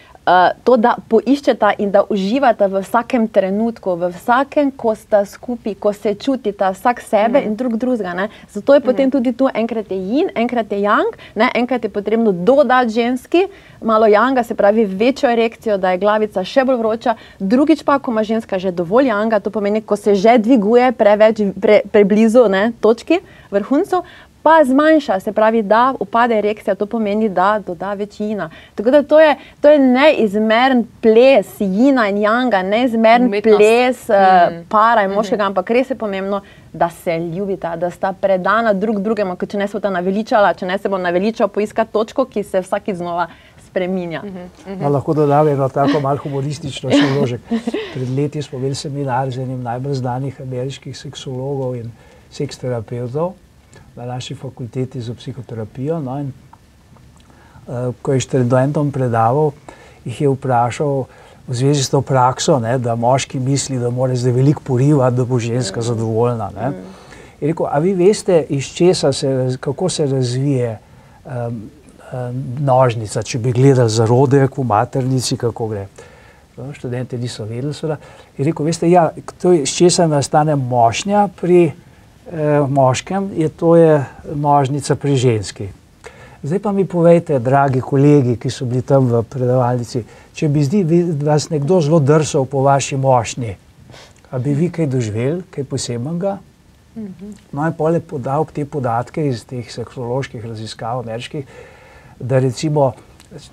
to, 0.63 0.78
da 0.78 0.95
poiščeta 1.09 1.74
in 1.84 1.91
da 1.91 2.03
uživata 2.09 2.69
v 2.71 2.82
vsakem 2.84 3.28
trenutku, 3.28 3.95
v 3.99 4.09
vsakem, 4.15 4.71
ko 4.71 4.95
sta 4.95 5.26
skupaj, 5.28 5.76
ko 5.76 5.91
se 5.93 6.13
čutita 6.15 6.71
vsak 6.71 7.01
sebe 7.03 7.41
mm. 7.41 7.47
in 7.47 7.55
drug 7.59 7.76
drugega. 7.78 8.30
Zato 8.49 8.74
je 8.74 8.80
mm. 8.80 8.86
potem 8.86 9.11
tudi 9.11 9.34
tu 9.34 9.49
enkrat 9.53 9.91
je 9.91 9.97
jin, 9.97 10.32
enkrat 10.36 10.71
je 10.71 10.80
yang, 10.86 11.17
ne? 11.36 11.49
enkrat 11.55 11.84
je 11.84 11.91
potrebno 11.91 12.32
dodati 12.32 12.93
ženski, 12.95 13.47
malo 13.82 14.07
janga, 14.07 14.43
se 14.43 14.55
pravi 14.55 14.86
večjo 14.86 15.30
erekcijo, 15.30 15.78
da 15.78 15.91
je 15.91 15.99
glavica 15.99 16.43
še 16.43 16.63
bolj 16.63 16.80
vroča, 16.80 17.15
drugič 17.39 17.84
pa, 17.84 17.99
ko 17.99 18.11
ima 18.11 18.24
ženska 18.24 18.59
že 18.59 18.71
dovolj 18.71 19.11
janga, 19.11 19.39
to 19.43 19.51
pomeni, 19.51 19.82
ko 19.82 19.99
se 19.99 20.15
že 20.15 20.38
dviguje 20.38 20.91
preveč, 20.91 21.43
pre, 21.59 21.82
preblizu 21.91 22.47
ne? 22.47 22.71
točki, 22.80 23.19
vrhuncu, 23.51 24.03
pa 24.44 24.64
zmanjša, 24.66 25.20
se 25.20 25.32
pravi, 25.32 25.62
da 25.62 25.94
upade 26.00 26.38
erekcija, 26.38 26.76
to 26.76 26.86
pomeni, 26.86 27.30
da 27.30 27.62
doda 27.68 27.94
večina. 27.94 28.50
Tako 28.76 28.91
da 28.91 29.04
to 29.04 29.20
je, 29.20 29.36
to 29.62 29.70
je 29.70 29.80
neizmeren 29.80 30.88
ples, 31.02 31.56
jina 31.60 32.10
in 32.10 32.18
janga, 32.18 32.64
neizmeren 32.64 33.28
Umetnost. 33.28 33.58
ples 33.58 34.10
mm. 34.10 34.66
para 34.70 35.04
in 35.04 35.08
mhm. 35.08 35.16
moškega, 35.16 35.44
mm 35.44 35.46
-hmm. 35.46 35.48
ampak 35.48 35.70
res 35.70 35.89
je 35.89 35.96
pomembno, 35.96 36.41
da 36.74 36.89
se 36.89 37.20
ljubita, 37.20 37.76
da 37.76 37.89
sta 37.89 38.14
predana 38.14 38.74
drug 38.74 39.00
drugemu, 39.00 39.36
če 39.36 39.58
ne 39.58 39.68
se 39.68 39.78
bo 39.78 39.80
ta 39.80 39.89
naveličala, 39.89 40.54
če 40.54 40.66
ne 40.66 40.78
se 40.78 40.89
bo 40.89 40.98
naveličal 40.98 41.48
poiskati 41.48 41.94
točko, 41.94 42.26
ki 42.26 42.44
se 42.44 42.62
vsaki 42.62 42.96
znova. 42.96 43.28
Spreminja. 43.68 44.22
Uh 44.24 44.30
-huh, 44.30 44.74
uh 44.74 44.82
-huh. 44.82 44.91
Lahko 44.91 45.14
dodam 45.14 45.48
eno 45.48 45.70
tako 45.70 46.00
malo 46.00 46.18
humoristično 46.18 46.89
šoložek. 46.91 47.41
Pred 47.94 48.10
leti 48.18 48.41
smo 48.41 48.60
imeli 48.60 48.76
seminar 48.76 49.32
z 49.32 49.39
enim 49.39 49.64
najbolj 49.64 49.94
znanih 49.94 50.41
ameriških 50.41 50.98
seksologov 50.98 51.76
in 51.76 51.91
seksterapeutov 52.30 53.34
na 53.96 54.06
naši 54.06 54.36
fakulteti 54.36 55.02
za 55.02 55.14
psihoterapijo. 55.14 56.00
No, 56.00 56.20
in, 56.20 56.32
uh, 57.68 57.94
ko 58.02 58.14
je 58.14 58.20
študentom 58.20 58.91
predaval, 58.91 59.52
jih 60.06 60.22
je 60.22 60.30
vprašal 60.30 61.06
v 61.48 61.56
zvezi 61.56 61.84
s 61.84 61.91
to 61.91 62.02
prakso, 62.02 62.60
ne, 62.60 62.78
da 62.78 62.96
moški 62.96 63.39
misli, 63.39 63.80
da 63.80 63.89
mora 63.89 64.16
zdaj 64.16 64.32
veliko 64.32 64.62
porivati, 64.64 65.18
da 65.18 65.26
bo 65.26 65.39
ženska 65.39 65.80
mm. 65.80 65.84
zadovoljna. 65.84 66.50
Ne. 66.56 66.72
Je 67.41 67.48
rekel, 67.48 67.68
a 67.70 67.80
vi 67.80 67.94
veste, 67.94 68.46
iz 68.50 68.66
česa 68.74 69.14
se, 69.14 69.58
kako 69.60 69.89
se 69.89 70.08
razvije 70.08 70.78
um, 71.26 71.34
um, 72.14 72.44
nožnica, 72.60 73.24
če 73.24 73.39
bi 73.39 73.52
gledali 73.52 73.89
zarodek 73.89 74.58
v 74.58 74.64
maternici, 74.64 75.38
kako 75.38 75.68
gre. 75.68 75.88
No, 76.58 76.70
študenti 76.74 77.18
niso 77.18 77.44
vedeli, 77.46 77.74
seveda. 77.74 77.98
Je 78.38 78.46
rekel, 78.46 78.66
veste, 78.66 78.89
ja, 78.89 79.10
to 79.41 79.52
je, 79.52 79.64
iz 79.64 79.76
česa 79.76 80.08
nastane 80.08 80.56
mošnja 80.56 81.28
pri 81.41 81.72
moškem, 82.69 83.32
je 83.36 83.49
to 83.49 83.76
je 83.76 84.05
nožnica 84.36 84.95
pri 84.95 85.15
ženski. 85.15 85.67
Zdaj 86.43 86.59
pa 86.59 86.71
mi 86.71 86.86
povejte, 86.86 87.39
dragi 87.39 87.82
kolegi, 87.82 88.36
ki 88.36 88.49
so 88.51 88.65
bili 88.67 88.82
tam 88.84 89.07
v 89.07 89.21
predavalnici, 89.24 90.03
če 90.36 90.49
bi 90.51 90.63
zdi, 90.63 90.84
vas 91.24 91.47
nekdo 91.51 91.80
zelo 91.82 92.01
drsal 92.03 92.45
po 92.51 92.63
vaši 92.65 92.99
mošnji, 92.99 93.55
a 94.32 94.39
bi 94.43 94.55
vi 94.57 94.67
kaj 94.71 94.89
doživeli, 94.91 95.43
kaj 95.51 95.67
posebnega? 95.71 96.38
No, 96.95 97.63
in 97.63 97.74
pole 97.78 98.01
podal 98.03 98.45
te 98.53 98.65
podatke 98.65 99.24
iz 99.28 99.45
teh 99.49 99.71
seksoloških 99.71 100.43
raziskav 100.45 100.99
ameriških, 101.01 101.47
da 102.19 102.39
recimo 102.43 102.91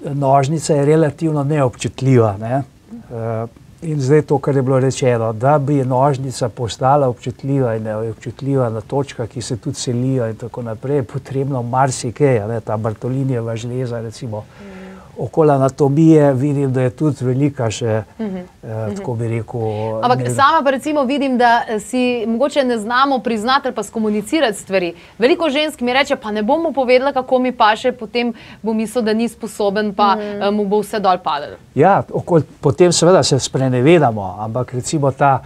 nožnica 0.03 0.75
je 0.75 0.85
relativno 0.85 1.45
neobčutljiva. 1.45 2.35
Ne? 2.41 2.63
Uh, 3.09 3.49
In 3.83 4.01
zdaj 4.01 4.23
to, 4.23 4.39
kar 4.39 4.57
je 4.57 4.63
bilo 4.63 4.81
rečeno, 4.81 5.33
da 5.33 5.59
bi 5.59 5.85
nožnica 5.85 6.49
postala 6.49 7.09
občutljiva 7.09 7.77
in 7.77 7.87
občutljiva 7.89 8.69
na 8.69 8.81
točkah, 8.81 9.29
ki 9.29 9.43
se 9.43 9.57
tudi 9.57 9.77
selijo 9.77 10.29
in 10.29 10.37
tako 10.37 10.63
naprej, 10.63 10.97
je 10.97 11.03
potrebno 11.03 11.63
marsikaj, 11.63 12.61
ta 12.65 12.77
Bartolinijeva 12.77 13.57
žleza 13.57 14.01
recimo. 14.01 14.45
Mm 14.61 14.80
okoli 15.21 15.51
anatomije 15.51 16.33
vidim, 16.33 16.73
da 16.73 16.83
je 16.83 16.91
tudi 16.91 17.25
velika 17.25 17.71
še, 17.71 18.03
uh 18.19 18.27
-huh. 18.27 18.43
eh, 18.63 18.97
tako 18.97 19.15
bi 19.15 19.29
rekel. 19.29 19.61
Ampak 20.03 20.19
ne... 20.19 20.31
sama 20.31 20.63
pa 20.65 20.71
recimo 20.71 21.05
vidim, 21.05 21.39
da 21.39 21.63
si 21.81 22.25
mogoče 22.27 22.65
ne 22.65 22.79
znamo 22.79 23.19
priznati 23.19 23.69
ali 23.69 23.75
pa 23.75 23.83
skomunicirati 23.83 24.59
stvari. 24.59 24.95
Veliko 25.19 25.51
žensk 25.51 25.81
mi 25.81 25.93
reče, 25.93 26.17
pa 26.17 26.31
ne 26.31 26.43
bomo 26.43 26.73
povedala, 26.73 27.13
kako 27.13 27.39
mi 27.39 27.53
paše, 27.53 27.93
potem 27.93 28.33
bo 28.63 28.73
mislil, 28.73 29.05
da 29.05 29.13
ni 29.13 29.29
sposoben, 29.29 29.95
pa 29.95 30.17
uh 30.17 30.23
-huh. 30.23 30.51
mu 30.51 30.65
bo 30.65 30.81
vse 30.81 31.01
dol 31.01 31.19
padalo. 31.19 31.57
Ja, 31.75 32.03
okol, 32.13 32.41
potem 32.61 32.93
seveda 32.93 33.23
se 33.23 33.39
sprenevedamo, 33.39 34.37
ampak 34.39 34.75
recimo 34.75 35.11
ta 35.11 35.43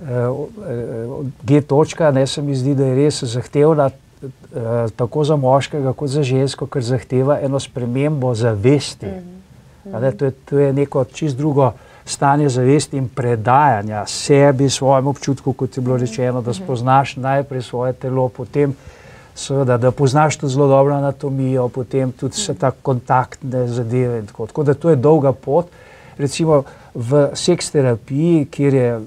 uh, 0.00 0.48
G-točka, 1.42 2.10
ne 2.10 2.26
se 2.26 2.42
mi 2.42 2.54
zdi, 2.54 2.74
da 2.74 2.84
je 2.84 2.94
res 2.94 3.22
zahtevna. 3.22 3.90
Eh, 4.56 4.88
tako 4.96 5.24
za 5.24 5.36
moškega, 5.36 5.92
kot 5.92 6.10
za 6.10 6.22
žensko, 6.26 6.66
ker 6.66 6.82
zahteva 6.82 7.36
eno 7.38 7.60
spremembo 7.60 8.34
zavesti. 8.34 9.06
Mm 9.06 9.92
-hmm. 9.92 10.16
to, 10.16 10.24
je, 10.24 10.30
to 10.30 10.58
je 10.58 10.72
neko 10.72 11.04
čist 11.04 11.36
drugo 11.36 11.72
stanje 12.04 12.48
zavesti 12.48 12.96
in 12.96 13.08
predajanja 13.08 14.06
sebi, 14.06 14.70
svojemu 14.70 15.10
občutku, 15.10 15.52
kot 15.52 15.76
je 15.76 15.80
bilo 15.80 15.94
mhm. 15.94 16.04
rečeno, 16.04 16.42
da 16.42 16.50
mhm. 16.50 16.64
spoznaš 16.64 17.16
najprej 17.16 17.62
svoje 17.62 17.92
telo, 17.92 18.28
potem 18.28 18.74
seveda, 19.34 19.76
da 19.76 19.90
poznaš 19.90 20.36
tudi 20.36 20.52
zelo 20.52 20.68
dobro 20.68 20.94
anatomijo, 20.94 21.68
potem 21.68 22.12
tudi 22.12 22.32
vse 22.32 22.54
ta 22.54 22.70
kontaktne 22.70 23.68
zadeve. 23.68 24.26
Tako. 24.26 24.46
tako 24.46 24.62
da 24.62 24.74
to 24.74 24.90
je 24.90 24.96
dolga 24.96 25.32
pot. 25.32 25.66
Recimo 26.18 26.62
v 26.94 27.28
seks 27.34 27.70
terapiji, 27.70 28.44
kjer 28.44 28.74
je, 28.74 29.00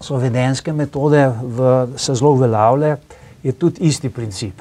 so 0.00 0.16
vedenske 0.16 0.72
metode 0.72 1.32
v, 1.42 1.86
se 1.96 2.14
zelo 2.14 2.30
uveljavljajo 2.30 2.96
je 3.42 3.52
tudi 3.52 3.86
isti 3.88 4.10
princip. 4.10 4.60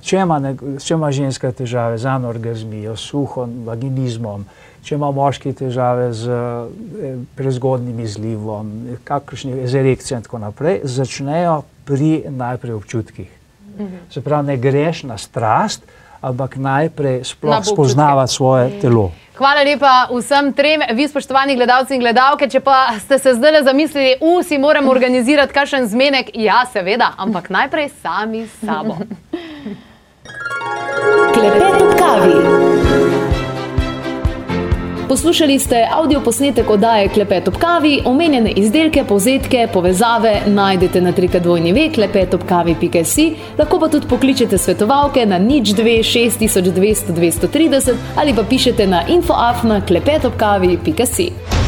Če 0.00 0.22
ima, 0.22 0.38
ne, 0.40 0.54
če 0.80 0.94
ima 0.94 1.10
ženska 1.12 1.50
težave 1.52 1.98
z 2.00 2.08
anorgazmijo, 2.08 2.94
suhom, 2.96 3.64
vaginizmom, 3.66 4.46
če 4.84 4.96
ima 4.96 5.10
moški 5.12 5.52
težave 5.56 6.10
z 6.16 6.30
eh, 6.30 7.18
prezgodnim 7.36 8.00
izlivom, 8.04 8.72
kakršni 9.04 9.66
z 9.68 9.82
erekcijo 9.82 10.20
in 10.20 10.24
tako 10.26 10.40
naprej, 10.46 10.80
začnejo 10.84 11.62
pri 11.84 12.24
najprej 12.30 12.78
občutkih. 12.78 13.28
Mhm. 13.74 14.06
Se 14.10 14.22
pravi, 14.24 14.52
ne 14.52 14.56
greš 14.56 15.04
na 15.10 15.18
strast, 15.18 15.84
ampak 16.24 16.56
najprej 16.56 17.24
sploh 17.24 17.64
spoznava 17.64 18.26
svoje 18.26 18.68
mhm. 18.68 18.80
telo. 18.80 19.12
Hvala 19.34 19.66
lepa 19.66 20.06
vsem 20.14 20.52
trem, 20.54 20.80
vi 20.94 21.08
spoštovani 21.08 21.56
gledalci 21.58 21.96
in 21.96 22.00
gledalke. 22.00 22.46
Če 22.46 22.60
pa 22.62 22.94
ste 23.02 23.18
se 23.18 23.34
zdaj 23.34 23.64
zamislili, 23.66 24.14
vsi 24.22 24.58
moramo 24.62 24.90
organizirati 24.90 25.52
kakšen 25.52 25.88
zmenek, 25.90 26.30
ja, 26.38 26.62
seveda, 26.70 27.12
ampak 27.18 27.50
najprej 27.50 27.90
sami 27.98 28.46
s 28.46 28.54
sabo. 28.62 28.94
Klepet 31.34 31.82
ob 31.82 31.98
kavi. 31.98 32.63
Poslušali 35.08 35.58
ste 35.58 35.88
avdio 35.92 36.20
posnetek 36.20 36.70
oddaje 36.70 37.08
Klepet 37.08 37.48
ob 37.48 37.56
kavi, 37.56 38.00
omenjene 38.04 38.50
izdelke, 38.50 39.04
povzetke, 39.04 39.68
povezave 39.72 40.40
najdete 40.46 41.00
na 41.00 41.12
trikadvojni 41.12 41.72
ve 41.72 41.88
klepetobkavi.si, 41.94 43.26
lahko 43.58 43.80
pa 43.80 43.88
tudi 43.88 44.08
pokličete 44.08 44.58
svetovalke 44.58 45.26
na 45.26 45.38
nič 45.38 45.74
2 45.76 45.98
6200 45.98 47.12
230 47.12 47.94
ali 48.16 48.34
pa 48.34 48.42
pišete 48.42 48.86
na 48.86 49.02
infoafna 49.08 49.80
klepetobkavi.si. 49.86 51.63